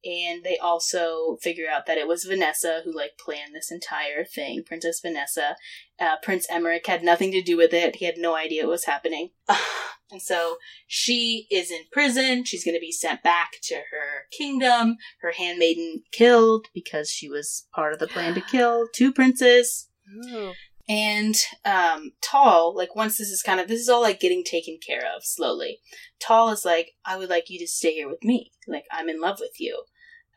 and 0.08 0.44
they 0.46 0.58
also 0.58 1.36
figure 1.42 1.68
out 1.70 1.86
that 1.86 1.98
it 1.98 2.08
was 2.08 2.24
Vanessa 2.24 2.82
who 2.86 2.96
like 2.96 3.18
planned 3.20 3.54
this 3.54 3.72
entire 3.72 4.24
thing. 4.24 4.64
Princess 4.66 5.02
Vanessa. 5.02 5.58
Uh, 6.00 6.16
Prince 6.24 6.48
Emeric 6.50 6.86
had 6.86 7.04
nothing 7.04 7.32
to 7.32 7.42
do 7.42 7.58
with 7.58 7.74
it. 7.74 7.98
He 7.98 8.06
had 8.06 8.18
no 8.18 8.34
idea 8.34 8.64
what 8.64 8.72
was 8.72 8.86
happening. 8.86 9.32
and 10.12 10.22
so 10.22 10.58
she 10.88 11.46
is 11.52 11.72
in 11.72 11.82
prison. 11.92 12.46
She's 12.46 12.64
going 12.64 12.76
to 12.76 12.80
be 12.80 12.92
sent 12.92 13.22
back 13.22 13.54
to 13.64 13.76
her 13.76 14.28
kingdom. 14.32 14.96
Her 15.22 15.34
handmaiden 15.34 16.04
killed 16.14 16.68
because 16.74 17.10
she 17.10 17.28
was 17.28 17.68
part 17.76 17.92
of 17.92 18.00
the 18.00 18.08
plan 18.08 18.34
to 18.36 18.42
kill 18.52 18.88
two 18.94 19.12
princes. 19.12 19.90
Ooh. 20.26 20.54
And 20.88 21.36
um, 21.66 22.12
Tal, 22.22 22.74
like 22.74 22.96
once 22.96 23.18
this 23.18 23.30
is 23.30 23.44
kind 23.44 23.60
of 23.60 23.68
this 23.68 23.82
is 23.82 23.90
all 23.90 24.02
like 24.02 24.22
getting 24.22 24.46
taken 24.46 24.78
care 24.86 25.04
of 25.14 25.26
slowly. 25.26 25.80
Tal 26.22 26.50
is 26.50 26.64
like, 26.64 26.92
I 27.06 27.18
would 27.18 27.30
like 27.30 27.50
you 27.50 27.60
to 27.60 27.68
stay 27.68 27.96
here 27.96 28.08
with 28.08 28.24
me. 28.24 28.52
Like 28.70 28.86
I'm 28.90 29.10
in 29.10 29.20
love 29.20 29.40
with 29.42 29.60
you. 29.60 29.84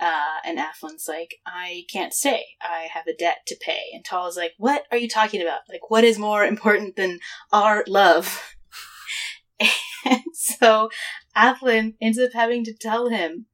Uh, 0.00 0.40
and 0.46 0.58
Athlen's 0.58 1.06
like, 1.06 1.36
I 1.46 1.84
can't 1.92 2.14
stay. 2.14 2.44
I 2.62 2.88
have 2.92 3.06
a 3.06 3.14
debt 3.14 3.40
to 3.48 3.56
pay. 3.60 3.82
And 3.92 4.02
Tal 4.02 4.26
is 4.28 4.36
like, 4.36 4.54
What 4.56 4.84
are 4.90 4.96
you 4.96 5.08
talking 5.08 5.42
about? 5.42 5.60
Like, 5.68 5.90
what 5.90 6.04
is 6.04 6.18
more 6.18 6.42
important 6.44 6.96
than 6.96 7.20
our 7.52 7.84
love? 7.86 8.54
and 10.06 10.22
so 10.32 10.88
Athlen 11.36 11.94
ends 12.00 12.18
up 12.18 12.32
having 12.32 12.64
to 12.64 12.74
tell 12.74 13.08
him 13.10 13.46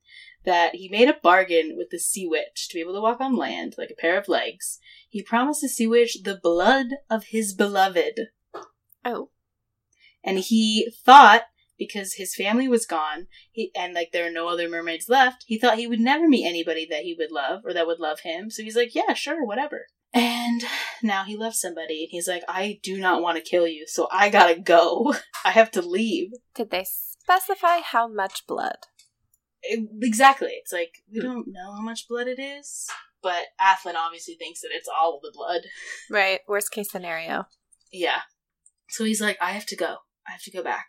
that 0.44 0.76
he 0.76 0.88
made 0.88 1.08
a 1.08 1.18
bargain 1.20 1.74
with 1.76 1.90
the 1.90 1.98
sea 1.98 2.26
witch 2.26 2.68
to 2.68 2.74
be 2.74 2.80
able 2.80 2.94
to 2.94 3.00
walk 3.00 3.20
on 3.20 3.36
land, 3.36 3.74
like 3.76 3.90
a 3.90 4.00
pair 4.00 4.16
of 4.16 4.28
legs. 4.28 4.78
He 5.08 5.20
promised 5.20 5.60
the 5.60 5.68
sea 5.68 5.88
witch 5.88 6.18
the 6.22 6.38
blood 6.40 6.86
of 7.10 7.24
his 7.24 7.52
beloved. 7.52 8.28
Oh. 9.04 9.30
And 10.22 10.38
he 10.38 10.92
thought, 11.04 11.42
because 11.78 12.14
his 12.14 12.34
family 12.34 12.68
was 12.68 12.86
gone, 12.86 13.26
he 13.52 13.70
and 13.76 13.94
like 13.94 14.10
there 14.12 14.26
are 14.26 14.32
no 14.32 14.48
other 14.48 14.68
mermaids 14.68 15.08
left, 15.08 15.44
he 15.46 15.58
thought 15.58 15.78
he 15.78 15.86
would 15.86 16.00
never 16.00 16.28
meet 16.28 16.46
anybody 16.46 16.86
that 16.90 17.02
he 17.02 17.14
would 17.18 17.30
love 17.30 17.60
or 17.64 17.72
that 17.74 17.86
would 17.86 18.00
love 18.00 18.20
him. 18.20 18.50
So 18.50 18.62
he's 18.62 18.76
like, 18.76 18.94
Yeah, 18.94 19.12
sure, 19.14 19.44
whatever. 19.44 19.86
And 20.14 20.62
now 21.02 21.24
he 21.24 21.36
loves 21.36 21.60
somebody, 21.60 22.04
and 22.04 22.08
he's 22.10 22.28
like, 22.28 22.42
I 22.48 22.78
do 22.82 22.96
not 22.98 23.20
want 23.20 23.36
to 23.36 23.42
kill 23.50 23.66
you, 23.66 23.84
so 23.86 24.08
I 24.10 24.30
gotta 24.30 24.58
go. 24.58 25.14
I 25.44 25.50
have 25.50 25.70
to 25.72 25.82
leave. 25.82 26.30
Did 26.54 26.70
they 26.70 26.84
specify 26.86 27.80
how 27.80 28.08
much 28.08 28.46
blood? 28.46 28.76
It- 29.62 29.88
exactly. 30.00 30.52
It's 30.52 30.72
like, 30.72 30.92
we 31.12 31.20
Hmm. 31.20 31.26
don't 31.26 31.48
know 31.48 31.72
how 31.74 31.82
much 31.82 32.06
blood 32.08 32.28
it 32.28 32.38
is, 32.38 32.86
but 33.22 33.46
Athlen 33.60 33.96
obviously 33.96 34.36
thinks 34.36 34.60
that 34.62 34.70
it's 34.72 34.88
all 34.88 35.18
the 35.22 35.32
blood. 35.34 35.62
Right. 36.10 36.40
Worst 36.48 36.70
case 36.70 36.90
scenario. 36.90 37.46
Yeah. 37.92 38.20
So 38.88 39.04
he's 39.04 39.20
like, 39.20 39.36
I 39.42 39.50
have 39.50 39.66
to 39.66 39.76
go. 39.76 39.96
I 40.28 40.32
have 40.32 40.42
to 40.42 40.50
go 40.50 40.62
back. 40.62 40.88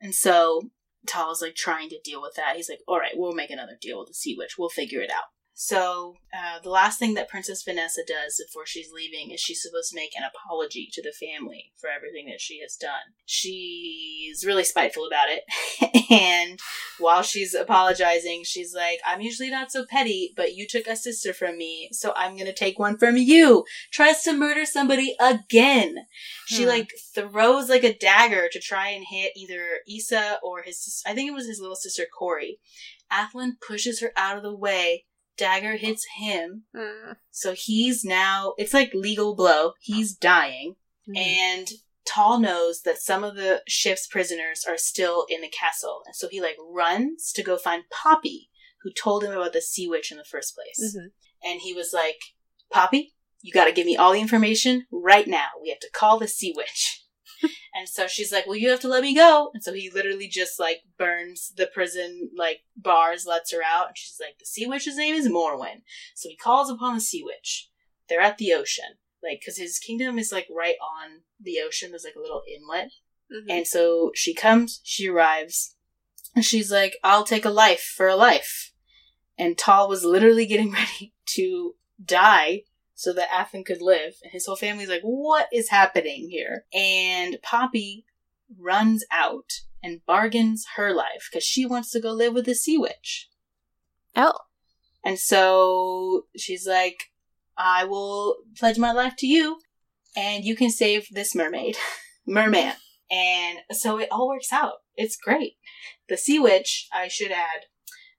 And 0.00 0.14
so 0.14 0.70
Tal's 1.06 1.42
like 1.42 1.54
trying 1.54 1.88
to 1.90 2.00
deal 2.02 2.20
with 2.20 2.34
that. 2.36 2.56
He's 2.56 2.68
like, 2.68 2.80
all 2.86 2.98
right, 2.98 3.12
we'll 3.14 3.34
make 3.34 3.50
another 3.50 3.76
deal 3.80 3.98
with 3.98 4.08
the 4.08 4.14
Sea 4.14 4.34
Witch. 4.38 4.56
We'll 4.58 4.68
figure 4.68 5.00
it 5.00 5.10
out. 5.10 5.24
So 5.60 6.14
uh, 6.32 6.60
the 6.62 6.70
last 6.70 7.00
thing 7.00 7.14
that 7.14 7.28
Princess 7.28 7.64
Vanessa 7.64 8.02
does 8.06 8.40
before 8.46 8.64
she's 8.64 8.92
leaving 8.92 9.32
is 9.32 9.40
she's 9.40 9.60
supposed 9.60 9.90
to 9.90 9.96
make 9.96 10.14
an 10.16 10.22
apology 10.22 10.88
to 10.92 11.02
the 11.02 11.10
family 11.10 11.72
for 11.76 11.90
everything 11.90 12.26
that 12.26 12.40
she 12.40 12.60
has 12.60 12.76
done. 12.76 13.16
She's 13.26 14.44
really 14.46 14.62
spiteful 14.62 15.04
about 15.04 15.26
it. 15.30 16.06
and 16.12 16.60
while 17.00 17.22
she's 17.22 17.54
apologizing, 17.54 18.44
she's 18.44 18.72
like, 18.72 19.00
I'm 19.04 19.20
usually 19.20 19.50
not 19.50 19.72
so 19.72 19.84
petty, 19.84 20.32
but 20.36 20.54
you 20.54 20.64
took 20.64 20.86
a 20.86 20.94
sister 20.94 21.32
from 21.32 21.58
me, 21.58 21.88
so 21.90 22.12
I'm 22.14 22.34
going 22.34 22.46
to 22.46 22.54
take 22.54 22.78
one 22.78 22.96
from 22.96 23.16
you. 23.16 23.64
Tries 23.90 24.22
to 24.22 24.32
murder 24.32 24.64
somebody 24.64 25.16
again. 25.18 25.96
She 26.46 26.62
Hmm. 26.62 26.68
like 26.68 26.92
throws 27.12 27.68
like 27.68 27.82
a 27.82 27.98
dagger 27.98 28.48
to 28.52 28.60
try 28.60 28.90
and 28.90 29.04
hit 29.10 29.32
either 29.36 29.80
Issa 29.92 30.38
or 30.40 30.62
his 30.62 31.02
I 31.04 31.14
think 31.14 31.28
it 31.28 31.34
was 31.34 31.48
his 31.48 31.58
little 31.58 31.74
sister 31.74 32.04
Corey. 32.16 32.60
Athlen 33.10 33.56
pushes 33.60 34.00
her 34.00 34.12
out 34.16 34.36
of 34.36 34.44
the 34.44 34.54
way. 34.54 35.06
Dagger 35.38 35.76
hits 35.76 36.04
him. 36.16 36.64
Mm. 36.76 37.16
So 37.30 37.54
he's 37.54 38.04
now 38.04 38.54
it's 38.58 38.74
like 38.74 38.92
legal 38.92 39.34
blow. 39.34 39.72
He's 39.80 40.14
dying. 40.14 40.76
Mm. 41.08 41.16
And 41.16 41.68
Tal 42.04 42.40
knows 42.40 42.82
that 42.82 42.98
some 42.98 43.24
of 43.24 43.36
the 43.36 43.62
ship's 43.66 44.06
prisoners 44.06 44.64
are 44.68 44.76
still 44.76 45.24
in 45.28 45.40
the 45.40 45.48
castle. 45.48 46.02
And 46.06 46.14
so 46.14 46.28
he 46.28 46.40
like 46.40 46.56
runs 46.70 47.32
to 47.32 47.42
go 47.42 47.56
find 47.56 47.84
Poppy, 47.90 48.50
who 48.82 48.90
told 48.92 49.24
him 49.24 49.32
about 49.32 49.52
the 49.52 49.62
sea 49.62 49.88
witch 49.88 50.10
in 50.10 50.18
the 50.18 50.24
first 50.24 50.54
place. 50.54 50.94
Mhm. 50.94 51.12
And 51.42 51.60
he 51.60 51.72
was 51.72 51.92
like, 51.92 52.18
Poppy, 52.70 53.14
you 53.40 53.52
gotta 53.52 53.72
give 53.72 53.86
me 53.86 53.96
all 53.96 54.12
the 54.12 54.20
information 54.20 54.86
right 54.90 55.26
now. 55.26 55.48
We 55.62 55.68
have 55.70 55.80
to 55.80 55.90
call 55.92 56.18
the 56.18 56.28
sea 56.28 56.52
witch. 56.56 57.04
And 57.74 57.88
so 57.88 58.06
she's 58.06 58.32
like, 58.32 58.46
Well, 58.46 58.56
you 58.56 58.70
have 58.70 58.80
to 58.80 58.88
let 58.88 59.02
me 59.02 59.14
go. 59.14 59.50
And 59.54 59.62
so 59.62 59.72
he 59.72 59.90
literally 59.90 60.28
just 60.28 60.58
like 60.58 60.82
burns 60.98 61.52
the 61.56 61.66
prison 61.66 62.30
like 62.36 62.60
bars, 62.76 63.26
lets 63.26 63.52
her 63.52 63.62
out, 63.64 63.88
and 63.88 63.98
she's 63.98 64.18
like, 64.20 64.38
The 64.38 64.46
sea 64.46 64.66
witch's 64.66 64.96
name 64.96 65.14
is 65.14 65.28
Morwen. 65.28 65.82
So 66.14 66.28
he 66.28 66.36
calls 66.36 66.70
upon 66.70 66.94
the 66.94 67.00
sea 67.00 67.22
witch. 67.24 67.68
They're 68.08 68.20
at 68.20 68.38
the 68.38 68.52
ocean. 68.52 68.96
Like, 69.22 69.42
cause 69.44 69.56
his 69.56 69.78
kingdom 69.78 70.18
is 70.18 70.32
like 70.32 70.46
right 70.54 70.76
on 70.80 71.22
the 71.40 71.58
ocean. 71.64 71.90
There's 71.90 72.04
like 72.04 72.14
a 72.16 72.20
little 72.20 72.42
inlet. 72.46 72.90
Mhm. 73.32 73.46
And 73.50 73.66
so 73.66 74.12
she 74.14 74.32
comes, 74.32 74.80
she 74.84 75.08
arrives, 75.08 75.74
and 76.34 76.44
she's 76.44 76.70
like, 76.70 76.96
I'll 77.02 77.24
take 77.24 77.44
a 77.44 77.50
life 77.50 77.92
for 77.96 78.06
a 78.06 78.16
life. 78.16 78.72
And 79.36 79.58
Tal 79.58 79.88
was 79.88 80.04
literally 80.04 80.46
getting 80.46 80.72
ready 80.72 81.14
to 81.34 81.74
die 82.02 82.62
so 82.98 83.12
that 83.12 83.30
Athlen 83.32 83.64
could 83.64 83.80
live. 83.80 84.14
And 84.24 84.32
his 84.32 84.44
whole 84.44 84.56
family's 84.56 84.88
like, 84.88 85.02
what 85.02 85.46
is 85.52 85.68
happening 85.68 86.28
here? 86.28 86.64
And 86.74 87.38
Poppy 87.42 88.04
runs 88.58 89.04
out 89.12 89.52
and 89.80 90.04
bargains 90.04 90.66
her 90.74 90.92
life 90.92 91.28
because 91.30 91.44
she 91.44 91.64
wants 91.64 91.92
to 91.92 92.00
go 92.00 92.10
live 92.10 92.34
with 92.34 92.44
the 92.44 92.56
sea 92.56 92.76
witch. 92.76 93.28
Oh. 94.16 94.40
And 95.04 95.16
so 95.16 96.26
she's 96.36 96.66
like, 96.66 97.12
I 97.56 97.84
will 97.84 98.38
pledge 98.58 98.78
my 98.78 98.90
life 98.90 99.14
to 99.18 99.28
you, 99.28 99.60
and 100.16 100.44
you 100.44 100.56
can 100.56 100.70
save 100.70 101.06
this 101.12 101.36
mermaid, 101.36 101.76
merman. 102.26 102.72
And 103.12 103.60
so 103.70 103.98
it 104.00 104.08
all 104.10 104.26
works 104.26 104.52
out. 104.52 104.78
It's 104.96 105.16
great. 105.16 105.52
The 106.08 106.16
sea 106.16 106.40
witch, 106.40 106.88
I 106.92 107.06
should 107.06 107.30
add, 107.30 107.66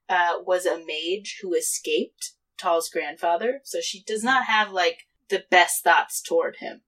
uh, 0.08 0.38
was 0.42 0.64
a 0.64 0.78
mage 0.78 1.38
who 1.42 1.52
escaped 1.52 2.32
Tal's 2.60 2.88
grandfather. 2.88 3.60
So 3.64 3.80
she 3.80 4.02
does 4.02 4.22
not 4.22 4.44
have 4.44 4.72
like 4.72 5.06
the 5.28 5.44
best 5.50 5.82
thoughts 5.82 6.20
toward 6.20 6.56
him. 6.56 6.82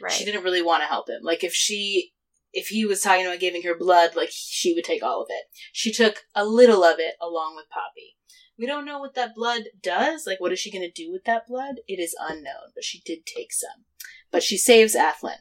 Right. 0.00 0.12
She 0.12 0.24
didn't 0.24 0.44
really 0.44 0.62
want 0.62 0.82
to 0.82 0.88
help 0.88 1.08
him. 1.08 1.20
Like 1.22 1.44
if 1.44 1.54
she 1.54 2.12
if 2.52 2.68
he 2.68 2.84
was 2.84 3.00
talking 3.00 3.26
about 3.26 3.40
giving 3.40 3.62
her 3.62 3.76
blood, 3.76 4.14
like 4.14 4.30
she 4.30 4.72
would 4.74 4.84
take 4.84 5.02
all 5.02 5.22
of 5.22 5.28
it. 5.30 5.46
She 5.72 5.92
took 5.92 6.24
a 6.34 6.44
little 6.44 6.84
of 6.84 6.98
it 6.98 7.14
along 7.20 7.56
with 7.56 7.68
Poppy. 7.68 8.16
We 8.56 8.66
don't 8.66 8.86
know 8.86 9.00
what 9.00 9.14
that 9.14 9.34
blood 9.34 9.64
does. 9.82 10.26
Like, 10.26 10.40
what 10.40 10.52
is 10.52 10.60
she 10.60 10.70
going 10.70 10.88
to 10.88 10.90
do 10.90 11.10
with 11.10 11.24
that 11.24 11.48
blood? 11.48 11.76
It 11.88 11.98
is 11.98 12.14
unknown, 12.20 12.70
but 12.74 12.84
she 12.84 13.02
did 13.04 13.26
take 13.26 13.52
some. 13.52 13.84
But 14.30 14.44
she 14.44 14.56
saves 14.56 14.94
Athlen. 14.94 15.38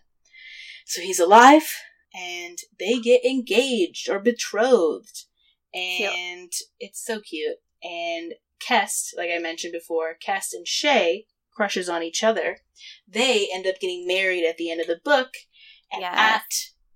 So 0.85 1.01
he's 1.01 1.19
alive, 1.19 1.71
and 2.15 2.57
they 2.79 2.99
get 2.99 3.23
engaged 3.23 4.09
or 4.09 4.19
betrothed. 4.19 5.25
And 5.73 6.51
cute. 6.51 6.55
it's 6.79 7.05
so 7.05 7.19
cute. 7.19 7.57
And 7.83 8.33
Kest, 8.65 9.13
like 9.17 9.29
I 9.33 9.39
mentioned 9.39 9.73
before, 9.73 10.15
Kest 10.15 10.53
and 10.53 10.67
Shay 10.67 11.25
crushes 11.55 11.89
on 11.89 12.03
each 12.03 12.23
other. 12.23 12.57
They 13.07 13.47
end 13.53 13.67
up 13.67 13.79
getting 13.79 14.07
married 14.07 14.45
at 14.45 14.57
the 14.57 14.71
end 14.71 14.81
of 14.81 14.87
the 14.87 14.99
book. 15.03 15.33
And 15.91 16.01
yes. 16.01 16.13
at 16.17 16.43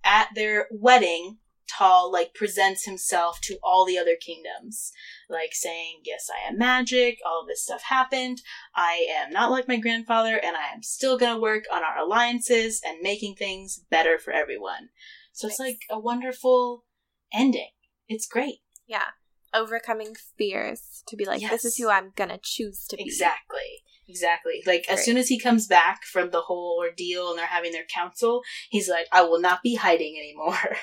at 0.04 0.30
their 0.36 0.68
wedding, 0.72 1.38
Tal 1.68 2.12
like 2.12 2.34
presents 2.34 2.86
himself 2.86 3.40
to 3.44 3.58
all 3.62 3.86
the 3.86 3.98
other 3.98 4.16
kingdoms, 4.16 4.92
like 5.30 5.54
saying, 5.54 6.02
"Yes, 6.04 6.30
I 6.34 6.48
am 6.48 6.58
magic. 6.58 7.20
All 7.26 7.42
of 7.42 7.48
this 7.48 7.64
stuff 7.64 7.84
happened. 7.84 8.42
I 8.74 9.06
am 9.10 9.32
not 9.32 9.52
like 9.52 9.68
my 9.68 9.78
grandfather, 9.78 10.38
and 10.38 10.56
I 10.56 10.74
am 10.74 10.82
still 10.82 11.18
going 11.18 11.36
to 11.36 11.42
work 11.42 11.66
on 11.72 11.84
our 11.84 11.98
alliances 12.00 12.82
and 12.84 13.02
making 13.02 13.36
things 13.36 13.80
better 13.92 14.18
for 14.18 14.32
everyone." 14.32 14.90
So 15.34 15.48
nice. 15.48 15.54
it's 15.54 15.60
like 15.60 15.82
a 15.90 16.00
wonderful 16.00 16.86
ending. 17.34 17.72
It's 18.08 18.28
great. 18.28 18.60
Yeah, 18.88 19.10
overcoming 19.54 20.16
fears 20.38 21.04
to 21.08 21.16
be 21.16 21.26
like, 21.26 21.42
yes. 21.42 21.52
"This 21.52 21.66
is 21.66 21.78
who 21.78 21.90
I'm 21.90 22.14
gonna 22.16 22.40
choose 22.42 22.86
to 22.88 22.98
be." 22.98 23.04
Exactly. 23.04 23.84
Exactly. 24.08 24.64
Like 24.66 24.88
Great. 24.88 24.98
as 24.98 25.04
soon 25.04 25.18
as 25.18 25.28
he 25.28 25.40
comes 25.40 25.68
back 25.68 26.04
from 26.04 26.32
the 26.32 26.42
whole 26.42 26.78
ordeal 26.80 27.30
and 27.30 27.40
they're 27.40 27.46
having 27.46 27.74
their 27.74 27.86
council, 27.86 28.42
he's 28.70 28.90
like, 28.90 29.08
"I 29.12 29.24
will 29.24 29.42
not 29.42 29.62
be 29.64 29.76
hiding 29.76 30.18
anymore." 30.18 30.78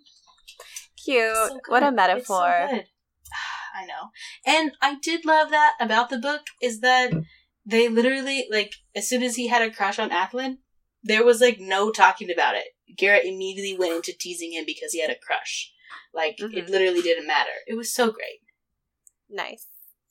Cute. 1.05 1.35
So 1.35 1.61
what 1.69 1.83
a 1.83 1.93
metaphor. 1.93 2.69
So 2.71 2.77
I 3.75 3.87
know. 3.87 4.11
And 4.47 4.73
I 4.81 4.97
did 4.97 5.25
love 5.25 5.51
that 5.51 5.75
about 5.81 6.11
the 6.11 6.19
book 6.19 6.43
is 6.63 6.81
that 6.81 7.13
they 7.67 7.89
literally 7.89 8.47
like 8.51 8.75
as 8.97 9.09
soon 9.09 9.23
as 9.23 9.37
he 9.37 9.49
had 9.49 9.63
a 9.63 9.71
crush 9.71 9.99
on 9.99 10.11
Athlen, 10.11 10.59
there 11.03 11.25
was 11.25 11.41
like 11.41 11.61
no 11.61 11.91
talking 11.91 12.31
about 12.31 12.55
it. 12.55 12.67
Garrett 12.97 13.27
immediately 13.27 13.77
went 13.79 13.95
into 13.95 14.17
teasing 14.19 14.53
him 14.53 14.65
because 14.67 14.93
he 14.93 15.01
had 15.01 15.11
a 15.11 15.19
crush. 15.19 15.73
Like 16.15 16.39
mm-hmm. 16.39 16.57
it 16.57 16.69
literally 16.69 17.03
didn't 17.03 17.27
matter. 17.27 17.51
It 17.67 17.77
was 17.77 17.93
so 17.93 18.11
great. 18.11 18.41
Nice. 19.31 19.67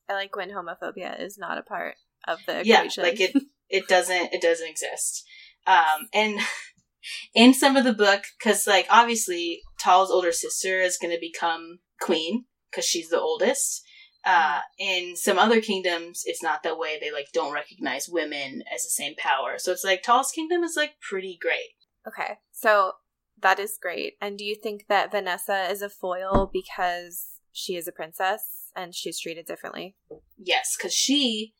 I 0.10 0.14
like 0.14 0.36
when 0.36 0.52
homophobia 0.52 1.22
is 1.22 1.38
not 1.38 1.58
a 1.58 1.64
part 1.64 1.96
of 2.28 2.40
the 2.46 2.60
equation. 2.60 3.04
Yeah, 3.04 3.10
like 3.10 3.20
it 3.20 3.36
it 3.70 3.88
doesn't 3.88 4.34
it 4.34 4.42
doesn't 4.42 4.70
exist. 4.70 5.26
Um 5.66 6.08
and 6.14 6.40
in 7.34 7.54
some 7.54 7.76
of 7.76 7.84
the 7.84 7.94
book, 7.94 8.24
because 8.38 8.68
like 8.68 8.88
obviously 8.90 9.62
Tal's 9.80 10.12
older 10.12 10.32
sister 10.32 10.80
is 10.80 10.98
going 10.98 11.14
to 11.14 11.20
become 11.20 11.80
queen 12.02 12.46
because 12.70 12.86
she's 12.86 13.10
the 13.10 13.20
oldest. 13.20 13.84
Uh, 14.26 14.60
in 14.78 15.16
some 15.16 15.40
other 15.40 15.62
kingdoms, 15.62 16.24
it's 16.26 16.44
not 16.44 16.62
that 16.64 16.78
way. 16.78 16.98
They 17.00 17.12
like 17.12 17.28
don't 17.34 17.54
recognize 17.54 18.10
women 18.10 18.62
as 18.74 18.84
the 18.84 18.90
same 18.90 19.16
power. 19.16 19.54
So 19.58 19.72
it's 19.72 19.86
like 19.86 20.04
Tal's 20.04 20.32
kingdom 20.32 20.64
is 20.64 20.76
like 20.76 20.96
pretty 21.00 21.38
great. 21.42 21.76
Okay, 22.06 22.34
so 22.52 22.94
that 23.42 23.60
is 23.60 23.78
great. 23.82 24.14
And 24.22 24.38
do 24.38 24.44
you 24.44 24.56
think 24.56 24.86
that 24.90 25.12
Vanessa 25.12 25.70
is 25.70 25.82
a 25.82 25.90
foil 25.90 26.50
because 26.52 27.40
she 27.52 27.76
is 27.76 27.88
a 27.88 27.92
princess 27.92 28.72
and 28.76 28.94
she's 28.94 29.20
treated 29.20 29.46
differently? 29.46 29.96
Yes, 30.38 30.76
because 30.78 30.94
she 30.94 31.54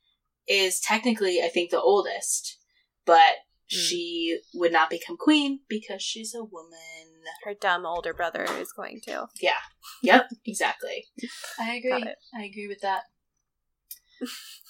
is 0.48 0.80
technically, 0.80 1.42
I 1.44 1.50
think, 1.50 1.72
the 1.72 1.82
oldest, 1.82 2.58
but 3.06 3.36
Mm. 3.68 3.80
She 3.80 4.40
would 4.54 4.72
not 4.72 4.90
become 4.90 5.18
queen 5.18 5.60
because 5.68 6.02
she's 6.02 6.34
a 6.34 6.44
woman. 6.44 6.78
Her 7.44 7.54
dumb 7.54 7.86
older 7.86 8.14
brother 8.14 8.46
is 8.60 8.72
going 8.72 9.02
to. 9.08 9.28
Yeah. 9.42 9.60
Yep. 10.02 10.30
exactly. 10.46 11.06
I 11.60 11.76
agree. 11.76 12.14
I 12.34 12.44
agree 12.44 12.68
with 12.68 12.80
that. 12.82 13.04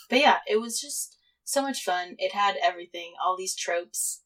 but 0.10 0.20
yeah, 0.20 0.38
it 0.50 0.60
was 0.60 0.82
just 0.82 1.16
so 1.44 1.62
much 1.62 1.84
fun. 1.84 2.16
It 2.18 2.34
had 2.34 2.56
everything, 2.64 3.14
all 3.24 3.38
these 3.38 3.56
tropes, 3.56 4.24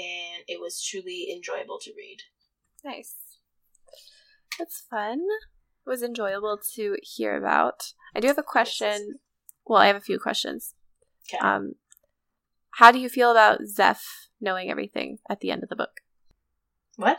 and 0.00 0.44
it 0.48 0.60
was 0.60 0.82
truly 0.82 1.28
enjoyable 1.30 1.78
to 1.82 1.92
read. 1.96 2.18
Nice. 2.84 3.14
That's 4.58 4.82
fun. 4.90 5.20
It 5.20 5.88
was 5.88 6.02
enjoyable 6.02 6.58
to 6.74 6.96
hear 7.02 7.36
about. 7.36 7.92
I 8.14 8.20
do 8.20 8.28
have 8.28 8.38
a 8.38 8.42
question. 8.42 9.18
Well, 9.66 9.80
I 9.80 9.86
have 9.86 9.96
a 9.96 10.00
few 10.00 10.18
questions. 10.18 10.74
Okay. 11.28 11.38
Um, 11.38 11.74
how 12.72 12.90
do 12.90 12.98
you 12.98 13.08
feel 13.08 13.30
about 13.30 13.66
Zeph 13.66 14.28
knowing 14.40 14.70
everything 14.70 15.18
at 15.28 15.40
the 15.40 15.50
end 15.50 15.62
of 15.62 15.68
the 15.68 15.76
book? 15.76 16.00
What? 16.96 17.18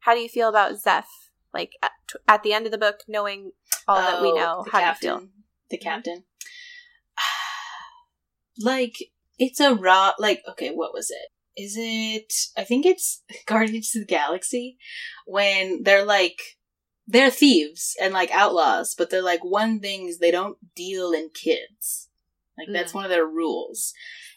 How 0.00 0.14
do 0.14 0.20
you 0.20 0.28
feel 0.28 0.48
about 0.48 0.78
Zeph? 0.78 1.30
Like 1.52 1.72
at, 1.82 1.92
at 2.28 2.42
the 2.42 2.52
end 2.52 2.66
of 2.66 2.72
the 2.72 2.78
book, 2.78 3.00
knowing 3.08 3.52
all 3.88 3.98
oh, 3.98 4.02
that 4.02 4.22
we 4.22 4.30
oh, 4.32 4.34
know, 4.34 4.64
how 4.70 4.80
captain, 4.80 5.00
do 5.00 5.06
you 5.06 5.20
feel? 5.20 5.28
The 5.70 5.78
captain. 5.78 6.24
like 8.60 8.94
it's 9.38 9.58
a 9.58 9.74
raw. 9.74 10.12
Like 10.18 10.42
okay, 10.48 10.70
what 10.70 10.92
was 10.92 11.10
it? 11.10 11.30
Is 11.60 11.76
it? 11.78 12.32
I 12.56 12.64
think 12.64 12.86
it's 12.86 13.22
Guardians 13.46 13.94
of 13.94 14.02
the 14.02 14.06
Galaxy 14.06 14.78
when 15.26 15.82
they're 15.82 16.04
like 16.04 16.40
they're 17.06 17.30
thieves 17.30 17.96
and 18.00 18.14
like 18.14 18.30
outlaws, 18.30 18.94
but 18.96 19.10
they're 19.10 19.22
like 19.22 19.44
one 19.44 19.80
thing 19.80 20.06
is 20.06 20.18
they 20.18 20.30
don't 20.30 20.56
deal 20.74 21.12
in 21.12 21.30
kids. 21.34 22.08
Like 22.56 22.68
that's 22.72 22.92
mm. 22.92 22.96
one 22.96 23.04
of 23.04 23.10
their 23.10 23.26
rules. 23.26 23.92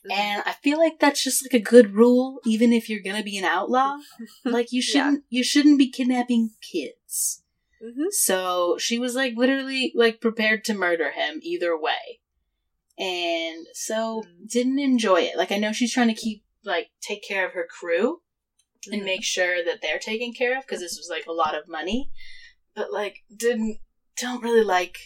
Mm-hmm. 0.06 0.20
And 0.20 0.44
I 0.46 0.54
feel 0.54 0.78
like 0.78 1.00
that's 1.00 1.24
just 1.24 1.44
like 1.46 1.54
a 1.54 1.64
good 1.64 1.94
rule, 1.94 2.40
even 2.46 2.74
if 2.74 2.90
you're 2.90 3.04
gonna 3.04 3.24
be 3.24 3.38
an 3.38 3.46
outlaw. 3.46 3.98
like 4.46 4.72
you 4.72 4.82
shouldn't 4.82 5.24
yeah. 5.30 5.38
you 5.38 5.44
shouldn't 5.44 5.78
be 5.78 5.90
kidnapping 5.90 6.52
kids. 6.62 7.44
Mm-hmm. 7.84 8.08
So 8.12 8.78
she 8.80 9.00
was 9.00 9.16
like 9.16 9.34
literally 9.36 9.94
like 9.96 10.22
prepared 10.22 10.64
to 10.66 10.74
murder 10.74 11.12
him 11.12 11.40
either 11.42 11.78
way. 11.78 12.20
And 12.98 13.66
so 13.74 14.24
mm. 14.24 14.50
didn't 14.50 14.80
enjoy 14.80 15.22
it. 15.22 15.38
Like 15.38 15.52
I 15.52 15.58
know 15.58 15.72
she's 15.72 15.94
trying 15.94 16.10
to 16.10 16.14
keep 16.14 16.44
like 16.66 16.88
take 17.02 17.24
care 17.28 17.46
of 17.46 17.54
her 17.54 17.68
crew 17.70 18.22
mm. 18.88 18.94
and 18.94 19.02
mm-hmm. 19.02 19.06
make 19.06 19.24
sure 19.24 19.64
that 19.64 19.80
they're 19.82 20.00
taken 20.00 20.34
care 20.34 20.58
of 20.58 20.66
because 20.66 20.82
this 20.82 20.98
was 20.98 21.10
like 21.10 21.26
a 21.28 21.32
lot 21.32 21.56
of 21.56 21.68
money. 21.68 22.12
But 22.76 22.92
like 22.92 23.20
didn't 23.36 23.80
don't 24.20 24.44
really 24.44 24.64
like 24.64 24.98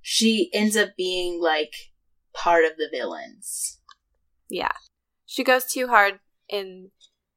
she 0.00 0.50
ends 0.52 0.76
up 0.76 0.90
being 0.96 1.40
like 1.40 1.72
part 2.32 2.64
of 2.64 2.76
the 2.76 2.88
villains. 2.90 3.78
Yeah. 4.48 4.72
She 5.26 5.44
goes 5.44 5.64
too 5.64 5.88
hard 5.88 6.20
in 6.48 6.90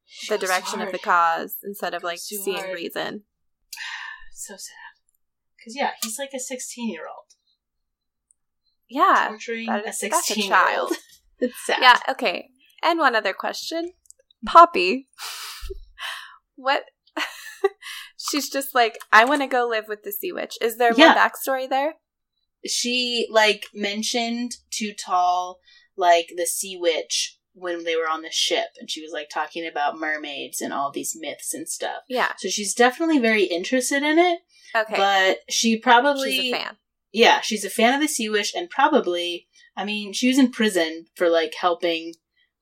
she 0.05 0.33
the 0.33 0.37
direction 0.37 0.81
of 0.81 0.91
the 0.91 0.99
cause 0.99 1.55
instead 1.63 1.93
of 1.93 2.03
like 2.03 2.19
seeing 2.19 2.57
hard. 2.57 2.73
reason. 2.73 3.23
so 4.33 4.53
sad. 4.53 4.75
Because, 5.57 5.75
yeah, 5.75 5.91
he's 6.01 6.17
like 6.17 6.31
a 6.33 6.39
16 6.39 6.89
year 6.89 7.03
old. 7.07 7.25
Yeah. 8.89 9.27
Torturing 9.29 9.69
a 9.69 9.93
16 9.93 10.43
year 10.43 10.79
old. 10.79 10.93
it's 11.39 11.65
sad. 11.65 11.79
Yeah, 11.81 11.99
okay. 12.09 12.49
And 12.83 12.99
one 12.99 13.15
other 13.15 13.33
question 13.33 13.91
Poppy. 14.45 15.07
what? 16.55 16.83
She's 18.17 18.49
just 18.49 18.73
like, 18.73 18.97
I 19.11 19.25
want 19.25 19.41
to 19.41 19.47
go 19.47 19.67
live 19.67 19.85
with 19.87 20.03
the 20.03 20.11
sea 20.11 20.31
witch. 20.31 20.57
Is 20.61 20.77
there 20.77 20.93
yeah. 20.95 21.07
more 21.07 21.15
backstory 21.15 21.69
there? 21.69 21.95
She, 22.65 23.27
like, 23.31 23.65
mentioned 23.73 24.51
to 24.73 24.93
Tal, 24.93 25.59
like 25.97 26.31
the 26.35 26.45
sea 26.45 26.77
witch 26.79 27.37
when 27.53 27.83
they 27.83 27.95
were 27.95 28.09
on 28.09 28.21
the 28.21 28.31
ship 28.31 28.67
and 28.79 28.89
she 28.89 29.01
was 29.01 29.11
like 29.11 29.29
talking 29.29 29.67
about 29.67 29.99
mermaids 29.99 30.61
and 30.61 30.71
all 30.71 30.91
these 30.91 31.17
myths 31.19 31.53
and 31.53 31.67
stuff. 31.67 32.03
Yeah. 32.07 32.31
So 32.37 32.49
she's 32.49 32.73
definitely 32.73 33.19
very 33.19 33.43
interested 33.43 34.03
in 34.03 34.17
it. 34.17 34.39
Okay. 34.75 34.95
But 34.95 35.39
she 35.49 35.77
probably 35.77 36.31
She's 36.31 36.53
a 36.53 36.57
fan. 36.57 36.77
Yeah, 37.11 37.41
she's 37.41 37.65
a 37.65 37.69
fan 37.69 37.93
of 37.93 37.99
the 37.99 38.07
sea 38.07 38.29
witch 38.29 38.53
and 38.55 38.69
probably 38.69 39.47
I 39.75 39.85
mean, 39.85 40.13
she 40.13 40.27
was 40.27 40.37
in 40.37 40.51
prison 40.51 41.05
for 41.15 41.29
like 41.29 41.53
helping 41.59 42.13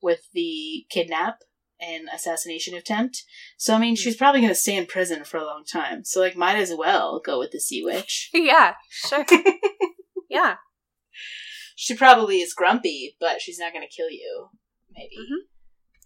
with 0.02 0.28
the 0.32 0.84
kidnap 0.90 1.38
and 1.80 2.08
assassination 2.14 2.74
attempt. 2.74 3.22
So 3.56 3.74
I 3.74 3.78
mean, 3.78 3.96
she's 3.96 4.16
probably 4.16 4.40
going 4.40 4.52
to 4.52 4.54
stay 4.54 4.76
in 4.76 4.86
prison 4.86 5.24
for 5.24 5.38
a 5.38 5.44
long 5.44 5.64
time. 5.70 6.04
So 6.04 6.20
like 6.20 6.36
might 6.36 6.56
as 6.56 6.72
well 6.76 7.20
go 7.24 7.38
with 7.38 7.50
the 7.52 7.60
sea 7.60 7.82
witch. 7.82 8.30
yeah, 8.34 8.74
sure. 8.88 9.24
yeah 10.30 10.56
she 11.80 11.96
probably 11.96 12.42
is 12.42 12.52
grumpy, 12.52 13.16
but 13.18 13.40
she's 13.40 13.58
not 13.58 13.72
going 13.72 13.86
to 13.88 13.96
kill 13.96 14.10
you. 14.10 14.50
Maybe. 14.94 15.16
Mm-hmm. 15.18 15.46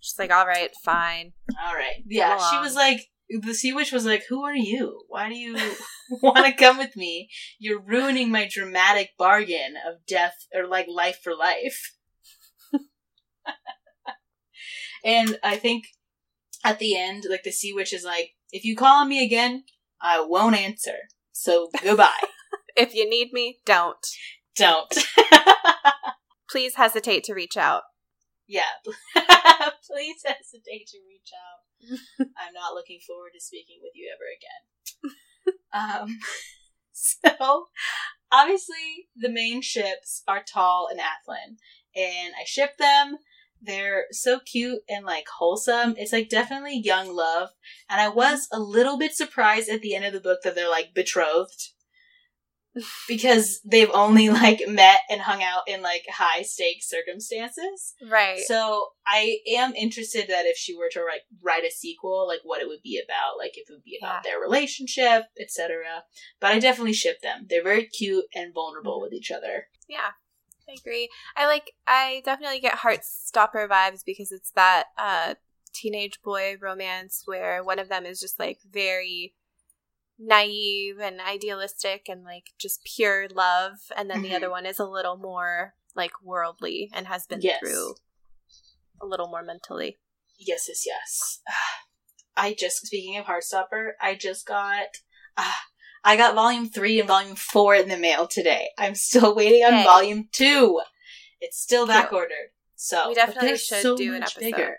She's 0.00 0.14
like, 0.20 0.30
all 0.30 0.46
right, 0.46 0.70
fine. 0.84 1.32
All 1.60 1.74
right. 1.74 1.96
Yeah, 2.06 2.38
she 2.48 2.58
was 2.58 2.76
like, 2.76 3.00
the 3.28 3.54
sea 3.54 3.72
witch 3.72 3.90
was 3.90 4.06
like, 4.06 4.22
who 4.28 4.44
are 4.44 4.54
you? 4.54 5.02
Why 5.08 5.28
do 5.28 5.34
you 5.34 5.58
want 6.22 6.46
to 6.46 6.52
come 6.52 6.78
with 6.78 6.94
me? 6.94 7.28
You're 7.58 7.80
ruining 7.80 8.30
my 8.30 8.48
dramatic 8.48 9.16
bargain 9.18 9.74
of 9.84 10.06
death 10.06 10.46
or 10.54 10.68
like 10.68 10.86
life 10.88 11.18
for 11.24 11.34
life. 11.34 11.96
And 15.04 15.38
I 15.42 15.56
think 15.56 15.84
at 16.64 16.78
the 16.78 16.96
end, 16.96 17.24
like 17.28 17.42
the 17.44 17.52
sea 17.52 17.72
witch 17.72 17.92
is 17.92 18.04
like, 18.04 18.30
if 18.50 18.64
you 18.64 18.74
call 18.74 19.02
on 19.02 19.08
me 19.08 19.24
again, 19.24 19.64
I 20.00 20.24
won't 20.26 20.56
answer. 20.56 20.96
So 21.32 21.68
goodbye. 21.82 22.10
if 22.76 22.94
you 22.94 23.08
need 23.08 23.32
me, 23.32 23.58
don't. 23.66 23.98
Don't. 24.56 24.94
Please 26.50 26.76
hesitate 26.76 27.24
to 27.24 27.34
reach 27.34 27.56
out. 27.56 27.82
Yeah. 28.46 28.62
Please 28.84 30.22
hesitate 30.24 30.86
to 30.88 30.98
reach 31.06 31.30
out. 31.34 32.28
I'm 32.38 32.54
not 32.54 32.74
looking 32.74 33.00
forward 33.06 33.30
to 33.34 33.40
speaking 33.40 33.80
with 33.82 33.92
you 33.94 34.10
ever 34.14 34.24
again. 34.32 36.08
um, 36.08 36.18
so, 36.92 37.66
obviously, 38.30 39.08
the 39.16 39.28
main 39.28 39.60
ships 39.60 40.22
are 40.28 40.42
Tal 40.46 40.88
and 40.90 41.00
Athlen, 41.00 41.56
and 41.94 42.34
I 42.40 42.44
ship 42.46 42.78
them. 42.78 43.18
They're 43.64 44.04
so 44.10 44.40
cute 44.40 44.80
and 44.88 45.04
like 45.04 45.26
wholesome. 45.38 45.94
It's 45.96 46.12
like 46.12 46.28
definitely 46.28 46.80
young 46.82 47.14
love. 47.14 47.50
And 47.88 48.00
I 48.00 48.08
was 48.08 48.48
a 48.52 48.58
little 48.58 48.98
bit 48.98 49.14
surprised 49.14 49.68
at 49.68 49.82
the 49.82 49.94
end 49.94 50.04
of 50.04 50.12
the 50.12 50.20
book 50.20 50.40
that 50.42 50.54
they're 50.54 50.70
like 50.70 50.94
betrothed 50.94 51.70
because 53.08 53.60
they've 53.64 53.90
only 53.92 54.28
like 54.30 54.62
met 54.68 55.00
and 55.08 55.20
hung 55.20 55.42
out 55.42 55.62
in 55.66 55.82
like 55.82 56.04
high 56.10 56.42
stakes 56.42 56.88
circumstances. 56.88 57.94
Right. 58.08 58.40
So 58.40 58.88
I 59.06 59.38
am 59.48 59.74
interested 59.74 60.26
that 60.28 60.46
if 60.46 60.56
she 60.56 60.76
were 60.76 60.88
to 60.92 61.00
like 61.00 61.22
write 61.42 61.64
a 61.64 61.70
sequel, 61.70 62.26
like 62.26 62.40
what 62.42 62.60
it 62.60 62.68
would 62.68 62.82
be 62.82 63.00
about, 63.04 63.38
like 63.38 63.52
if 63.56 63.68
it 63.68 63.72
would 63.72 63.84
be 63.84 63.98
about 64.00 64.22
Yeah. 64.24 64.30
their 64.30 64.40
relationship, 64.40 65.26
etc. 65.40 66.04
But 66.40 66.52
I 66.52 66.58
definitely 66.58 66.94
ship 66.94 67.20
them. 67.22 67.46
They're 67.48 67.62
very 67.62 67.86
cute 67.86 68.24
and 68.34 68.52
vulnerable 68.52 68.96
mm-hmm. 68.96 69.02
with 69.02 69.12
each 69.12 69.30
other. 69.30 69.68
Yeah, 69.88 70.12
I 70.68 70.72
agree. 70.80 71.08
I 71.36 71.46
like. 71.46 71.72
I 71.86 72.22
definitely 72.24 72.60
get 72.60 72.78
Heartstopper 72.78 73.68
vibes 73.68 74.04
because 74.04 74.32
it's 74.32 74.50
that 74.52 74.84
uh, 74.96 75.34
teenage 75.72 76.22
boy 76.22 76.56
romance 76.60 77.22
where 77.26 77.62
one 77.62 77.78
of 77.78 77.88
them 77.88 78.06
is 78.06 78.20
just 78.20 78.38
like 78.38 78.58
very 78.70 79.34
naive 80.18 80.98
and 81.00 81.20
idealistic 81.20 82.06
and 82.08 82.24
like 82.24 82.50
just 82.58 82.84
pure 82.84 83.28
love, 83.28 83.90
and 83.96 84.08
then 84.08 84.22
the 84.22 84.28
Mhm. 84.30 84.36
other 84.36 84.50
one 84.50 84.64
is 84.66 84.78
a 84.78 84.86
little 84.86 85.16
more 85.16 85.74
like 85.94 86.12
worldly 86.22 86.90
and 86.94 87.06
has 87.08 87.26
been 87.26 87.40
Yes. 87.40 87.60
through 87.60 87.96
a 89.00 89.06
little 89.06 89.28
more 89.28 89.42
mentally. 89.42 89.98
Yes, 90.38 90.66
yes, 90.68 90.84
yes. 90.86 91.40
I 92.36 92.54
just 92.54 92.86
speaking 92.86 93.16
of 93.18 93.26
Heartstopper, 93.26 93.92
I 94.00 94.14
just 94.14 94.46
got 94.46 94.88
ah, 95.36 95.60
I 96.04 96.16
got 96.16 96.34
volume 96.34 96.68
three 96.68 96.98
and 97.00 97.08
volume 97.08 97.34
four 97.36 97.74
in 97.74 97.88
the 97.88 97.96
mail 97.96 98.26
today. 98.26 98.68
I'm 98.78 98.94
still 98.94 99.34
waiting 99.34 99.64
on 99.64 99.82
volume 99.84 100.28
two. 100.32 100.80
It's 101.40 101.58
still 101.60 101.86
back 101.86 102.12
ordered. 102.12 102.50
So 102.76 103.08
We 103.08 103.14
definitely 103.14 103.56
should 103.56 103.96
do 103.96 104.14
an 104.14 104.22
episode. 104.22 104.74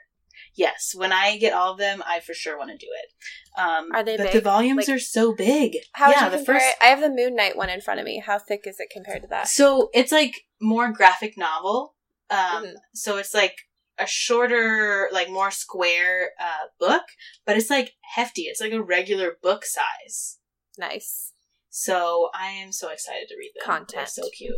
Yes, 0.58 0.94
when 0.96 1.12
I 1.12 1.38
get 1.38 1.52
all 1.54 1.74
of 1.74 1.78
them, 1.80 2.02
I 2.06 2.22
for 2.22 2.34
sure 2.34 2.58
want 2.58 2.72
to 2.72 2.78
do 2.78 2.88
it. 2.90 3.60
Um, 3.62 3.90
Are 3.94 4.04
they 4.04 4.16
but 4.16 4.28
big? 4.28 4.34
the 4.34 4.42
volumes 4.42 4.88
Like- 4.88 4.96
are 4.96 5.00
so 5.00 5.34
big. 5.36 5.76
How 5.94 6.12
yeah, 6.12 6.30
the 6.30 6.38
first. 6.38 6.66
it? 6.66 6.76
I 6.82 6.86
have 6.86 7.02
the 7.02 7.10
Moon 7.10 7.36
Knight 7.36 7.58
one 7.58 7.70
in 7.70 7.82
front 7.82 8.00
of 8.00 8.06
me. 8.06 8.24
How 8.26 8.40
thick 8.40 8.62
is 8.66 8.80
it 8.80 8.90
compared 8.90 9.24
to 9.24 9.28
that? 9.30 9.48
So 9.50 9.90
it's 9.94 10.14
like 10.14 10.34
more 10.62 10.92
graphic 10.94 11.38
novel. 11.38 11.96
Um, 12.30 12.38
Mhm. 12.66 12.74
so 12.94 13.18
it's 13.18 13.34
like 13.34 13.56
a 13.98 14.06
shorter, 14.08 15.10
like 15.12 15.30
more 15.30 15.52
square 15.52 16.32
uh, 16.40 16.68
book, 16.80 17.04
but 17.46 17.58
it's 17.58 17.70
like 17.70 17.94
hefty. 18.16 18.44
It's 18.44 18.62
like 18.62 18.74
a 18.74 18.82
regular 18.82 19.38
book 19.42 19.66
size. 19.66 20.38
Nice. 20.78 21.34
So 21.70 22.30
I 22.34 22.48
am 22.52 22.72
so 22.72 22.90
excited 22.90 23.28
to 23.30 23.36
read 23.38 23.52
them. 23.56 23.62
They're 23.66 23.78
Content. 23.78 24.10
so 24.10 24.30
cute. 24.36 24.56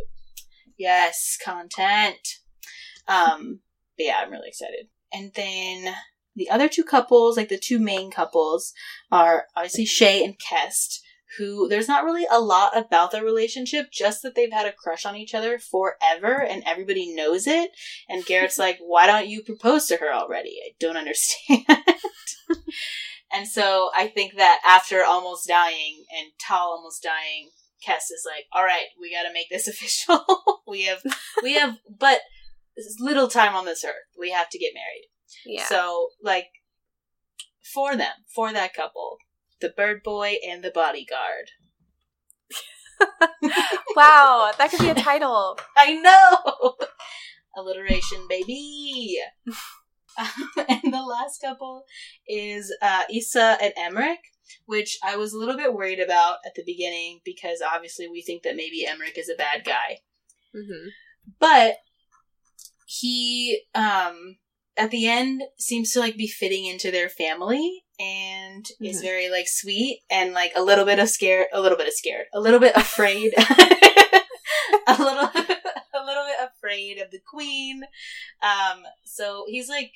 Yes, 0.77 1.37
content. 1.43 2.17
Um, 3.07 3.61
but 3.97 4.05
yeah, 4.05 4.19
I'm 4.23 4.31
really 4.31 4.49
excited. 4.49 4.87
And 5.11 5.31
then 5.35 5.95
the 6.35 6.49
other 6.49 6.69
two 6.69 6.83
couples, 6.83 7.35
like 7.37 7.49
the 7.49 7.57
two 7.57 7.79
main 7.79 8.11
couples, 8.11 8.73
are 9.11 9.45
obviously 9.55 9.85
Shay 9.85 10.23
and 10.23 10.35
Kest, 10.37 11.01
who 11.37 11.67
there's 11.67 11.87
not 11.87 12.03
really 12.03 12.27
a 12.29 12.39
lot 12.39 12.77
about 12.77 13.11
their 13.11 13.23
relationship, 13.23 13.87
just 13.91 14.21
that 14.21 14.35
they've 14.35 14.51
had 14.51 14.67
a 14.67 14.71
crush 14.71 15.05
on 15.05 15.15
each 15.15 15.33
other 15.33 15.57
forever 15.57 16.39
and 16.39 16.61
everybody 16.67 17.13
knows 17.15 17.47
it. 17.47 17.71
And 18.07 18.25
Garrett's 18.25 18.59
like, 18.59 18.77
why 18.79 19.07
don't 19.07 19.27
you 19.27 19.41
propose 19.41 19.87
to 19.87 19.97
her 19.97 20.13
already? 20.13 20.59
I 20.63 20.75
don't 20.79 20.97
understand. 20.97 21.65
and 23.33 23.47
so 23.47 23.89
I 23.95 24.07
think 24.07 24.35
that 24.37 24.59
after 24.65 25.03
almost 25.03 25.47
dying 25.47 26.05
and 26.17 26.31
Tal 26.39 26.67
almost 26.67 27.03
dying, 27.03 27.49
Kest 27.83 28.11
is 28.11 28.25
like, 28.25 28.45
all 28.53 28.63
right, 28.63 28.87
we 28.99 29.13
got 29.13 29.23
to 29.23 29.33
make 29.33 29.49
this 29.49 29.67
official. 29.67 30.23
we 30.67 30.85
have, 30.85 31.01
we 31.43 31.55
have, 31.55 31.77
but 31.99 32.19
little 32.99 33.27
time 33.27 33.55
on 33.55 33.65
this 33.65 33.83
earth. 33.83 33.93
We 34.19 34.31
have 34.31 34.49
to 34.49 34.59
get 34.59 34.73
married. 34.73 35.09
Yeah. 35.45 35.65
So, 35.65 36.09
like, 36.23 36.47
for 37.73 37.95
them, 37.95 38.13
for 38.33 38.53
that 38.53 38.73
couple, 38.73 39.17
the 39.61 39.69
bird 39.69 40.03
boy 40.03 40.35
and 40.47 40.63
the 40.63 40.71
bodyguard. 40.71 41.51
wow, 43.95 44.51
that 44.57 44.71
could 44.71 44.79
be 44.79 44.89
a 44.89 44.95
title. 44.95 45.59
I 45.77 45.93
know! 45.93 46.75
Alliteration, 47.55 48.25
baby! 48.29 49.17
and 50.67 50.93
the 50.93 51.01
last 51.03 51.41
couple 51.41 51.83
is 52.27 52.73
uh, 52.81 53.03
Issa 53.13 53.57
and 53.61 53.73
Emeric, 53.77 54.17
which 54.65 54.97
I 55.03 55.15
was 55.17 55.33
a 55.33 55.37
little 55.37 55.57
bit 55.57 55.73
worried 55.73 55.99
about 55.99 56.37
at 56.45 56.53
the 56.55 56.63
beginning 56.65 57.19
because 57.25 57.61
obviously 57.61 58.07
we 58.07 58.21
think 58.21 58.43
that 58.43 58.55
maybe 58.55 58.85
Emeric 58.85 59.17
is 59.17 59.29
a 59.29 59.35
bad 59.37 59.63
guy. 59.65 59.99
hmm 60.53 60.87
but 61.39 61.75
he 62.85 63.63
um 63.75 64.37
at 64.77 64.91
the 64.91 65.07
end 65.07 65.41
seems 65.57 65.91
to 65.91 65.99
like 65.99 66.15
be 66.15 66.27
fitting 66.27 66.65
into 66.65 66.89
their 66.91 67.09
family 67.09 67.83
and 67.99 68.65
is 68.79 68.99
Mhm. 68.99 69.01
very 69.01 69.29
like 69.29 69.47
sweet 69.47 70.01
and 70.09 70.33
like 70.33 70.53
a 70.55 70.61
little 70.61 70.85
bit 70.85 70.99
of 70.99 71.09
scared 71.09 71.47
a 71.51 71.59
little 71.59 71.77
bit 71.77 71.87
of 71.87 71.93
scared 71.93 72.27
a 72.33 72.39
little 72.39 72.59
bit 72.59 72.75
afraid 72.75 73.33
a 74.87 74.95
little 74.97 75.29
a 75.93 76.05
little 76.05 76.25
bit 76.25 76.49
afraid 76.55 76.99
of 76.99 77.11
the 77.11 77.19
queen 77.29 77.83
um 78.41 78.83
so 79.03 79.45
he's 79.47 79.67
like 79.67 79.91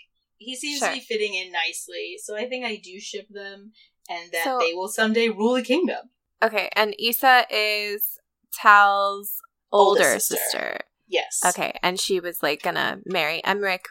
he 0.48 0.56
seems 0.56 0.80
Sure. 0.80 0.90
to 0.90 0.94
be 0.96 1.00
fitting 1.02 1.34
in 1.36 1.52
nicely 1.52 2.18
so 2.24 2.36
i 2.36 2.46
think 2.50 2.66
i 2.66 2.76
do 2.76 3.00
ship 3.00 3.28
them 3.30 3.72
and 4.10 4.32
that 4.32 4.44
So- 4.44 4.60
they 4.60 4.74
will 4.74 4.88
someday 4.90 5.30
rule 5.30 5.56
a 5.56 5.62
kingdom 5.64 6.10
Okay, 6.44 6.70
and 6.76 6.96
Issa 6.98 7.46
is 7.52 8.18
Tal's 8.60 9.30
older 9.72 10.02
Oldest 10.02 10.28
sister. 10.30 10.44
sister. 10.44 10.80
yes 11.08 11.40
Okay, 11.46 11.78
and 11.84 12.00
she 12.00 12.20
was 12.20 12.42
like 12.42 12.62
gonna 12.64 13.00
marry 13.06 13.42
Emeric 13.46 13.86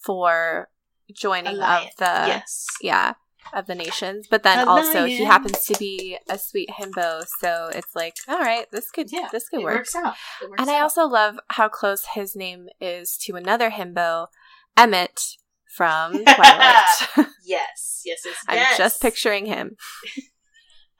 for 0.00 0.68
joining 1.12 1.54
Alliance. 1.54 1.90
of 1.92 1.96
the 1.98 2.04
yes 2.28 2.66
yeah 2.80 3.14
of 3.52 3.66
the 3.66 3.74
nations, 3.74 4.26
but 4.28 4.42
then 4.42 4.66
also 4.66 5.04
he 5.04 5.22
happens 5.22 5.64
to 5.66 5.74
be 5.78 6.18
a 6.30 6.38
sweet 6.38 6.70
himbo, 6.80 7.24
so 7.40 7.68
it's 7.74 7.94
like 7.94 8.16
all 8.26 8.40
right, 8.40 8.66
this 8.72 8.90
could 8.90 9.12
yeah 9.12 9.28
this 9.30 9.48
could 9.48 9.60
it 9.60 9.64
work. 9.64 9.76
works 9.76 9.94
out 9.94 10.14
And 10.58 10.68
I 10.70 10.76
out. 10.78 10.82
also 10.84 11.04
love 11.06 11.38
how 11.50 11.68
close 11.68 12.06
his 12.14 12.34
name 12.34 12.68
is 12.80 13.16
to 13.18 13.36
another 13.36 13.70
himbo, 13.70 14.28
Emmett 14.76 15.36
from 15.76 16.24
Twilight. 16.24 16.84
Yes, 17.46 18.00
yes, 18.06 18.22
yes. 18.24 18.36
I'm 18.48 18.56
yes. 18.56 18.78
just 18.78 19.02
picturing 19.02 19.46
him. 19.46 19.76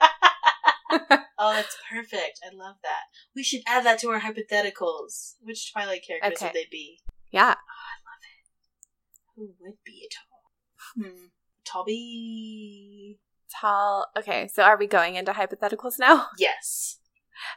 Oh, 1.37 1.53
that's 1.53 1.77
perfect. 1.91 2.39
I 2.45 2.55
love 2.55 2.77
that. 2.85 3.03
We 3.35 3.43
should 3.43 3.63
add 3.67 3.85
that 3.85 3.99
to 4.01 4.11
our 4.11 4.21
hypotheticals. 4.21 5.35
Which 5.43 5.73
Twilight 5.73 6.03
characters 6.07 6.33
Okay. 6.37 6.47
would 6.47 6.55
they 6.55 6.67
be? 6.71 7.01
Yeah. 7.33 7.55
Oh, 7.57 7.83
I 7.91 7.97
love 8.07 8.23
it. 8.23 8.37
Who 9.35 9.55
would 9.61 9.79
be 9.85 10.07
a 10.07 10.09
tall? 10.15 11.11
Hmm. 11.11 11.27
Tallby. 11.67 13.19
Tall. 13.61 14.07
Okay, 14.17 14.49
so 14.53 14.63
are 14.63 14.79
we 14.79 14.87
going 14.87 15.17
into 15.17 15.33
hypotheticals 15.33 15.99
now? 15.99 16.29
Yes. 16.39 16.99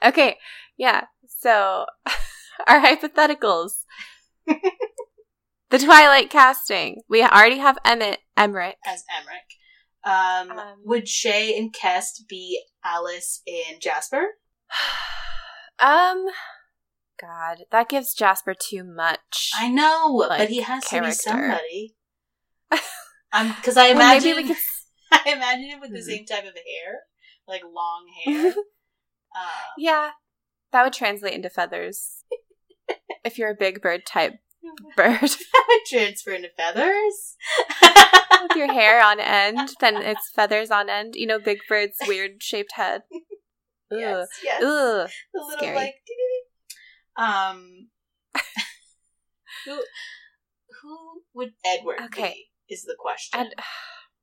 Okay, 0.04 0.38
yeah. 0.78 1.06
So, 1.28 1.86
our 2.68 2.82
hypotheticals. 2.82 3.84
The 5.70 5.80
Twilight 5.80 6.30
casting. 6.30 7.02
We 7.10 7.22
already 7.24 7.58
have 7.58 7.78
Emmett 7.84 8.20
Emeric. 8.38 8.76
As 8.86 9.04
Emeric. 9.12 10.10
Um, 10.10 10.58
Um, 10.58 10.82
would 10.86 11.08
Shay 11.10 11.58
and 11.58 11.74
Kest 11.74 12.24
be 12.30 12.64
Alice 12.86 13.42
and 13.46 13.82
Jasper? 13.82 14.26
um, 15.80 16.26
God, 17.20 17.64
that 17.72 17.90
gives 17.90 18.14
Jasper 18.14 18.54
too 18.58 18.84
much. 18.86 19.52
I 19.56 19.68
know, 19.68 20.14
Like, 20.30 20.38
but 20.40 20.50
he 20.50 20.62
has 20.62 20.86
to 20.90 21.02
be 21.02 21.12
somebody. 21.12 21.96
I'm 23.34 23.54
because 23.56 23.76
I 23.76 23.88
Well, 23.88 23.96
imagine 23.98 24.30
maybe 24.36 24.42
we 24.44 24.48
could. 24.48 24.58
I 25.12 25.32
imagine 25.34 25.66
him 25.70 25.80
with 25.82 25.92
the 25.92 26.00
Mhm. 26.00 26.04
same 26.04 26.26
type 26.26 26.46
of 26.46 26.54
hair, 26.54 27.02
like 27.48 27.64
long 27.64 28.08
hair. 28.26 28.54
um, 29.36 29.50
yeah, 29.78 30.12
that 30.72 30.84
would 30.84 30.94
translate 30.94 31.34
into 31.34 31.50
feathers. 31.50 32.24
if 33.26 33.38
you're 33.38 33.50
a 33.50 33.56
big 33.56 33.82
bird 33.82 34.06
type 34.06 34.36
bird 34.96 35.30
transfer 35.88 36.32
into 36.32 36.50
feathers. 36.56 37.36
with 38.42 38.56
your 38.58 38.72
hair 38.72 39.04
on 39.04 39.20
end, 39.20 39.70
then 39.80 39.98
it's 39.98 40.30
feathers 40.36 40.72
on 40.72 40.90
end. 40.90 41.16
You 41.16 41.28
know, 41.28 41.40
big 41.40 41.60
bird's 41.70 41.98
weird 42.08 42.42
shaped 42.44 42.74
head. 42.74 43.02
Ugh. 43.92 44.00
yes, 44.00 44.28
yes. 44.44 44.62
Ugh. 44.64 45.10
The 45.34 45.40
little 45.40 45.58
Scary. 45.58 45.76
like 45.76 45.96
um 47.18 47.88
who 49.66 49.82
who 50.82 51.22
would 51.34 51.54
Edward 51.66 52.00
Okay. 52.06 52.34
be 52.68 52.74
is 52.74 52.84
the 52.84 52.96
question. 53.00 53.40
Ed- 53.40 53.54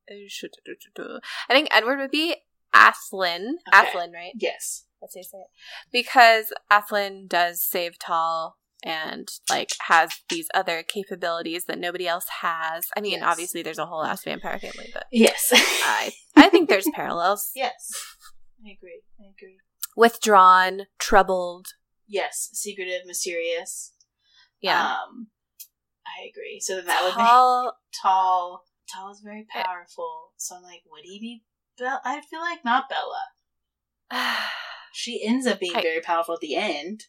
I 0.07 1.53
think 1.53 1.67
Edward 1.71 1.97
would 1.97 2.11
be 2.11 2.35
Athlen. 2.73 3.55
Okay. 3.73 3.87
Athlen, 3.87 4.11
right? 4.13 4.33
yes. 4.35 4.85
That's 5.01 5.15
how 5.15 5.19
you 5.19 5.23
say 5.23 5.37
it. 5.39 5.47
Because 5.91 6.53
Athlen 6.71 7.27
does 7.27 7.61
save 7.61 7.97
Tal 7.97 8.57
and 8.85 9.27
like 9.49 9.71
has 9.87 10.11
these 10.29 10.47
other 10.53 10.83
capabilities 10.83 11.65
that 11.65 11.79
nobody 11.79 12.07
else 12.07 12.27
has. 12.41 12.85
I 12.95 13.01
mean, 13.01 13.13
Yes. 13.19 13.23
obviously 13.25 13.61
there's 13.63 13.79
a 13.79 13.85
whole 13.85 14.03
ass 14.03 14.23
vampire 14.23 14.59
family, 14.59 14.89
but 14.93 15.05
Yes. 15.11 15.51
I 15.53 16.13
I 16.35 16.49
think 16.49 16.69
there's 16.69 16.87
parallels. 16.93 17.51
yes. 17.55 17.91
I 18.65 18.69
agree. 18.71 19.01
I 19.19 19.23
agree. 19.37 19.57
Withdrawn, 19.97 20.83
troubled. 20.99 21.67
Yes. 22.07 22.49
Secretive, 22.53 23.05
mysterious. 23.05 23.93
Yeah. 24.61 24.93
Um, 24.93 25.27
I 26.05 26.27
agree. 26.29 26.59
So 26.59 26.75
then 26.77 26.85
that 26.85 27.01
would 27.03 27.15
make 27.17 27.25
Tal, 27.25 27.77
tall. 28.01 28.63
Tal 28.87 29.11
is 29.11 29.21
very 29.23 29.45
powerful. 29.51 30.31
So 30.37 30.55
I'm 30.55 30.63
like, 30.63 30.81
would 30.91 31.03
he 31.03 31.19
be 31.19 31.43
Bella? 31.77 32.01
I 32.05 32.21
feel 32.21 32.39
like 32.41 32.63
not 32.63 32.85
Bella. 32.89 33.23
She 34.93 35.21
ends 35.25 35.45
up 35.45 35.59
being 35.59 35.75
I- 35.75 35.81
very 35.81 35.99
powerful 36.01 36.35
at 36.35 36.39
the 36.39 36.55
end. 36.55 37.01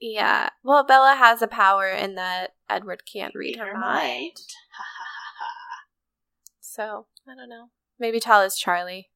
Yeah. 0.00 0.50
Well, 0.62 0.84
Bella 0.84 1.14
has 1.16 1.40
a 1.42 1.46
power 1.48 1.88
in 1.88 2.14
that 2.16 2.50
Edward 2.68 3.02
can't 3.10 3.34
read 3.34 3.56
her, 3.56 3.72
mind. 3.78 4.32
Ha 4.76 4.84
ha 5.38 5.84
So 6.60 7.06
I 7.28 7.34
don't 7.34 7.48
know. 7.48 7.70
Maybe 7.98 8.20
Tal 8.20 8.42
is 8.42 8.56
Charlie. 8.56 9.08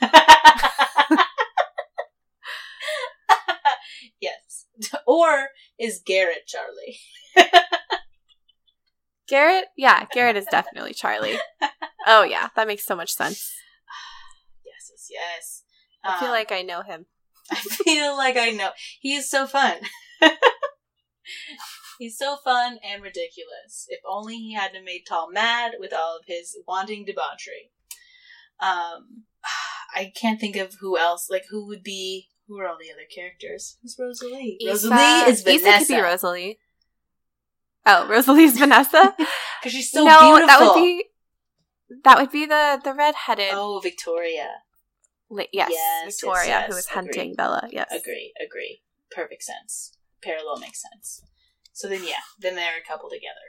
ha 0.00 0.10
ha. 0.12 1.26
yes. 4.20 4.66
Or 5.06 5.48
is 5.78 6.00
Garrett 6.04 6.46
Charlie? 6.46 6.98
Garrett, 9.28 9.66
yeah, 9.76 10.04
Garrett 10.12 10.36
is 10.36 10.44
definitely 10.50 10.92
Charlie. 10.92 11.38
Oh 12.06 12.22
yeah, 12.22 12.48
that 12.56 12.66
makes 12.66 12.84
so 12.84 12.94
much 12.96 13.12
sense. 13.12 13.50
Yes, 14.64 14.90
yes, 14.90 15.08
yes. 15.10 15.62
I 16.04 16.18
feel 16.18 16.28
Um, 16.28 16.34
like 16.34 16.50
I 16.52 16.62
know 16.62 16.82
him. 16.82 17.06
I 17.56 17.60
feel 17.84 18.16
like 18.16 18.36
I 18.36 18.50
know. 18.50 18.70
He 19.00 19.14
is 19.14 19.28
so 19.30 19.46
fun. 19.46 19.74
He's 21.98 22.18
so 22.18 22.36
fun 22.42 22.78
and 22.82 23.02
ridiculous. 23.02 23.86
If 23.88 24.00
only 24.08 24.36
he 24.36 24.54
hadn't 24.54 24.84
made 24.84 25.04
Tal 25.06 25.30
mad 25.30 25.72
with 25.78 25.92
all 25.92 26.16
of 26.16 26.24
his 26.26 26.56
wanting 26.66 27.04
debauchery. 27.04 27.70
Um, 28.60 29.24
I 29.94 30.12
can't 30.20 30.40
think 30.40 30.56
of 30.56 30.74
who 30.80 30.98
else. 30.98 31.28
Like, 31.30 31.44
who 31.50 31.66
would 31.68 31.82
be? 31.82 32.28
Who 32.48 32.58
are 32.58 32.66
all 32.66 32.78
the 32.78 32.90
other 32.90 33.06
characters? 33.14 33.78
Who's 33.82 33.96
Rosalie? 33.98 34.58
Rosalie 34.66 34.96
Issa- 34.96 35.30
is 35.30 35.46
Issa 35.46 35.64
Vanessa. 35.64 35.78
could 35.86 35.94
be 35.94 36.00
Rosalie. 36.00 36.58
Oh, 37.86 38.08
Rosalie's 38.08 38.58
Vanessa. 38.58 39.14
because 39.60 39.72
she's 39.72 39.90
so 39.90 40.04
no, 40.04 40.20
beautiful. 40.20 40.46
that 40.46 40.60
would 40.60 40.82
be 40.82 41.04
that 42.04 42.18
would 42.18 42.30
be 42.32 42.46
the 42.46 42.80
the 42.82 42.94
redheaded. 42.94 43.50
Oh, 43.52 43.80
Victoria. 43.82 44.48
La- 45.32 45.44
yes, 45.52 45.70
yes, 45.72 46.20
Victoria, 46.20 46.46
yes, 46.46 46.68
who 46.68 46.74
was 46.74 46.86
agree. 46.86 46.94
hunting 46.94 47.34
Bella. 47.34 47.68
Yes, 47.72 47.88
Agree, 47.90 48.32
agree. 48.44 48.82
Perfect 49.10 49.42
sense. 49.42 49.96
Parallel 50.22 50.58
makes 50.60 50.80
sense. 50.82 51.22
So 51.72 51.88
then, 51.88 52.04
yeah, 52.04 52.22
then 52.38 52.54
they're 52.54 52.78
a 52.78 52.86
couple 52.86 53.08
together. 53.10 53.48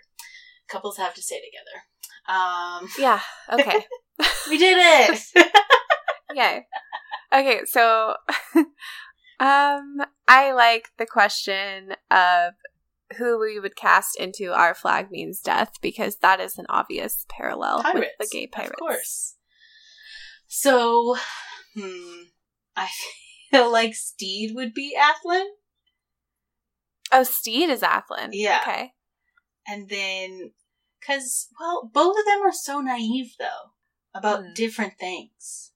Couples 0.67 0.97
have 0.97 1.13
to 1.15 1.21
stay 1.21 1.39
together. 1.39 1.83
Um, 2.27 2.87
Yeah. 2.97 3.19
Okay. 3.51 3.85
we 4.49 4.57
did 4.57 4.77
it. 4.79 5.21
Yay. 6.33 6.65
Okay, 7.33 7.61
so 7.65 8.15
um 9.39 10.01
I 10.27 10.53
like 10.53 10.89
the 10.97 11.05
question 11.05 11.95
of 12.09 12.53
who 13.17 13.39
we 13.39 13.59
would 13.59 13.75
cast 13.75 14.17
into 14.19 14.53
our 14.53 14.73
flag 14.73 15.11
means 15.11 15.41
death 15.41 15.73
because 15.81 16.17
that 16.17 16.39
is 16.39 16.57
an 16.57 16.65
obvious 16.69 17.25
parallel 17.29 17.81
pirates, 17.83 18.11
with 18.19 18.29
the 18.31 18.35
gay 18.37 18.47
pirates. 18.47 18.71
of 18.71 18.79
course. 18.79 19.35
So, 20.47 21.15
hmm, 21.75 22.23
I 22.75 22.89
feel 23.51 23.71
like 23.71 23.93
Steed 23.95 24.55
would 24.55 24.73
be 24.73 24.95
Athlen, 24.95 25.47
Oh, 27.11 27.23
Steed 27.23 27.69
is 27.69 27.83
Athlen. 27.83 28.29
Yeah. 28.33 28.59
Okay. 28.61 28.93
and 29.67 29.87
then 29.87 30.51
because 30.99 31.47
well, 31.59 31.89
both 31.93 32.17
of 32.17 32.25
them 32.25 32.41
are 32.41 32.51
so 32.51 32.79
naive 32.81 33.35
though 33.37 33.71
about 34.13 34.43
Mhm. 34.43 34.55
different 34.55 34.97
things. 34.99 35.71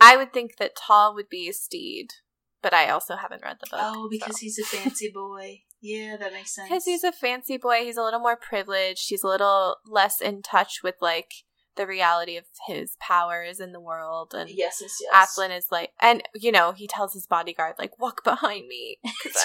I 0.00 0.16
would 0.16 0.32
think 0.32 0.56
that 0.56 0.74
Tal 0.74 1.14
would 1.14 1.28
be 1.28 1.52
Steed, 1.52 2.14
but 2.62 2.74
I 2.74 2.88
also 2.90 3.16
haven't 3.16 3.42
read 3.44 3.58
the 3.60 3.68
book. 3.70 3.80
Oh, 3.82 4.08
because 4.10 4.38
he's 4.38 4.58
a 4.58 4.64
fancy 4.64 5.10
boy. 5.10 5.62
Yeah, 5.80 6.16
that 6.16 6.32
makes 6.32 6.50
sense. 6.54 6.68
because 6.68 6.84
he's 6.84 7.04
a 7.04 7.12
fancy 7.12 7.56
boy, 7.58 7.84
he's 7.84 7.96
a 7.96 8.02
little 8.02 8.20
more 8.20 8.36
privileged. 8.36 9.08
He's 9.08 9.22
a 9.22 9.28
little 9.28 9.76
less 9.86 10.20
in 10.20 10.42
touch 10.42 10.82
with 10.82 10.96
like 11.00 11.32
the 11.76 11.86
reality 11.86 12.36
of 12.36 12.44
his 12.66 12.96
powers 13.00 13.58
in 13.60 13.72
the 13.72 13.80
world 13.80 14.34
and 14.34 14.50
yes, 14.50 14.78
yes, 14.80 14.96
yes. 15.00 15.10
Athlen 15.14 15.50
is 15.50 15.66
like, 15.70 15.90
and 16.00 16.22
you 16.34 16.52
know, 16.52 16.72
he 16.72 16.86
tells 16.86 17.14
his 17.14 17.26
bodyguard 17.26 17.74
like, 17.78 17.98
"Walk 17.98 18.22
behind 18.24 18.66
me 18.68 18.98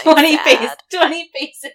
twenty 0.04 0.36
sad." 0.38 0.44
face, 0.60 0.70
twenty 0.92 1.30
faces. 1.34 1.72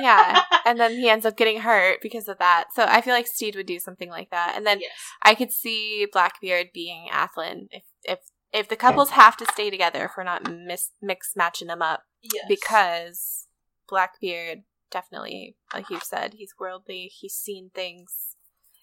yeah, 0.00 0.42
and 0.66 0.78
then 0.78 0.92
he 0.92 1.08
ends 1.08 1.26
up 1.26 1.36
getting 1.36 1.60
hurt 1.60 1.98
because 2.02 2.28
of 2.28 2.38
that. 2.38 2.66
So 2.74 2.84
I 2.84 3.00
feel 3.00 3.14
like 3.14 3.26
Steed 3.26 3.56
would 3.56 3.66
do 3.66 3.78
something 3.78 4.08
like 4.10 4.30
that, 4.30 4.54
and 4.56 4.66
then 4.66 4.80
yes. 4.80 4.90
I 5.22 5.34
could 5.34 5.52
see 5.52 6.06
Blackbeard 6.12 6.68
being 6.72 7.08
Athlen 7.12 7.68
if 7.70 7.82
if 8.04 8.18
if 8.52 8.68
the 8.68 8.76
couples 8.76 9.10
have 9.10 9.36
to 9.38 9.46
stay 9.52 9.68
together 9.70 10.04
if 10.04 10.12
we're 10.16 10.22
not 10.24 10.50
mis- 10.50 10.92
mix 11.02 11.32
matching 11.36 11.68
them 11.68 11.82
up 11.82 12.04
Yes. 12.22 12.44
because 12.48 13.46
Blackbeard 13.88 14.62
definitely, 14.90 15.56
like 15.74 15.90
you 15.90 15.98
said, 16.02 16.34
he's 16.34 16.54
worldly. 16.58 17.10
He's 17.12 17.34
seen 17.34 17.70
things. 17.74 18.35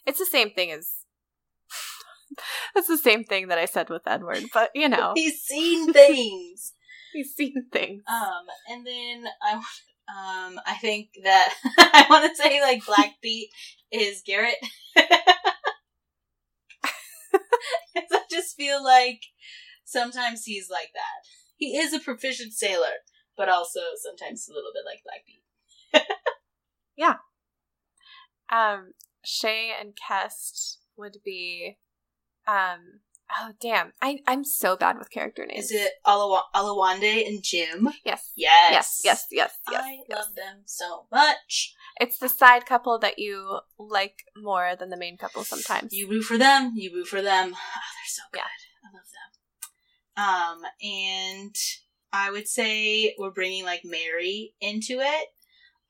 It's 0.06 0.20
the 0.20 0.26
same 0.26 0.52
thing 0.52 0.72
as. 0.72 0.90
It's 2.76 2.88
the 2.88 2.98
same 2.98 3.24
thing 3.24 3.50
that 3.50 3.60
I 3.60 3.66
said 3.66 3.92
with 3.92 4.08
Edward, 4.08 4.46
but 4.52 4.72
you 4.74 4.90
know, 4.90 5.12
he's 5.16 5.40
seen 5.42 5.94
things. 5.94 6.74
he's 7.14 7.32
seen 7.36 7.68
things. 7.72 8.02
um, 8.12 8.46
and 8.68 8.88
then 8.88 9.26
I, 9.40 9.54
um, 9.54 10.60
I 10.66 10.74
think 10.82 11.10
that 11.24 11.54
I 11.78 12.08
want 12.10 12.28
to 12.28 12.36
say 12.36 12.60
like 12.60 12.84
Black 12.88 13.12
Pete 13.22 13.50
is 13.92 14.24
Garrett. 14.26 14.56
I 17.96 18.22
just 18.32 18.56
feel 18.58 18.84
like 18.84 19.22
sometimes 19.86 20.44
he's 20.46 20.72
like 20.72 20.90
that. 20.96 21.28
He 21.56 21.78
is 21.78 21.94
a 21.94 22.00
proficient 22.00 22.54
sailor, 22.54 23.04
but 23.38 23.48
also 23.48 23.80
sometimes 24.02 24.48
a 24.50 24.54
little 24.54 24.72
bit 24.74 24.86
like 24.86 25.04
Black 25.04 25.24
Pete. 25.28 25.44
Yeah. 26.96 27.16
Um, 28.52 28.94
Shay 29.24 29.72
and 29.80 29.94
Kest 29.96 30.80
would 30.98 31.18
be, 31.24 31.78
um, 32.48 33.02
oh 33.32 33.52
damn, 33.60 33.94
I 34.02 34.20
I'm 34.28 34.44
so 34.44 34.76
bad 34.76 34.98
with 34.98 35.10
character 35.10 35.46
names. 35.46 35.66
Is 35.66 35.72
it 35.72 35.94
Alawa- 36.06 36.52
Oluwande 36.56 37.28
and 37.28 37.42
Jim? 37.42 37.90
Yes. 38.06 38.32
Yes. 38.36 38.72
Yes, 38.72 39.02
yes, 39.04 39.26
yes, 39.32 39.52
yes. 39.72 39.84
I 39.84 40.00
yes. 40.08 40.18
love 40.18 40.36
them 40.36 40.62
so 40.66 41.06
much. 41.12 41.74
It's 42.00 42.18
the 42.18 42.30
side 42.30 42.66
couple 42.66 43.00
that 43.00 43.20
you 43.20 43.60
like 43.78 44.24
more 44.36 44.76
than 44.78 44.90
the 44.90 44.98
main 44.98 45.18
couple 45.18 45.44
sometimes. 45.44 45.94
You 45.94 46.10
root 46.10 46.24
for 46.24 46.38
them. 46.38 46.74
You 46.76 46.94
root 46.94 47.08
for 47.08 47.22
them. 47.22 47.54
Oh, 47.54 47.90
they're 47.96 48.08
so 48.08 48.24
good. 48.32 48.40
Yeah. 48.40 48.44
I 48.84 48.94
love 48.94 49.08
them. 49.14 49.30
Um, 50.16 50.72
and 50.82 51.56
I 52.12 52.30
would 52.32 52.48
say 52.48 53.16
we're 53.18 53.32
bringing 53.32 53.64
like 53.64 53.82
Mary 53.84 54.54
into 54.62 55.00
it. 55.00 55.28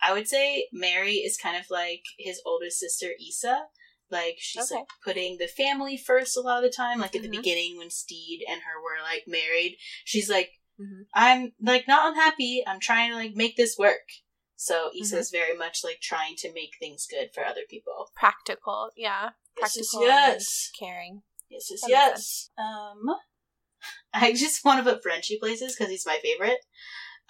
I 0.03 0.13
would 0.13 0.27
say 0.27 0.67
Mary 0.73 1.13
is 1.15 1.37
kind 1.37 1.55
of 1.57 1.65
like 1.69 2.03
his 2.17 2.41
older 2.45 2.69
sister 2.69 3.07
Issa. 3.25 3.67
Like 4.09 4.35
she's 4.37 4.71
Okay. 4.71 4.79
like 4.81 4.87
putting 5.03 5.37
the 5.37 5.47
family 5.47 5.97
first 5.97 6.35
a 6.37 6.41
lot 6.41 6.57
of 6.63 6.69
the 6.69 6.75
time. 6.75 6.99
Like 6.99 7.15
at 7.15 7.21
Mhm. 7.21 7.31
the 7.31 7.37
beginning 7.37 7.77
when 7.77 7.89
Steed 7.89 8.43
and 8.47 8.61
her 8.61 8.81
were 8.83 9.01
like 9.01 9.23
married, 9.27 9.77
she's 10.03 10.29
like, 10.29 10.59
Mhm. 10.79 11.05
I'm 11.13 11.53
like 11.59 11.87
not 11.87 12.09
unhappy. 12.09 12.63
I'm 12.67 12.79
trying 12.79 13.11
to 13.11 13.15
like 13.15 13.33
make 13.35 13.55
this 13.55 13.77
work. 13.77 14.07
So 14.55 14.89
Mm-hmm. 14.89 15.01
Issa 15.03 15.17
is 15.17 15.29
very 15.31 15.55
much 15.57 15.83
like 15.83 15.99
trying 16.01 16.35
to 16.39 16.51
make 16.53 16.71
things 16.79 17.07
good 17.09 17.33
for 17.33 17.45
other 17.45 17.63
people. 17.69 18.11
Practical, 18.15 18.91
yeah. 18.95 19.31
Yes, 19.59 19.75
yes, 19.77 19.91
Practical 19.91 20.01
yes. 20.07 20.71
caring. 20.79 21.23
Yes, 21.49 21.67
yes, 21.71 21.81
That 21.81 21.89
yes. 21.89 22.49
Um, 22.57 23.15
I 24.13 24.33
just 24.33 24.63
want 24.65 24.83
to 24.83 24.91
put 24.91 25.01
Frenchie 25.03 25.39
places 25.39 25.75
because 25.75 25.91
he's 25.91 26.05
my 26.05 26.19
favorite. 26.21 26.59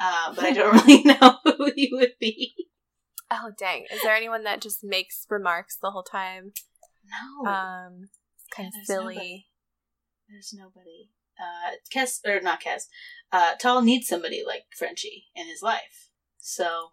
Um, 0.03 0.35
but 0.35 0.43
I 0.45 0.51
don't 0.51 0.73
really 0.87 1.03
know 1.03 1.37
who 1.45 1.71
he 1.75 1.89
would 1.93 2.13
be. 2.19 2.53
Oh 3.31 3.51
dang! 3.57 3.85
Is 3.91 4.01
there 4.03 4.15
anyone 4.15 4.43
that 4.43 4.61
just 4.61 4.83
makes 4.83 5.25
remarks 5.29 5.77
the 5.81 5.91
whole 5.91 6.03
time? 6.03 6.51
No, 7.45 7.49
Um, 7.49 8.09
kind 8.55 8.67
of 8.67 8.85
silly. 8.85 9.15
nobody. 9.15 9.45
there's 10.29 10.53
nobody. 10.57 11.09
Uh, 11.39 11.71
Kest 11.91 12.25
or 12.27 12.39
not 12.41 12.59
Kest. 12.59 12.89
Uh, 13.31 13.55
Tal 13.59 13.81
needs 13.81 14.07
somebody 14.07 14.43
like 14.45 14.63
Frenchie 14.77 15.25
in 15.35 15.47
his 15.47 15.61
life, 15.61 16.09
so 16.39 16.89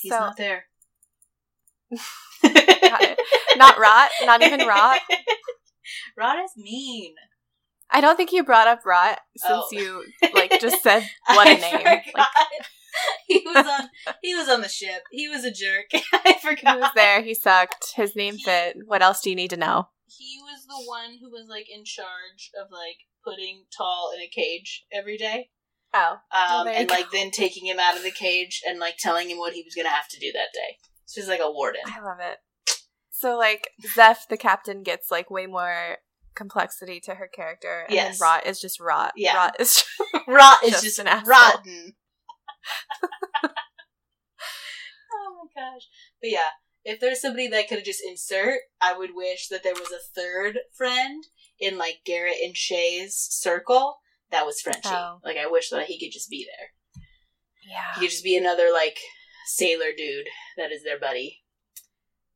he's 0.00 0.10
So- 0.12 0.18
not 0.18 0.36
there. 0.36 0.64
it. 2.42 3.18
Not 3.56 3.78
Rot. 3.78 4.10
Not 4.24 4.42
even 4.42 4.66
Rot. 4.66 5.00
Rot 6.16 6.38
is 6.44 6.50
mean. 6.56 7.14
I 7.94 8.00
don't 8.00 8.16
think 8.16 8.32
you 8.32 8.44
brought 8.44 8.66
up 8.68 8.84
Rot 8.84 9.18
since 9.36 9.52
Oh. 9.54 9.68
you 9.70 10.04
like 10.34 10.58
just 10.60 10.82
said 10.82 11.08
what 11.28 11.46
a 11.46 11.52
I 11.52 11.54
name. 11.54 11.78
forgot. 11.78 12.04
Like, 12.14 12.26
he 13.26 13.42
was 13.46 13.66
on. 13.66 13.88
He 14.22 14.34
was 14.34 14.48
on 14.48 14.60
the 14.60 14.68
ship. 14.68 15.02
He 15.10 15.28
was 15.28 15.44
a 15.44 15.50
jerk. 15.52 15.86
I 16.12 16.34
forgot. 16.42 16.74
he 16.76 16.80
was 16.80 16.90
there. 16.94 17.22
He 17.22 17.34
sucked. 17.34 17.92
His 17.96 18.14
name 18.14 18.36
fit. 18.36 18.76
What 18.86 19.00
else 19.02 19.20
do 19.20 19.30
you 19.30 19.36
need 19.36 19.50
to 19.50 19.56
know? 19.56 19.88
he 20.06 20.38
was 20.42 20.64
the 20.66 20.86
one 20.86 21.18
who 21.20 21.28
was 21.30 21.48
like 21.48 21.66
in 21.68 21.84
charge 21.84 22.50
of 22.60 22.68
like 22.70 22.98
putting 23.24 23.64
Tal 23.76 24.10
in 24.14 24.20
a 24.22 24.28
cage 24.28 24.84
every 24.92 25.16
day. 25.16 25.48
Oh. 25.92 26.18
Um, 26.30 26.68
and 26.68 26.88
like 26.90 27.10
go. 27.10 27.18
then 27.18 27.30
taking 27.32 27.66
him 27.66 27.78
out 27.80 27.96
of 27.96 28.02
the 28.04 28.10
cage 28.12 28.60
and 28.68 28.78
like 28.78 28.94
telling 28.98 29.28
him 29.30 29.38
what 29.38 29.54
he 29.54 29.62
was 29.64 29.74
gonna 29.74 29.88
have 29.94 30.06
to 30.08 30.20
do 30.20 30.30
that 30.32 30.52
day. 30.52 30.76
So 31.06 31.20
he's 31.20 31.28
like 31.28 31.40
a 31.42 31.50
warden. 31.50 31.80
I 31.86 32.00
love 32.00 32.18
it. 32.20 32.38
So 33.10 33.36
like 33.36 33.70
Zeph, 33.94 34.28
the 34.28 34.36
captain, 34.36 34.82
gets 34.84 35.10
like 35.10 35.30
way 35.30 35.46
more 35.46 35.96
complexity 36.34 37.00
to 37.00 37.14
her 37.16 37.28
character, 37.28 37.84
and 37.86 37.94
Yes. 37.94 38.20
Rot 38.20 38.46
is 38.46 38.60
just 38.60 38.80
Rot. 38.80 39.12
Yeah. 39.16 39.36
Rot 39.36 39.56
is 39.60 39.84
Rot 40.28 40.62
is 40.64 40.70
Just 40.72 40.84
just, 40.84 40.98
an 40.98 41.06
asshole. 41.08 41.28
rotten. 41.30 41.94
oh 43.44 43.48
my 45.54 45.60
gosh. 45.60 45.88
But 46.20 46.30
yeah, 46.30 46.50
if 46.84 47.00
there's 47.00 47.20
somebody 47.20 47.48
that 47.48 47.68
could 47.68 47.84
just 47.84 48.02
insert, 48.06 48.60
I 48.80 48.96
would 48.96 49.10
wish 49.14 49.48
that 49.48 49.62
there 49.62 49.74
was 49.74 49.90
a 49.92 50.02
third 50.20 50.58
friend 50.76 51.24
in 51.58 51.78
like 51.78 52.00
Garrett 52.04 52.36
and 52.42 52.56
Shay's 52.56 53.16
circle 53.30 53.98
that 54.30 54.46
was 54.46 54.60
Frenchie. 54.60 54.88
Oh. 54.88 55.18
Like 55.24 55.36
I 55.36 55.46
wish 55.46 55.70
that 55.70 55.86
he 55.86 55.98
could 55.98 56.12
just 56.12 56.30
be 56.30 56.46
there. 56.46 57.02
yeah. 57.70 57.94
He 57.94 58.00
could 58.00 58.10
just 58.10 58.24
be 58.24 58.36
another 58.36 58.68
like 58.72 58.98
sailor 59.46 59.92
dude 59.96 60.26
that 60.56 60.72
is 60.72 60.82
their 60.82 60.98
buddy. 60.98 61.43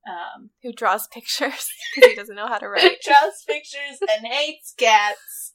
Um, 0.08 0.50
Who 0.62 0.72
draws 0.72 1.06
pictures 1.12 1.66
because 1.94 2.10
he 2.10 2.16
doesn't 2.16 2.34
know 2.36 2.46
how 2.48 2.58
to 2.58 2.68
write. 2.68 3.02
draws 3.04 3.44
pictures 3.46 3.98
and 4.10 4.26
hates 4.32 4.72
cats. 4.78 5.54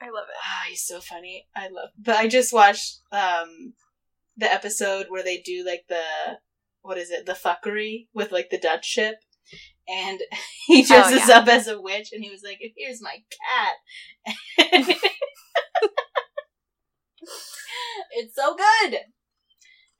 I 0.00 0.06
love 0.06 0.26
it. 0.28 0.36
Ah, 0.44 0.64
he's 0.68 0.84
so 0.84 1.00
funny. 1.00 1.46
I 1.56 1.68
love. 1.68 1.88
But 1.98 2.16
I 2.16 2.28
just 2.28 2.52
watched 2.52 3.00
um 3.12 3.72
the 4.36 4.52
episode 4.52 5.06
where 5.08 5.22
they 5.24 5.38
do 5.40 5.64
like 5.64 5.84
the 5.88 6.02
what 6.82 6.98
is 6.98 7.10
it, 7.10 7.24
the 7.26 7.32
fuckery 7.32 8.08
with 8.14 8.30
like 8.30 8.50
the 8.50 8.58
Dutch 8.58 8.84
ship, 8.84 9.16
and 9.88 10.20
he 10.66 10.82
dresses 10.84 11.22
Oh, 11.24 11.28
yeah. 11.28 11.38
up 11.38 11.48
as 11.48 11.66
a 11.66 11.80
witch, 11.80 12.10
and 12.12 12.22
he 12.22 12.30
was 12.30 12.42
like, 12.44 12.58
"Here's 12.76 13.00
my 13.02 13.16
cat." 14.58 14.96
it's 18.12 18.34
so 18.34 18.54
good. 18.54 18.98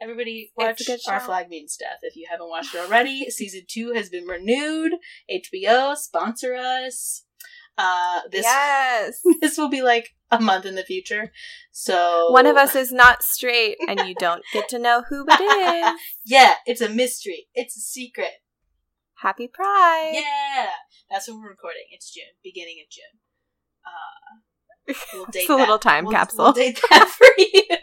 Everybody 0.01 0.53
watch 0.57 0.73
It's 0.81 0.89
a 0.89 0.93
good 0.93 1.01
Our. 1.09 1.21
Flag 1.21 1.49
Means 1.49 1.77
Death. 1.77 1.99
If 2.03 2.17
you 2.17 2.27
haven't 2.31 2.49
watched 2.51 2.75
it 2.75 2.79
already, 2.79 3.31
season 3.31 3.63
two 3.69 3.93
has 3.93 4.09
been 4.11 4.27
renewed. 4.27 4.93
HBO 5.31 5.97
sponsor 5.97 6.55
us. 6.55 7.25
Uh, 7.79 8.21
this 8.31 8.45
yes. 8.45 9.21
this 9.41 9.57
will 9.59 9.69
be 9.69 9.83
like 9.83 10.11
a 10.31 10.41
month 10.41 10.65
in 10.67 10.75
the 10.75 10.83
future. 10.83 11.31
So 11.73 12.31
One 12.31 12.47
of 12.47 12.57
us 12.57 12.75
is 12.75 12.91
not 12.93 13.23
straight, 13.23 13.77
and 13.89 14.01
you 14.01 14.15
don't 14.19 14.43
get 14.53 14.69
to 14.71 14.79
know 14.79 15.05
who 15.09 15.25
it 15.29 15.41
is. 15.95 16.01
Yeah, 16.25 16.55
it's 16.67 16.81
a 16.81 16.89
mystery. 16.89 17.47
It's 17.55 17.77
a 17.77 17.81
secret. 17.81 18.33
Happy 19.21 19.49
Pride. 19.49 20.13
Yeah, 20.15 20.69
that's 21.11 21.29
when 21.29 21.41
we're 21.41 21.49
recording. 21.51 21.85
It's 21.91 22.11
June, 22.13 22.25
beginning 22.43 22.83
of 22.85 22.91
June. 22.91 23.21
Uh, 23.87 24.95
we'll 25.15 25.27
date 25.27 25.41
It's 25.41 25.51
a 25.51 25.57
little 25.57 25.79
time 25.79 26.05
We'll- 26.05 26.15
capsule. 26.15 26.45
We'll 26.45 26.53
date 26.53 26.81
that 26.91 27.09
for 27.09 27.27
you. 27.39 27.76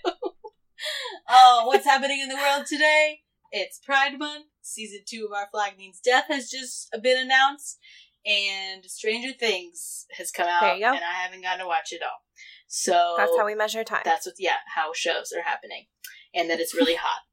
Oh, 1.29 1.63
what's 1.65 1.85
happening 1.85 2.19
in 2.21 2.29
the 2.29 2.35
world 2.35 2.65
today? 2.67 3.19
It's 3.51 3.79
Pride 3.79 4.17
Month. 4.17 4.45
Season 4.61 5.01
two 5.05 5.27
of 5.29 5.37
Our 5.37 5.47
Flag 5.51 5.77
Means 5.77 5.99
Death 5.99 6.25
has 6.29 6.49
just 6.49 6.89
been 7.03 7.21
announced, 7.21 7.77
and 8.25 8.85
Stranger 8.85 9.33
Things 9.37 10.05
has 10.17 10.31
come 10.31 10.47
out, 10.47 10.61
There 10.61 10.75
you 10.75 10.81
go. 10.81 10.87
and 10.93 11.03
I 11.03 11.23
haven't 11.23 11.41
gotten 11.41 11.59
to 11.59 11.67
watch 11.67 11.91
it 11.91 12.01
all. 12.01 12.19
So 12.67 13.15
That's 13.17 13.31
how 13.37 13.45
we 13.45 13.55
measure 13.55 13.83
time. 13.83 14.01
That's 14.05 14.25
what, 14.25 14.35
yeah, 14.39 14.57
how 14.75 14.91
shows 14.93 15.33
are 15.37 15.43
happening, 15.43 15.85
and 16.33 16.49
that 16.49 16.59
it's 16.59 16.73
really 16.75 16.95
hot. 16.95 17.21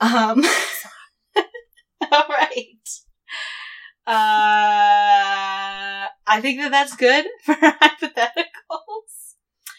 Um, 0.00 0.44
all 2.12 2.24
right. 2.28 2.88
Uh, 4.06 4.12
I 6.26 6.40
think 6.40 6.60
that 6.60 6.70
that's 6.70 6.94
good 6.94 7.26
for 7.44 7.54
hypotheticals. 7.54 8.44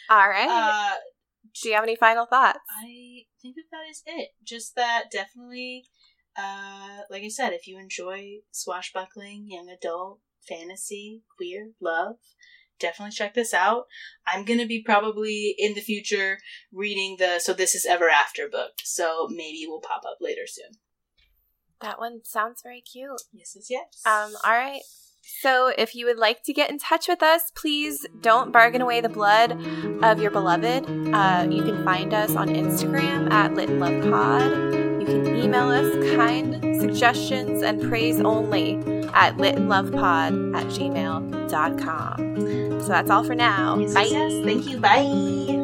All 0.09 0.27
right. 0.27 0.49
Uh, 0.49 0.95
Do 1.61 1.69
you 1.69 1.75
have 1.75 1.83
any 1.83 1.95
final 1.95 2.25
thoughts? 2.25 2.59
I 2.81 3.25
think 3.41 3.55
that 3.55 3.63
that 3.71 3.89
is 3.89 4.03
it. 4.05 4.29
Just 4.43 4.75
that 4.75 5.05
definitely, 5.11 5.85
uh, 6.37 7.01
like 7.09 7.23
I 7.23 7.29
said, 7.29 7.53
if 7.53 7.67
you 7.67 7.77
enjoy 7.77 8.37
swashbuckling, 8.51 9.47
young 9.49 9.69
adult, 9.69 10.19
fantasy, 10.47 11.23
queer, 11.37 11.71
love, 11.81 12.15
definitely 12.79 13.11
check 13.11 13.33
this 13.33 13.53
out. 13.53 13.85
I'm 14.25 14.45
gonna 14.45 14.65
be 14.65 14.81
probably 14.81 15.55
in 15.57 15.73
the 15.73 15.81
future 15.81 16.39
reading 16.71 17.17
the 17.19 17.39
So 17.39 17.53
This 17.53 17.75
Is 17.75 17.85
Ever 17.85 18.09
After 18.09 18.47
book, 18.49 18.73
so 18.83 19.27
maybe 19.29 19.59
it 19.59 19.69
will 19.69 19.81
pop 19.81 20.03
up 20.05 20.17
later 20.21 20.47
soon. 20.47 20.77
That 21.81 21.99
one 21.99 22.21
sounds 22.25 22.61
very 22.61 22.81
cute. 22.81 23.21
Yes, 23.31 23.53
yes, 23.55 23.67
yes. 23.69 24.01
Um, 24.05 24.35
all 24.43 24.51
right. 24.51 24.81
So, 25.21 25.71
if 25.77 25.95
you 25.95 26.05
would 26.05 26.17
like 26.17 26.43
to 26.43 26.53
get 26.53 26.69
in 26.69 26.79
touch 26.79 27.07
with 27.07 27.23
us, 27.23 27.51
please 27.55 28.05
don't 28.21 28.51
bargain 28.51 28.81
away 28.81 28.99
the 29.01 29.09
blood 29.09 29.51
of 30.03 30.21
your 30.21 30.31
beloved. 30.31 30.85
Uh, 31.13 31.47
you 31.49 31.63
can 31.63 31.83
find 31.85 32.13
us 32.13 32.35
on 32.35 32.49
Instagram 32.49 33.31
at 33.31 33.53
Lit 33.53 33.69
in 33.69 33.79
Love 33.79 34.09
Pod. 34.09 34.51
You 35.01 35.05
can 35.05 35.35
email 35.35 35.69
us 35.69 36.15
kind 36.15 36.55
suggestions 36.79 37.61
and 37.61 37.81
praise 37.81 38.19
only 38.21 38.75
at 39.13 39.37
litinlovepod 39.37 40.55
at 40.57 40.65
gmail.com. 40.67 42.81
So 42.81 42.87
that's 42.87 43.09
all 43.09 43.23
for 43.23 43.35
now. 43.35 43.77
Yes, 43.77 43.93
Bye. 43.93 44.01
yes, 44.03 44.31
yes. 44.33 44.45
Thank 44.45 44.67
you. 44.67 44.79
Bye. 44.79 45.55